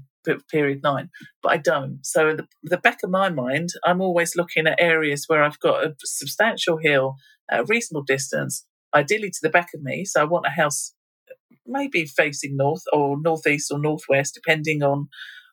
period 0.51 0.81
nine, 0.83 1.09
but 1.43 1.51
I 1.51 1.57
don't. 1.57 1.99
So 2.03 2.36
the, 2.36 2.47
the 2.63 2.77
back 2.77 2.99
of 3.03 3.09
my 3.09 3.29
mind, 3.29 3.69
I'm 3.83 4.01
always 4.01 4.36
looking 4.36 4.65
at 4.67 4.81
areas 4.81 5.25
where 5.27 5.43
I've 5.43 5.59
got 5.59 5.83
a 5.83 5.95
substantial 5.99 6.77
hill 6.77 7.15
at 7.49 7.61
a 7.61 7.65
reasonable 7.65 8.03
distance, 8.03 8.65
ideally 8.93 9.29
to 9.29 9.39
the 9.41 9.49
back 9.49 9.69
of 9.75 9.83
me. 9.83 10.03
So 10.05 10.21
I 10.21 10.25
want 10.25 10.47
a 10.47 10.49
house 10.49 10.93
maybe 11.66 12.05
facing 12.05 12.57
north 12.57 12.84
or 12.93 13.18
northeast 13.22 13.72
or 13.72 13.80
northwest, 13.80 14.34
depending 14.34 14.84
on 14.84 15.07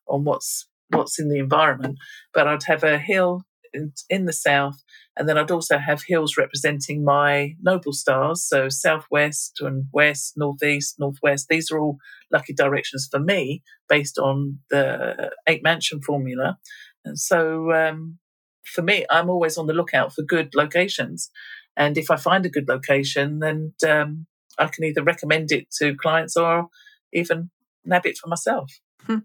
on 0.09 0.25
what's 0.25 0.69
what's 0.91 1.19
in 1.19 1.29
the 1.29 1.39
environment. 1.39 1.99
But 2.35 2.47
I'd 2.47 2.65
have 2.65 2.85
a 2.85 2.99
hill 2.99 3.43
in, 3.73 3.93
in 4.09 4.27
the 4.27 4.33
south, 4.33 4.83
and 5.17 5.29
then 5.29 5.39
I'd 5.39 5.51
also 5.51 5.79
have 5.79 6.03
hills 6.07 6.37
representing 6.37 7.05
my 7.05 7.55
noble 7.63 7.93
stars. 7.93 8.47
So 8.47 8.69
southwest 8.69 9.59
and 9.61 9.87
west, 9.93 10.35
northeast, 10.37 10.97
northwest. 10.99 11.47
These 11.49 11.71
are 11.71 11.79
all 11.79 11.99
lucky 12.31 12.55
directions 12.55 13.09
for 13.11 13.21
me 13.21 13.63
based 13.89 14.19
on 14.19 14.59
the 14.71 15.31
eight 15.47 15.63
mansion 15.63 16.01
formula. 16.03 16.59
And 17.05 17.19
so 17.19 17.73
um, 17.73 18.19
for 18.65 18.83
me, 18.83 19.05
I'm 19.11 19.31
always 19.31 19.59
on 19.59 19.67
the 19.67 19.75
lookout 19.75 20.13
for 20.13 20.23
good 20.23 20.55
locations. 20.55 21.31
And 21.77 21.97
if 21.97 22.11
I 22.11 22.17
find 22.17 22.45
a 22.45 22.51
good 22.51 22.69
location, 22.69 23.39
then 23.41 23.73
um, 23.89 24.27
I 24.59 24.67
can 24.67 24.85
either 24.85 25.03
recommend 25.03 25.53
it 25.53 25.71
to 25.79 25.95
clients 25.97 26.37
or 26.37 26.69
even 27.13 27.51
nab 27.85 28.07
it 28.07 28.19
for 28.19 28.29
myself. 28.29 28.71
Hmm. 29.07 29.19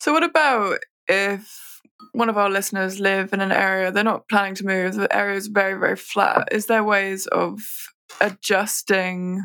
So, 0.00 0.12
what 0.12 0.24
about 0.24 0.78
if 1.08 1.80
one 2.12 2.28
of 2.28 2.36
our 2.36 2.50
listeners 2.50 3.00
live 3.00 3.32
in 3.32 3.40
an 3.40 3.52
area 3.52 3.90
they're 3.90 4.04
not 4.04 4.28
planning 4.28 4.54
to 4.56 4.66
move, 4.66 4.94
the 4.94 5.14
area 5.14 5.36
is 5.36 5.46
very, 5.48 5.78
very 5.78 5.96
flat? 5.96 6.48
Is 6.52 6.66
there 6.66 6.84
ways 6.84 7.26
of 7.28 7.60
adjusting 8.20 9.42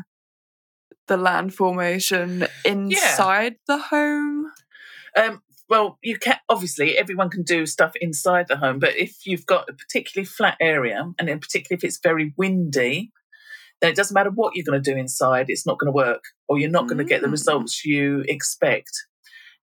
the 1.08 1.16
land 1.16 1.54
formation 1.54 2.46
inside 2.64 3.52
yeah. 3.52 3.76
the 3.76 3.78
home? 3.78 4.50
Um, 5.16 5.42
well, 5.68 5.98
you 6.02 6.18
can 6.18 6.36
obviously 6.48 6.98
everyone 6.98 7.30
can 7.30 7.42
do 7.42 7.64
stuff 7.66 7.92
inside 8.00 8.48
the 8.48 8.56
home, 8.56 8.78
but 8.78 8.96
if 8.96 9.26
you've 9.26 9.46
got 9.46 9.68
a 9.68 9.72
particularly 9.72 10.26
flat 10.26 10.56
area, 10.60 11.12
and 11.18 11.28
in 11.28 11.38
particular 11.38 11.76
if 11.76 11.84
it's 11.84 12.00
very 12.02 12.34
windy, 12.36 13.12
then 13.80 13.90
it 13.90 13.96
doesn't 13.96 14.14
matter 14.14 14.30
what 14.30 14.54
you're 14.54 14.64
going 14.64 14.82
to 14.82 14.92
do 14.92 14.98
inside, 14.98 15.46
it's 15.48 15.66
not 15.66 15.78
going 15.78 15.88
to 15.88 15.96
work, 15.96 16.24
or 16.48 16.58
you're 16.58 16.70
not 16.70 16.84
mm. 16.84 16.88
going 16.88 16.98
to 16.98 17.04
get 17.04 17.22
the 17.22 17.28
mm. 17.28 17.32
results 17.32 17.84
you 17.84 18.24
expect. 18.28 18.92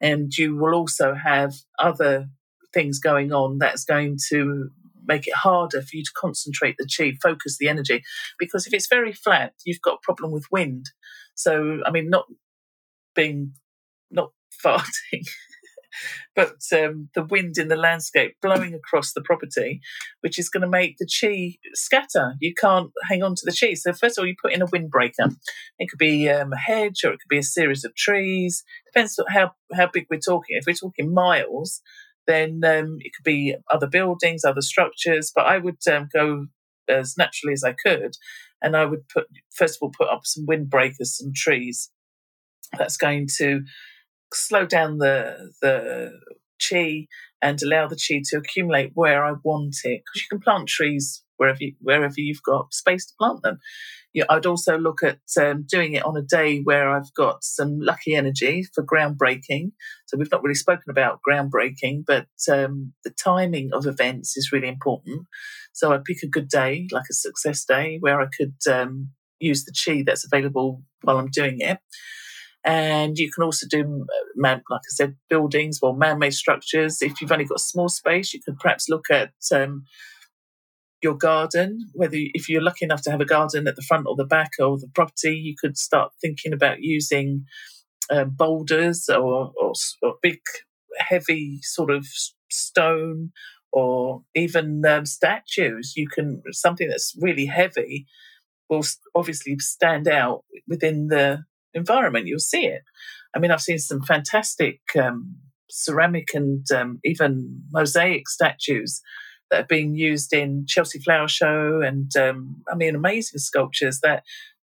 And 0.01 0.35
you 0.37 0.55
will 0.55 0.75
also 0.75 1.13
have 1.13 1.53
other 1.79 2.29
things 2.73 2.99
going 2.99 3.31
on 3.31 3.57
that's 3.57 3.83
going 3.83 4.17
to 4.29 4.69
make 5.07 5.27
it 5.27 5.33
harder 5.33 5.81
for 5.81 5.95
you 5.95 6.03
to 6.03 6.11
concentrate 6.15 6.75
the 6.77 6.87
chi, 6.87 7.13
focus 7.21 7.57
the 7.57 7.69
energy. 7.69 8.03
Because 8.37 8.67
if 8.67 8.73
it's 8.73 8.87
very 8.87 9.13
flat, 9.13 9.53
you've 9.65 9.81
got 9.81 9.95
a 9.95 10.03
problem 10.05 10.31
with 10.31 10.45
wind. 10.51 10.87
So, 11.35 11.79
I 11.85 11.91
mean, 11.91 12.09
not 12.09 12.25
being, 13.15 13.53
not 14.11 14.31
farting, 14.63 15.27
but 16.37 16.61
um, 16.71 17.09
the 17.15 17.25
wind 17.25 17.57
in 17.57 17.67
the 17.67 17.75
landscape 17.75 18.35
blowing 18.43 18.75
across 18.75 19.11
the 19.11 19.23
property, 19.23 19.81
which 20.21 20.37
is 20.37 20.49
going 20.49 20.61
to 20.61 20.69
make 20.69 20.97
the 20.99 21.09
chi 21.09 21.57
scatter. 21.73 22.35
You 22.39 22.53
can't 22.53 22.91
hang 23.09 23.23
on 23.23 23.33
to 23.33 23.41
the 23.43 23.57
chi. 23.59 23.73
So 23.73 23.91
first 23.91 24.17
of 24.17 24.21
all, 24.21 24.27
you 24.27 24.35
put 24.39 24.53
in 24.53 24.61
a 24.61 24.67
windbreaker. 24.67 25.35
It 25.79 25.89
could 25.89 25.97
be 25.97 26.29
um, 26.29 26.53
a 26.53 26.57
hedge 26.57 27.03
or 27.03 27.11
it 27.11 27.17
could 27.19 27.27
be 27.27 27.39
a 27.39 27.43
series 27.43 27.83
of 27.83 27.95
trees. 27.95 28.63
Depends 28.85 29.17
on 29.17 29.25
how 29.29 29.53
how 29.73 29.89
big 29.91 30.05
we're 30.11 30.19
talking. 30.19 30.57
If 30.57 30.65
we're 30.67 30.73
talking 30.73 31.11
miles, 31.11 31.81
then 32.27 32.61
um, 32.63 32.97
it 32.99 33.13
could 33.15 33.25
be 33.25 33.55
other 33.71 33.87
buildings, 33.87 34.45
other 34.45 34.61
structures. 34.61 35.31
But 35.35 35.47
I 35.47 35.57
would 35.57 35.79
um, 35.91 36.07
go 36.13 36.45
as 36.87 37.15
naturally 37.17 37.53
as 37.53 37.63
I 37.63 37.73
could, 37.73 38.13
and 38.61 38.77
I 38.77 38.85
would 38.85 39.09
put 39.09 39.25
first 39.55 39.77
of 39.77 39.79
all 39.81 39.91
put 39.97 40.09
up 40.09 40.21
some 40.25 40.45
windbreakers, 40.45 41.07
some 41.07 41.31
trees. 41.35 41.89
That's 42.77 42.97
going 42.97 43.27
to 43.37 43.61
slow 44.33 44.65
down 44.65 44.97
the 44.97 45.51
the 45.61 46.19
chi 46.69 47.07
and 47.41 47.61
allow 47.61 47.87
the 47.87 47.95
chi 47.95 48.21
to 48.25 48.37
accumulate 48.37 48.91
where 48.95 49.23
I 49.23 49.33
want 49.43 49.75
it. 49.83 50.01
Because 50.05 50.21
you 50.21 50.27
can 50.29 50.39
plant 50.39 50.67
trees 50.67 51.23
wherever 51.37 51.59
you, 51.61 51.73
wherever 51.79 52.15
you've 52.17 52.43
got 52.43 52.73
space 52.73 53.05
to 53.05 53.13
plant 53.19 53.43
them. 53.43 53.59
I'd 54.29 54.47
also 54.47 54.77
look 54.77 55.03
at 55.03 55.19
um, 55.39 55.65
doing 55.69 55.93
it 55.93 56.03
on 56.03 56.17
a 56.17 56.23
day 56.23 56.59
where 56.59 56.89
I've 56.89 57.13
got 57.13 57.43
some 57.43 57.79
lucky 57.79 58.15
energy 58.15 58.65
for 58.73 58.83
groundbreaking. 58.83 59.73
So 60.07 60.17
we've 60.17 60.31
not 60.31 60.41
really 60.41 60.55
spoken 60.55 60.89
about 60.89 61.19
groundbreaking, 61.27 62.05
but 62.07 62.27
um, 62.51 62.93
the 63.03 63.11
timing 63.11 63.69
of 63.73 63.85
events 63.85 64.35
is 64.35 64.51
really 64.51 64.67
important. 64.67 65.27
So 65.73 65.93
I'd 65.93 66.03
pick 66.03 66.23
a 66.23 66.27
good 66.27 66.49
day, 66.49 66.87
like 66.91 67.05
a 67.11 67.13
success 67.13 67.63
day, 67.65 67.97
where 67.99 68.19
I 68.19 68.25
could 68.35 68.55
um, 68.71 69.09
use 69.39 69.65
the 69.65 69.73
chi 69.73 70.03
that's 70.03 70.25
available 70.25 70.81
while 71.03 71.17
I'm 71.17 71.29
doing 71.29 71.57
it. 71.59 71.77
And 72.67 73.17
you 73.17 73.31
can 73.31 73.45
also 73.45 73.65
do, 73.65 74.05
man, 74.35 74.61
like 74.69 74.81
I 74.81 74.89
said, 74.89 75.15
buildings 75.29 75.79
or 75.81 75.95
man-made 75.95 76.33
structures. 76.33 77.01
If 77.01 77.21
you've 77.21 77.31
only 77.31 77.45
got 77.45 77.61
small 77.61 77.87
space, 77.87 78.33
you 78.33 78.41
can 78.41 78.57
perhaps 78.57 78.89
look 78.89 79.05
at 79.09 79.31
um, 79.53 79.85
your 81.01 81.15
garden. 81.15 81.79
Whether 81.93 82.17
if 82.17 82.49
you're 82.49 82.61
lucky 82.61 82.83
enough 82.83 83.03
to 83.03 83.11
have 83.11 83.21
a 83.21 83.25
garden 83.25 83.69
at 83.69 83.77
the 83.77 83.85
front 83.87 84.05
or 84.05 84.17
the 84.17 84.25
back 84.25 84.51
of 84.59 84.81
the 84.81 84.89
property, 84.93 85.33
you 85.37 85.55
could 85.57 85.77
start 85.77 86.11
thinking 86.19 86.51
about 86.51 86.81
using 86.81 87.45
uh, 88.09 88.25
boulders 88.25 89.07
or, 89.07 89.53
or, 89.57 89.71
or, 90.01 90.15
big, 90.21 90.39
heavy 90.97 91.59
sort 91.61 91.89
of 91.89 92.05
stone 92.51 93.31
or 93.71 94.23
even 94.35 94.83
um, 94.85 95.05
statues. 95.05 95.93
You 95.95 96.09
can 96.09 96.41
something 96.51 96.89
that's 96.89 97.15
really 97.21 97.45
heavy 97.45 98.07
will 98.69 98.83
obviously 99.15 99.57
stand 99.59 100.09
out 100.09 100.43
within 100.67 101.07
the 101.07 101.45
environment, 101.77 102.27
you'll 102.27 102.39
see 102.39 102.65
it. 102.65 102.83
I 103.35 103.39
mean, 103.39 103.51
I've 103.51 103.61
seen 103.61 103.77
some 103.77 104.01
fantastic 104.01 104.79
um, 104.99 105.35
ceramic 105.69 106.29
and 106.33 106.69
um, 106.71 106.99
even 107.03 107.61
mosaic 107.71 108.27
statues 108.29 109.01
that 109.49 109.61
are 109.61 109.67
being 109.67 109.95
used 109.95 110.33
in 110.33 110.65
Chelsea 110.67 110.99
Flower 110.99 111.27
Show, 111.27 111.81
and 111.81 112.11
um, 112.17 112.63
I 112.71 112.75
mean, 112.75 112.95
amazing 112.95 113.39
sculptures 113.39 113.99
that 114.03 114.23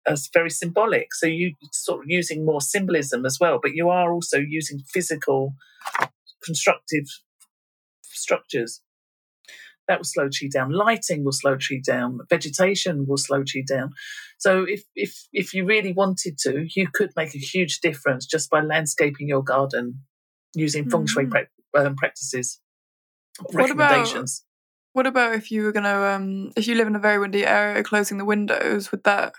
are 0.08 0.16
very 0.32 0.50
symbolic. 0.50 1.14
So 1.14 1.26
you 1.26 1.54
sort 1.72 2.00
of 2.00 2.10
using 2.10 2.44
more 2.44 2.60
symbolism 2.60 3.24
as 3.24 3.38
well, 3.40 3.60
but 3.62 3.74
you 3.74 3.90
are 3.90 4.12
also 4.12 4.38
using 4.38 4.80
physical, 4.92 5.54
constructive 6.44 7.04
structures 8.02 8.80
that 9.88 9.98
will 9.98 10.04
slow 10.04 10.28
chi 10.28 10.48
down. 10.52 10.72
Lighting 10.72 11.24
will 11.24 11.32
slow 11.32 11.56
chi 11.56 11.80
down. 11.84 12.20
Vegetation 12.30 13.06
will 13.06 13.16
slow 13.16 13.42
chi 13.42 13.62
down. 13.66 13.90
So 14.38 14.64
if 14.68 14.82
if 14.94 15.14
if 15.32 15.54
you 15.54 15.64
really 15.64 15.92
wanted 15.92 16.38
to, 16.38 16.66
you 16.74 16.88
could 16.92 17.10
make 17.16 17.34
a 17.34 17.38
huge 17.38 17.80
difference 17.80 18.26
just 18.26 18.50
by 18.50 18.60
landscaping 18.60 19.28
your 19.28 19.42
garden 19.42 20.00
using 20.54 20.88
feng 20.90 21.06
shui 21.06 21.26
mm. 21.26 21.46
um, 21.76 21.96
practices. 21.96 22.60
What 23.40 23.54
recommendations. 23.54 24.42
About, 24.42 24.48
what 24.94 25.06
about 25.06 25.34
if 25.34 25.50
you 25.50 25.62
were 25.62 25.72
going 25.72 25.84
to 25.84 26.12
um, 26.14 26.52
if 26.56 26.66
you 26.66 26.74
live 26.74 26.86
in 26.86 26.96
a 26.96 27.00
very 27.00 27.18
windy 27.18 27.46
area, 27.46 27.82
closing 27.82 28.18
the 28.18 28.24
windows? 28.24 28.90
Would 28.92 29.04
that? 29.04 29.34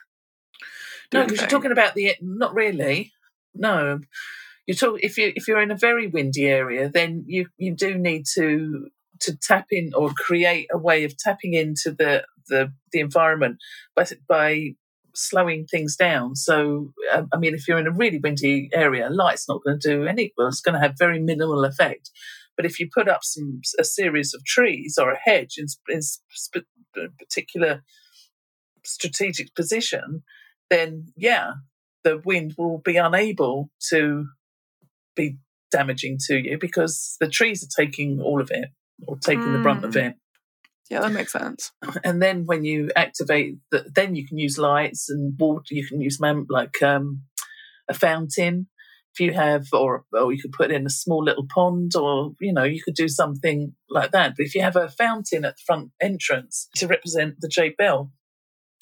No, 1.13 1.23
because 1.23 1.41
you're 1.41 1.49
talking 1.49 1.71
about 1.71 1.93
the 1.93 2.15
not 2.21 2.55
really. 2.55 3.11
No, 3.53 3.99
you 4.65 4.73
talk 4.73 4.99
if 5.01 5.17
you 5.17 5.31
if 5.35 5.47
you're 5.47 5.61
in 5.61 5.71
a 5.71 5.77
very 5.77 6.07
windy 6.07 6.47
area, 6.47 6.89
then 6.89 7.25
you 7.27 7.47
you 7.57 7.75
do 7.75 7.97
need 7.97 8.25
to 8.33 8.87
to 9.21 9.37
tap 9.37 9.67
in 9.71 9.91
or 9.95 10.11
create 10.11 10.67
a 10.71 10.77
way 10.77 11.03
of 11.03 11.17
tapping 11.17 11.53
into 11.53 11.91
the 11.91 12.25
the, 12.47 12.73
the 12.91 12.99
environment 12.99 13.57
by, 13.95 14.05
by 14.27 14.75
slowing 15.15 15.65
things 15.65 15.95
down. 15.95 16.35
So, 16.35 16.91
um, 17.13 17.29
I 17.33 17.37
mean, 17.37 17.53
if 17.53 17.67
you're 17.67 17.79
in 17.79 17.87
a 17.87 17.91
really 17.91 18.19
windy 18.19 18.69
area, 18.73 19.09
light's 19.09 19.47
not 19.47 19.63
going 19.63 19.79
to 19.79 19.89
do 19.89 20.05
any. 20.05 20.33
Well, 20.37 20.47
it's 20.47 20.61
going 20.61 20.73
to 20.73 20.81
have 20.81 20.97
very 20.97 21.19
minimal 21.19 21.63
effect. 21.63 22.09
But 22.55 22.65
if 22.65 22.79
you 22.79 22.89
put 22.93 23.07
up 23.07 23.23
some 23.23 23.61
a 23.79 23.83
series 23.83 24.33
of 24.33 24.43
trees 24.43 24.97
or 24.99 25.11
a 25.11 25.17
hedge 25.17 25.55
in, 25.57 25.67
in 25.87 26.01
sp- 26.03 26.67
particular 27.17 27.83
strategic 28.83 29.55
position, 29.55 30.23
then 30.69 31.07
yeah, 31.15 31.53
the 32.03 32.21
wind 32.23 32.55
will 32.57 32.79
be 32.79 32.97
unable 32.97 33.71
to 33.89 34.27
be 35.15 35.37
damaging 35.71 36.19
to 36.27 36.37
you 36.37 36.57
because 36.59 37.15
the 37.19 37.27
trees 37.27 37.63
are 37.63 37.83
taking 37.83 38.21
all 38.21 38.39
of 38.39 38.51
it 38.51 38.69
or 39.07 39.17
taking 39.17 39.43
mm. 39.43 39.53
the 39.53 39.63
brunt 39.63 39.85
of 39.85 39.93
mm. 39.93 40.09
it. 40.09 40.15
Yeah, 40.89 41.01
that 41.01 41.11
makes 41.11 41.31
sense. 41.31 41.71
And 42.03 42.21
then 42.21 42.45
when 42.45 42.65
you 42.65 42.91
activate, 42.95 43.57
the, 43.71 43.85
then 43.93 44.15
you 44.15 44.27
can 44.27 44.37
use 44.37 44.57
lights 44.57 45.09
and 45.09 45.33
water. 45.39 45.73
You 45.73 45.87
can 45.87 46.01
use 46.01 46.19
like 46.19 46.81
um, 46.83 47.23
a 47.89 47.93
fountain 47.93 48.67
if 49.13 49.19
you 49.19 49.33
have, 49.33 49.67
or 49.73 50.05
or 50.11 50.33
you 50.33 50.41
could 50.41 50.51
put 50.51 50.71
in 50.71 50.85
a 50.85 50.89
small 50.89 51.23
little 51.23 51.45
pond, 51.47 51.95
or 51.95 52.33
you 52.39 52.51
know 52.51 52.63
you 52.63 52.81
could 52.81 52.95
do 52.95 53.07
something 53.07 53.73
like 53.89 54.11
that. 54.11 54.33
But 54.35 54.45
if 54.45 54.55
you 54.55 54.61
have 54.61 54.75
a 54.75 54.89
fountain 54.89 55.45
at 55.45 55.57
the 55.57 55.63
front 55.65 55.91
entrance 56.01 56.67
to 56.77 56.87
represent 56.87 57.35
the 57.39 57.47
jade 57.47 57.77
belt, 57.77 58.09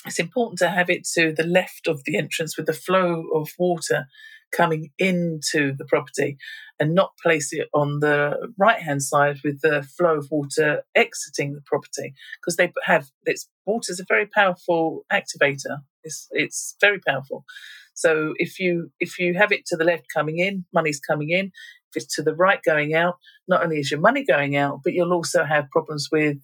it's 0.06 0.20
important 0.20 0.60
to 0.60 0.70
have 0.70 0.90
it 0.90 1.06
to 1.16 1.34
the 1.34 1.44
left 1.44 1.88
of 1.88 2.04
the 2.06 2.18
entrance 2.18 2.58
with 2.58 2.66
the 2.66 2.74
flow 2.74 3.26
of 3.36 3.50
water 3.60 4.08
coming 4.52 4.92
into 4.98 5.74
the 5.78 5.86
property 5.86 6.38
and 6.80 6.94
not 6.96 7.12
place 7.22 7.54
it 7.54 7.68
on 7.74 8.00
the 8.00 8.36
right 8.58 8.82
hand 8.82 9.04
side 9.04 9.38
with 9.44 9.62
the 9.62 9.84
flow 9.98 10.18
of 10.18 10.28
water 10.32 10.84
exiting 10.96 11.54
the 11.54 11.62
property 11.66 12.14
because 12.40 12.56
they 12.56 12.72
have 12.84 13.10
it's 13.26 13.48
water 13.66 13.92
is 13.92 14.00
a 14.00 14.06
very 14.08 14.26
powerful 14.26 15.06
activator. 15.12 15.80
It's 16.04 16.28
it's 16.32 16.76
very 16.82 17.00
powerful. 17.08 17.46
So 17.94 18.34
if 18.38 18.60
you 18.60 18.92
if 19.00 19.20
you 19.20 19.36
have 19.36 19.52
it 19.52 19.66
to 19.68 19.78
the 19.78 19.84
left 19.84 20.06
coming 20.14 20.40
in 20.40 20.66
money's 20.74 21.00
coming 21.00 21.30
in. 21.30 21.52
If 21.94 22.04
it's 22.04 22.16
to 22.16 22.24
the 22.24 22.34
right 22.34 22.62
going 22.64 22.94
out, 22.94 23.16
not 23.50 23.64
only 23.64 23.80
is 23.80 23.92
your 23.92 24.00
money 24.00 24.24
going 24.24 24.56
out, 24.56 24.80
but 24.82 24.94
you'll 24.94 25.12
also 25.12 25.44
have 25.44 25.70
problems 25.72 26.08
with 26.10 26.38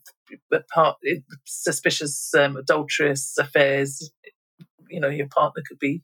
part 0.74 0.98
suspicious 1.46 2.34
um, 2.38 2.58
adulterous 2.58 3.38
affairs. 3.38 4.12
You 4.90 5.00
know, 5.00 5.08
your 5.08 5.30
partner 5.30 5.64
could 5.66 5.80
be 5.80 6.04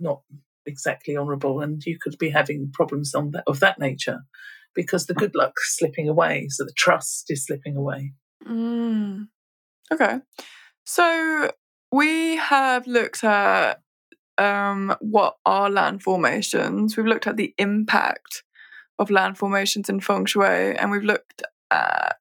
not 0.00 0.22
exactly 0.66 1.16
honourable, 1.16 1.60
and 1.60 1.82
you 1.84 1.98
could 2.00 2.18
be 2.18 2.30
having 2.30 2.70
problems 2.72 3.12
that, 3.12 3.44
of 3.46 3.60
that 3.60 3.78
nature 3.78 4.20
because 4.74 5.06
the 5.06 5.14
good 5.14 5.34
luck's 5.34 5.76
slipping 5.76 6.08
away, 6.08 6.48
so 6.50 6.64
the 6.64 6.72
trust 6.76 7.26
is 7.30 7.46
slipping 7.46 7.76
away. 7.76 8.12
Mm. 8.46 9.28
Okay, 9.92 10.18
so 10.84 11.50
we 11.90 12.36
have 12.36 12.86
looked 12.86 13.24
at 13.24 13.80
um, 14.38 14.94
what 15.00 15.36
are 15.46 15.70
land 15.70 16.02
formations. 16.02 16.96
We've 16.96 17.06
looked 17.06 17.26
at 17.26 17.36
the 17.36 17.54
impact 17.58 18.42
of 18.98 19.10
land 19.10 19.38
formations 19.38 19.88
in 19.88 20.00
feng 20.00 20.26
shui, 20.26 20.76
and 20.76 20.90
we've 20.90 21.02
looked 21.02 21.42
at 21.70 22.16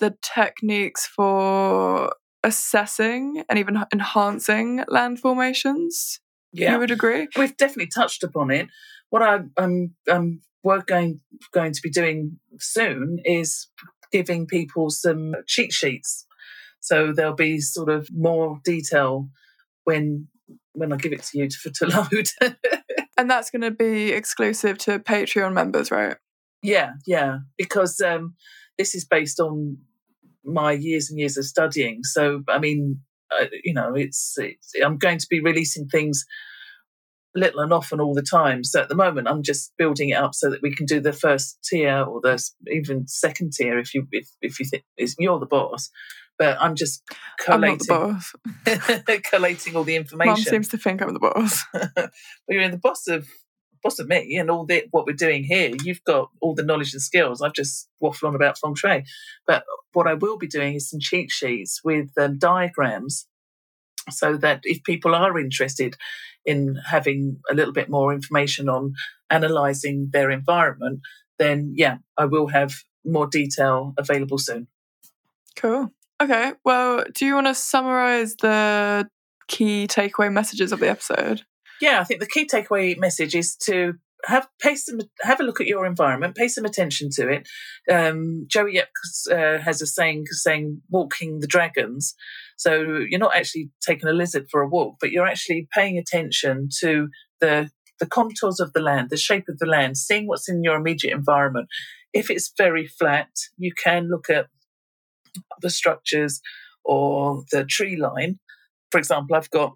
the 0.00 0.16
techniques 0.20 1.06
for 1.06 2.12
assessing 2.42 3.44
and 3.48 3.58
even 3.58 3.84
enhancing 3.92 4.84
land 4.88 5.20
formations. 5.20 6.20
Yeah, 6.52 6.72
you 6.72 6.78
would 6.78 6.90
agree. 6.90 7.28
We've 7.36 7.56
definitely 7.56 7.90
touched 7.94 8.22
upon 8.22 8.50
it. 8.50 8.68
What 9.10 9.22
I, 9.22 9.40
I'm, 9.56 9.94
I'm 10.08 10.40
we're 10.62 10.82
going 10.82 11.20
going 11.52 11.72
to 11.72 11.80
be 11.82 11.90
doing 11.90 12.38
soon 12.58 13.18
is 13.24 13.68
giving 14.10 14.46
people 14.46 14.90
some 14.90 15.34
cheat 15.46 15.72
sheets. 15.72 16.26
So 16.80 17.12
there'll 17.12 17.34
be 17.34 17.60
sort 17.60 17.88
of 17.88 18.08
more 18.12 18.60
detail 18.64 19.28
when 19.84 20.28
when 20.72 20.92
I 20.92 20.96
give 20.96 21.12
it 21.12 21.22
to 21.24 21.38
you 21.38 21.48
for 21.50 21.70
to 21.74 21.86
load. 21.86 22.28
and 23.16 23.30
that's 23.30 23.50
going 23.50 23.62
to 23.62 23.70
be 23.70 24.12
exclusive 24.12 24.78
to 24.78 24.98
Patreon 24.98 25.52
members, 25.52 25.90
right? 25.90 26.16
Yeah, 26.62 26.92
yeah, 27.06 27.38
because 27.58 28.00
um, 28.00 28.34
this 28.78 28.94
is 28.94 29.04
based 29.04 29.40
on 29.40 29.78
my 30.44 30.72
years 30.72 31.10
and 31.10 31.18
years 31.18 31.36
of 31.36 31.44
studying. 31.44 32.00
So, 32.04 32.42
I 32.48 32.58
mean, 32.58 33.00
uh, 33.40 33.46
you 33.64 33.74
know, 33.74 33.94
it's, 33.94 34.34
it's 34.38 34.72
I'm 34.84 34.98
going 34.98 35.18
to 35.18 35.26
be 35.28 35.40
releasing 35.40 35.88
things 35.88 36.24
little 37.34 37.60
and 37.60 37.72
often 37.72 38.00
all 38.00 38.14
the 38.14 38.22
time. 38.22 38.64
So 38.64 38.80
at 38.80 38.88
the 38.88 38.94
moment, 38.94 39.28
I'm 39.28 39.42
just 39.42 39.72
building 39.78 40.10
it 40.10 40.16
up 40.16 40.34
so 40.34 40.50
that 40.50 40.62
we 40.62 40.74
can 40.74 40.86
do 40.86 41.00
the 41.00 41.12
first 41.12 41.58
tier 41.64 42.02
or 42.02 42.20
the 42.20 42.42
even 42.70 43.06
second 43.06 43.52
tier 43.52 43.78
if 43.78 43.94
you 43.94 44.06
if, 44.12 44.28
if 44.40 44.60
you 44.60 44.66
think 44.66 44.84
you're 45.18 45.38
the 45.38 45.46
boss. 45.46 45.90
But 46.38 46.56
I'm 46.60 46.74
just 46.74 47.02
collating, 47.38 47.94
I'm 47.94 48.20
collating 49.30 49.76
all 49.76 49.84
the 49.84 49.96
information. 49.96 50.32
Mom 50.32 50.42
seems 50.42 50.68
to 50.68 50.78
think 50.78 51.02
I'm 51.02 51.12
the 51.12 51.20
boss. 51.20 51.62
well, 51.74 52.10
you're 52.48 52.68
the 52.68 52.78
boss 52.78 53.06
of 53.06 53.28
boss 53.82 53.98
of 53.98 54.08
me 54.08 54.36
and 54.36 54.50
all 54.50 54.64
the 54.64 54.84
what 54.90 55.06
we're 55.06 55.12
doing 55.14 55.44
here. 55.44 55.72
You've 55.82 56.04
got 56.04 56.30
all 56.40 56.54
the 56.54 56.62
knowledge 56.62 56.92
and 56.92 57.02
skills. 57.02 57.42
I've 57.42 57.54
just 57.54 57.88
waffled 58.02 58.28
on 58.28 58.34
about 58.34 58.58
feng 58.58 58.74
shui. 58.74 59.04
But 59.46 59.64
what 59.92 60.06
I 60.06 60.14
will 60.14 60.38
be 60.38 60.46
doing 60.46 60.74
is 60.74 60.88
some 60.88 61.00
cheat 61.00 61.30
sheets 61.30 61.80
with 61.84 62.10
um, 62.18 62.38
diagrams 62.38 63.26
so 64.10 64.36
that 64.36 64.60
if 64.64 64.82
people 64.82 65.14
are 65.14 65.38
interested 65.38 65.96
in 66.44 66.76
having 66.86 67.38
a 67.50 67.54
little 67.54 67.72
bit 67.72 67.88
more 67.88 68.12
information 68.12 68.68
on 68.68 68.94
analysing 69.30 70.10
their 70.12 70.30
environment, 70.30 71.00
then 71.38 71.72
yeah, 71.76 71.98
I 72.18 72.24
will 72.24 72.48
have 72.48 72.74
more 73.04 73.26
detail 73.26 73.94
available 73.96 74.38
soon. 74.38 74.68
Cool. 75.56 75.92
Okay. 76.20 76.52
Well, 76.64 77.04
do 77.14 77.26
you 77.26 77.34
want 77.34 77.48
to 77.48 77.54
summarise 77.54 78.36
the 78.36 79.08
key 79.48 79.86
takeaway 79.86 80.32
messages 80.32 80.72
of 80.72 80.80
the 80.80 80.88
episode? 80.88 81.42
Yeah, 81.80 82.00
I 82.00 82.04
think 82.04 82.20
the 82.20 82.26
key 82.26 82.46
takeaway 82.46 82.98
message 82.98 83.34
is 83.34 83.56
to 83.64 83.94
have 84.24 84.46
pay 84.60 84.76
some 84.76 85.00
have 85.22 85.40
a 85.40 85.42
look 85.42 85.60
at 85.60 85.66
your 85.66 85.84
environment, 85.84 86.36
pay 86.36 86.48
some 86.48 86.64
attention 86.64 87.08
to 87.14 87.28
it. 87.28 87.48
Um, 87.90 88.46
Joey 88.48 88.74
Yap 88.74 88.88
uh, 89.30 89.58
has 89.58 89.82
a 89.82 89.86
saying 89.86 90.26
saying 90.30 90.82
walking 90.90 91.40
the 91.40 91.46
dragons. 91.46 92.14
So 92.56 92.82
you're 93.08 93.18
not 93.18 93.36
actually 93.36 93.70
taking 93.84 94.08
a 94.08 94.12
lizard 94.12 94.46
for 94.50 94.62
a 94.62 94.68
walk, 94.68 94.96
but 95.00 95.10
you're 95.10 95.26
actually 95.26 95.68
paying 95.72 95.98
attention 95.98 96.68
to 96.80 97.08
the 97.40 97.70
the 97.98 98.06
contours 98.06 98.60
of 98.60 98.72
the 98.72 98.80
land, 98.80 99.10
the 99.10 99.16
shape 99.16 99.48
of 99.48 99.58
the 99.58 99.66
land, 99.66 99.96
seeing 99.96 100.26
what's 100.26 100.48
in 100.48 100.62
your 100.62 100.76
immediate 100.76 101.14
environment. 101.14 101.68
If 102.12 102.30
it's 102.30 102.52
very 102.56 102.86
flat, 102.86 103.30
you 103.56 103.72
can 103.72 104.08
look 104.08 104.28
at 104.28 104.46
the 105.60 105.70
structures 105.70 106.40
or 106.84 107.44
the 107.50 107.64
tree 107.64 107.96
line. 107.96 108.38
For 108.90 108.98
example, 108.98 109.36
I've 109.36 109.50
got 109.50 109.74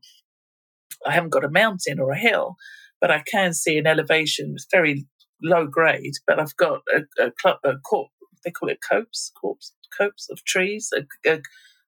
I 1.07 1.13
haven't 1.13 1.31
got 1.31 1.45
a 1.45 1.51
mountain 1.51 2.01
or 2.01 2.13
a 2.13 2.19
hill, 2.19 2.57
but 3.01 3.11
I 3.11 3.23
can 3.27 3.53
see 3.53 3.79
an 3.79 3.87
elevation. 3.87 4.53
It's 4.55 4.67
very 4.71 5.07
low 5.43 5.67
grade, 5.67 6.15
but 6.27 6.39
I've 6.39 6.57
got 6.57 6.81
a, 6.95 7.23
a, 7.23 7.51
a 7.65 7.79
corp, 7.79 8.09
they 8.45 8.51
call 8.51 8.69
it 8.69 8.81
copse, 8.81 9.33
corpse, 9.41 9.73
copse 9.97 10.29
of 10.31 10.45
trees, 10.45 10.93
a, 10.97 11.31
a, 11.31 11.41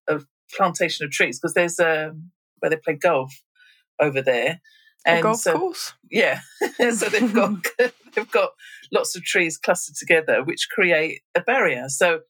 a 0.09 0.21
plantation 0.57 1.05
of 1.05 1.13
trees, 1.13 1.39
because 1.39 1.55
there's 1.55 1.79
a 1.79 2.13
where 2.59 2.71
they 2.71 2.77
play 2.77 2.95
golf 2.95 3.33
over 4.01 4.23
there. 4.23 4.61
And 5.07 5.21
a 5.21 5.23
golf 5.23 5.39
so, 5.39 5.59
course. 5.59 5.95
Yeah, 6.11 6.41
so 6.79 7.09
they've 7.09 7.33
got 7.33 7.65
they've 8.15 8.31
got 8.31 8.51
lots 8.93 9.17
of 9.17 9.23
trees 9.23 9.57
clustered 9.57 9.97
together, 9.97 10.43
which 10.45 10.69
create 10.71 11.23
a 11.35 11.41
barrier. 11.41 11.89
So 11.89 12.21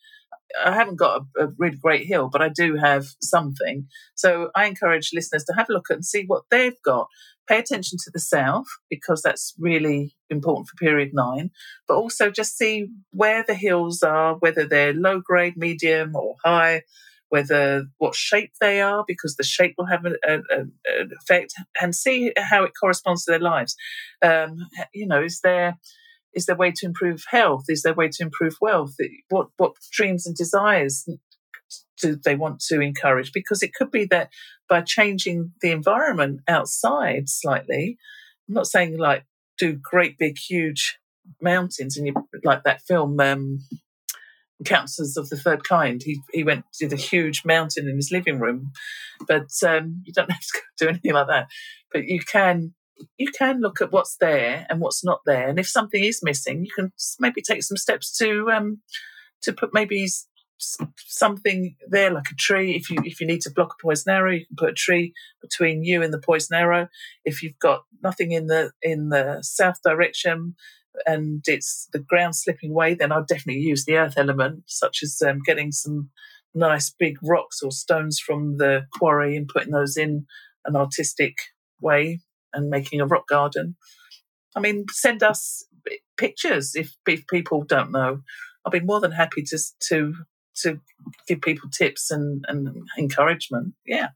I 0.64 0.72
haven't 0.72 0.96
got 0.96 1.22
a, 1.38 1.44
a, 1.44 1.48
really 1.58 1.76
great 1.76 2.06
hill, 2.06 2.28
but 2.32 2.42
I 2.42 2.48
do 2.48 2.76
have 2.76 3.06
something. 3.20 3.86
So 4.14 4.50
I 4.54 4.66
encourage 4.66 5.10
listeners 5.12 5.44
to 5.44 5.54
have 5.54 5.68
a 5.68 5.72
look 5.72 5.86
at 5.90 5.96
and 5.96 6.04
see 6.04 6.24
what 6.26 6.44
they've 6.50 6.80
got. 6.84 7.08
Pay 7.48 7.58
attention 7.58 7.98
to 8.04 8.10
the 8.12 8.20
south 8.20 8.66
because 8.90 9.22
that's 9.22 9.54
really 9.58 10.14
important 10.28 10.68
for 10.68 10.76
period 10.76 11.10
nine, 11.14 11.50
but 11.86 11.96
also 11.96 12.30
just 12.30 12.58
see 12.58 12.88
where 13.10 13.42
the 13.46 13.54
hills 13.54 14.02
are, 14.02 14.34
whether 14.36 14.66
they're 14.66 14.92
low 14.92 15.20
grade, 15.20 15.56
medium, 15.56 16.14
or 16.14 16.36
high, 16.44 16.82
whether 17.30 17.86
what 17.98 18.14
shape 18.14 18.52
they 18.60 18.80
are, 18.82 19.04
because 19.06 19.36
the 19.36 19.44
shape 19.44 19.74
will 19.78 19.86
have 19.86 20.04
an, 20.04 20.16
an 20.26 20.72
effect, 21.20 21.54
and 21.80 21.94
see 21.94 22.32
how 22.36 22.64
it 22.64 22.72
corresponds 22.78 23.24
to 23.24 23.30
their 23.30 23.40
lives. 23.40 23.76
Um, 24.22 24.56
you 24.92 25.06
know, 25.06 25.22
is 25.22 25.40
there 25.42 25.78
is 26.34 26.46
there 26.46 26.56
a 26.56 26.58
way 26.58 26.72
to 26.72 26.86
improve 26.86 27.24
health? 27.28 27.64
Is 27.68 27.82
there 27.82 27.92
a 27.92 27.96
way 27.96 28.08
to 28.08 28.22
improve 28.22 28.56
wealth? 28.60 28.94
What 29.28 29.48
what 29.56 29.72
dreams 29.92 30.26
and 30.26 30.36
desires 30.36 31.08
do 32.00 32.16
they 32.16 32.34
want 32.34 32.60
to 32.68 32.80
encourage? 32.80 33.32
Because 33.32 33.62
it 33.62 33.74
could 33.74 33.90
be 33.90 34.04
that 34.06 34.30
by 34.68 34.82
changing 34.82 35.52
the 35.62 35.70
environment 35.70 36.40
outside 36.46 37.28
slightly, 37.28 37.98
I'm 38.48 38.54
not 38.54 38.66
saying 38.66 38.98
like 38.98 39.24
do 39.58 39.72
great 39.72 40.18
big 40.18 40.38
huge 40.38 40.98
mountains 41.40 41.96
and 41.96 42.06
you 42.06 42.14
like 42.44 42.62
that 42.64 42.82
film 42.82 43.18
um, 43.20 43.58
Encounters 44.60 45.16
of 45.16 45.28
the 45.28 45.36
Third 45.36 45.62
Kind. 45.64 46.02
He 46.04 46.20
he 46.32 46.42
went 46.42 46.64
did 46.78 46.92
a 46.92 46.96
huge 46.96 47.44
mountain 47.44 47.88
in 47.88 47.96
his 47.96 48.10
living 48.10 48.40
room, 48.40 48.72
but 49.26 49.50
um, 49.66 50.02
you 50.04 50.12
don't 50.12 50.30
have 50.30 50.40
to 50.40 50.60
do 50.78 50.88
anything 50.88 51.12
like 51.12 51.28
that. 51.28 51.48
But 51.92 52.04
you 52.06 52.20
can 52.20 52.74
you 53.16 53.30
can 53.30 53.60
look 53.60 53.80
at 53.80 53.92
what's 53.92 54.16
there 54.20 54.66
and 54.68 54.80
what's 54.80 55.04
not 55.04 55.20
there, 55.26 55.48
and 55.48 55.58
if 55.58 55.68
something 55.68 56.02
is 56.02 56.20
missing, 56.22 56.64
you 56.64 56.70
can 56.74 56.92
maybe 57.18 57.42
take 57.42 57.62
some 57.62 57.76
steps 57.76 58.16
to 58.18 58.50
um, 58.50 58.80
to 59.42 59.52
put 59.52 59.70
maybe 59.72 60.08
something 60.58 61.76
there 61.88 62.10
like 62.10 62.30
a 62.30 62.34
tree. 62.34 62.74
If 62.74 62.90
you 62.90 62.98
if 63.04 63.20
you 63.20 63.26
need 63.26 63.42
to 63.42 63.52
block 63.52 63.74
a 63.78 63.82
poison 63.82 64.12
arrow, 64.12 64.32
you 64.32 64.46
can 64.46 64.56
put 64.56 64.70
a 64.70 64.74
tree 64.74 65.12
between 65.40 65.84
you 65.84 66.02
and 66.02 66.12
the 66.12 66.20
poison 66.20 66.56
arrow. 66.56 66.88
If 67.24 67.42
you've 67.42 67.58
got 67.58 67.82
nothing 68.02 68.32
in 68.32 68.46
the 68.46 68.72
in 68.82 69.08
the 69.10 69.38
south 69.42 69.80
direction 69.84 70.56
and 71.06 71.44
it's 71.46 71.88
the 71.92 72.00
ground 72.00 72.34
slipping 72.34 72.70
away, 72.70 72.94
then 72.94 73.12
I'd 73.12 73.26
definitely 73.26 73.62
use 73.62 73.84
the 73.84 73.96
earth 73.96 74.14
element, 74.16 74.64
such 74.66 75.00
as 75.02 75.22
um, 75.24 75.40
getting 75.44 75.70
some 75.70 76.10
nice 76.54 76.90
big 76.90 77.18
rocks 77.22 77.62
or 77.62 77.70
stones 77.70 78.18
from 78.18 78.56
the 78.56 78.86
quarry 78.98 79.36
and 79.36 79.46
putting 79.46 79.72
those 79.72 79.96
in 79.96 80.26
an 80.64 80.74
artistic 80.74 81.34
way 81.80 82.18
and 82.52 82.70
making 82.70 83.00
a 83.00 83.06
rock 83.06 83.28
garden. 83.28 83.76
I 84.56 84.60
mean, 84.60 84.86
send 84.90 85.22
us 85.22 85.64
pictures 86.16 86.74
if, 86.74 86.94
if 87.06 87.26
people 87.26 87.62
don't 87.62 87.92
know. 87.92 88.20
I'll 88.64 88.72
be 88.72 88.80
more 88.80 89.00
than 89.00 89.12
happy 89.12 89.42
to 89.42 89.58
to 89.88 90.14
to 90.62 90.80
give 91.26 91.40
people 91.40 91.70
tips 91.70 92.10
and, 92.10 92.44
and 92.48 92.84
encouragement. 92.98 93.74
Yeah. 93.86 94.08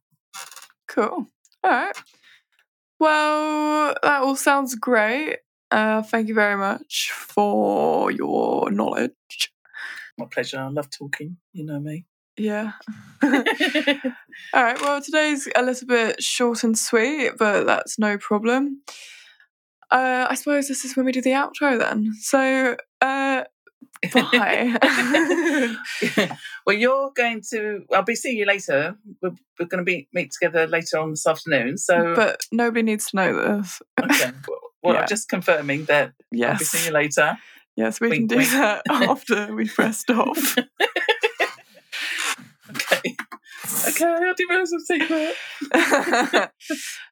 Cool. 0.89 1.27
All 1.65 1.71
right. 1.71 1.97
Well, 2.99 3.95
that 4.03 4.23
all 4.23 4.37
sounds 4.37 4.75
great. 4.75 5.39
Uh, 5.71 6.03
thank 6.03 6.29
you 6.29 6.35
very 6.35 6.57
much 6.57 7.13
for 7.13 8.11
your 8.11 8.71
knowledge. 8.71 9.53
My 10.19 10.27
pleasure. 10.27 10.59
I 10.59 10.69
love 10.69 10.91
talking. 10.91 11.39
You 11.53 11.65
know 11.65 11.81
me. 11.81 12.05
Yeah. 12.37 12.73
All 14.55 14.63
right. 14.63 14.81
Well, 14.81 15.01
today's 15.01 15.49
a 15.57 15.63
little 15.63 15.87
bit 15.87 16.23
short 16.23 16.63
and 16.65 16.79
sweet, 16.79 17.33
but 17.39 17.65
that's 17.65 17.99
no 17.99 18.19
problem. 18.19 18.83
Uh, 19.91 20.27
I 20.29 20.35
suppose 20.35 20.69
this 20.69 20.85
is 20.85 20.97
when 20.97 21.07
we 21.07 21.13
do 21.13 21.21
the 21.23 21.31
outro 21.31 21.79
then. 21.79 22.13
So, 22.21 22.77
uh, 23.01 23.45
bye. 24.13 25.77
well, 26.67 26.77
you're 26.77 27.11
going 27.15 27.43
to. 27.51 27.85
I'll 27.93 28.03
be 28.03 28.15
seeing 28.15 28.39
you 28.39 28.47
later. 28.47 28.97
We're, 29.21 29.33
we're 29.59 29.67
going 29.67 29.85
to 29.85 29.85
be 29.85 30.09
meet 30.13 30.33
together 30.33 30.67
later 30.67 30.99
on 30.99 31.11
this 31.11 31.27
afternoon. 31.27 31.77
So, 31.79 32.15
but 32.17 32.41
nobody 32.53 32.83
needs 32.83 33.11
to 33.11 33.17
know 33.17 33.59
this. 33.59 33.81
okay. 34.03 34.33
Well, 34.49 34.59
Well, 34.83 34.95
Yeah. 34.95 35.07
just 35.07 35.29
confirming 35.29 35.85
that 35.87 36.07
I'll 36.07 36.13
be 36.31 36.39
Yes. 36.39 36.69
seeing 36.69 36.87
you 36.87 36.93
later. 36.93 37.37
Yes, 37.77 38.01
we 38.01 38.09
Wink, 38.09 38.21
can 38.21 38.27
do 38.27 38.37
wink. 38.37 38.51
that 38.51 38.83
after 38.91 39.55
we 39.55 39.67
pressed 39.69 40.11
off. 40.11 40.57
Okay. 43.93 44.05
Okay, 44.05 44.25
I 44.25 44.33
didn't 44.35 44.51
realise 44.51 44.73
it 44.73 44.77
was 44.77 44.91
a 44.91 44.95
secret. 44.95 46.51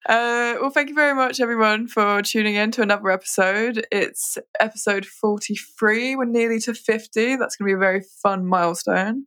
uh, 0.08 0.56
well, 0.60 0.70
thank 0.70 0.88
you 0.88 0.94
very 0.94 1.14
much, 1.14 1.40
everyone, 1.40 1.88
for 1.88 2.22
tuning 2.22 2.54
in 2.54 2.70
to 2.72 2.82
another 2.82 3.10
episode. 3.10 3.86
It's 3.90 4.38
episode 4.58 5.06
43. 5.06 6.16
We're 6.16 6.24
nearly 6.24 6.58
to 6.60 6.74
50. 6.74 7.36
That's 7.36 7.56
going 7.56 7.68
to 7.68 7.72
be 7.72 7.76
a 7.76 7.78
very 7.78 8.02
fun 8.22 8.46
milestone. 8.46 9.26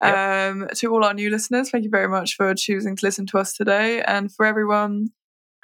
Um, 0.00 0.68
to 0.76 0.92
all 0.92 1.04
our 1.04 1.14
new 1.14 1.30
listeners, 1.30 1.70
thank 1.70 1.84
you 1.84 1.90
very 1.90 2.08
much 2.08 2.36
for 2.36 2.54
choosing 2.54 2.94
to 2.96 3.06
listen 3.06 3.26
to 3.26 3.38
us 3.38 3.54
today. 3.54 4.02
And 4.02 4.32
for 4.32 4.46
everyone 4.46 5.08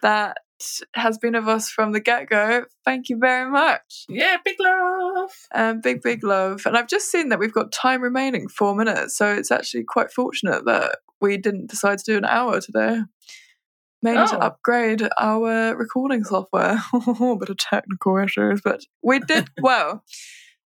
that 0.02 0.38
has 0.94 1.18
been 1.18 1.34
with 1.34 1.48
us 1.48 1.70
from 1.70 1.92
the 1.92 2.00
get 2.00 2.28
go, 2.28 2.64
thank 2.84 3.08
you 3.08 3.18
very 3.18 3.50
much. 3.50 4.04
Yeah, 4.08 4.36
big 4.44 4.56
love. 4.58 5.30
Um, 5.54 5.80
big, 5.80 6.02
big 6.02 6.24
love. 6.24 6.62
And 6.66 6.76
I've 6.76 6.88
just 6.88 7.10
seen 7.10 7.28
that 7.28 7.38
we've 7.38 7.52
got 7.52 7.72
time 7.72 8.02
remaining, 8.02 8.48
four 8.48 8.74
minutes. 8.74 9.16
So 9.16 9.32
it's 9.32 9.50
actually 9.50 9.84
quite 9.84 10.10
fortunate 10.10 10.64
that 10.64 10.98
we 11.20 11.36
didn't 11.36 11.70
decide 11.70 11.98
to 11.98 12.04
do 12.04 12.18
an 12.18 12.24
hour 12.24 12.60
today. 12.60 13.00
Mainly 14.02 14.26
to 14.28 14.36
Oh. 14.36 14.40
upgrade 14.48 15.08
our 15.18 15.74
recording 15.76 16.24
software. 16.24 16.78
a 16.92 17.36
bit 17.36 17.48
of 17.48 17.56
technical 17.56 18.18
issues, 18.18 18.60
but 18.62 18.80
we 19.02 19.18
did 19.20 19.48
well. 19.62 20.04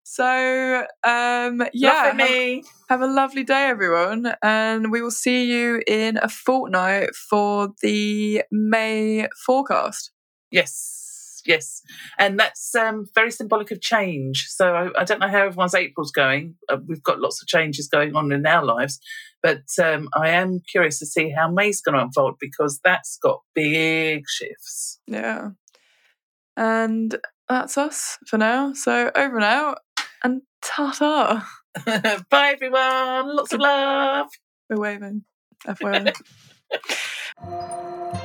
So, 0.09 0.87
um, 1.05 1.63
yeah, 1.75 2.05
have, 2.07 2.17
me. 2.17 2.63
have 2.89 3.01
a 3.03 3.07
lovely 3.07 3.43
day, 3.45 3.65
everyone. 3.67 4.33
And 4.43 4.91
we 4.93 5.03
will 5.03 5.11
see 5.11 5.45
you 5.53 5.83
in 5.87 6.17
a 6.23 6.29
fortnight 6.29 7.15
for 7.15 7.71
the 7.83 8.43
May 8.53 9.27
forecast. 9.45 10.13
Yes, 10.53 11.43
yes, 11.45 11.83
and 12.19 12.39
that's 12.39 12.75
um, 12.77 13.07
very 13.17 13.33
symbolic 13.33 13.73
of 13.73 13.81
change. 13.83 14.47
So 14.49 14.75
I, 14.75 15.01
I 15.01 15.05
don't 15.05 15.19
know 15.19 15.29
how 15.29 15.45
everyone's 15.45 15.75
April's 15.75 16.13
going. 16.13 16.55
Uh, 16.69 16.79
we've 16.87 17.03
got 17.03 17.19
lots 17.21 17.43
of 17.43 17.49
changes 17.49 17.89
going 17.89 18.15
on 18.15 18.31
in 18.33 18.47
our 18.47 18.65
lives, 18.65 19.01
but 19.47 19.63
um, 19.81 20.09
I 20.13 20.31
am 20.31 20.61
curious 20.69 20.99
to 20.99 21.07
see 21.07 21.31
how 21.31 21.49
May's 21.49 21.81
going 21.81 21.95
to 21.95 22.03
unfold 22.03 22.35
because 22.41 22.81
that's 22.83 23.17
got 23.23 23.43
big 23.55 24.25
shifts. 24.29 24.99
Yeah. 25.07 25.51
And 26.57 27.17
that's 27.49 27.79
us 27.79 28.19
for 28.27 28.39
now. 28.39 28.73
So 28.73 29.13
over 29.15 29.37
and 29.37 29.45
out 29.45 29.79
and 30.25 30.43
ta 30.63 30.91
ta. 30.91 31.49
Bye, 32.29 32.55
everyone. 32.55 33.37
Lots 33.37 33.53
of 33.53 33.61
love. 33.61 34.27
We're 34.69 34.81
waving. 34.81 35.23
FYI. 35.65 36.13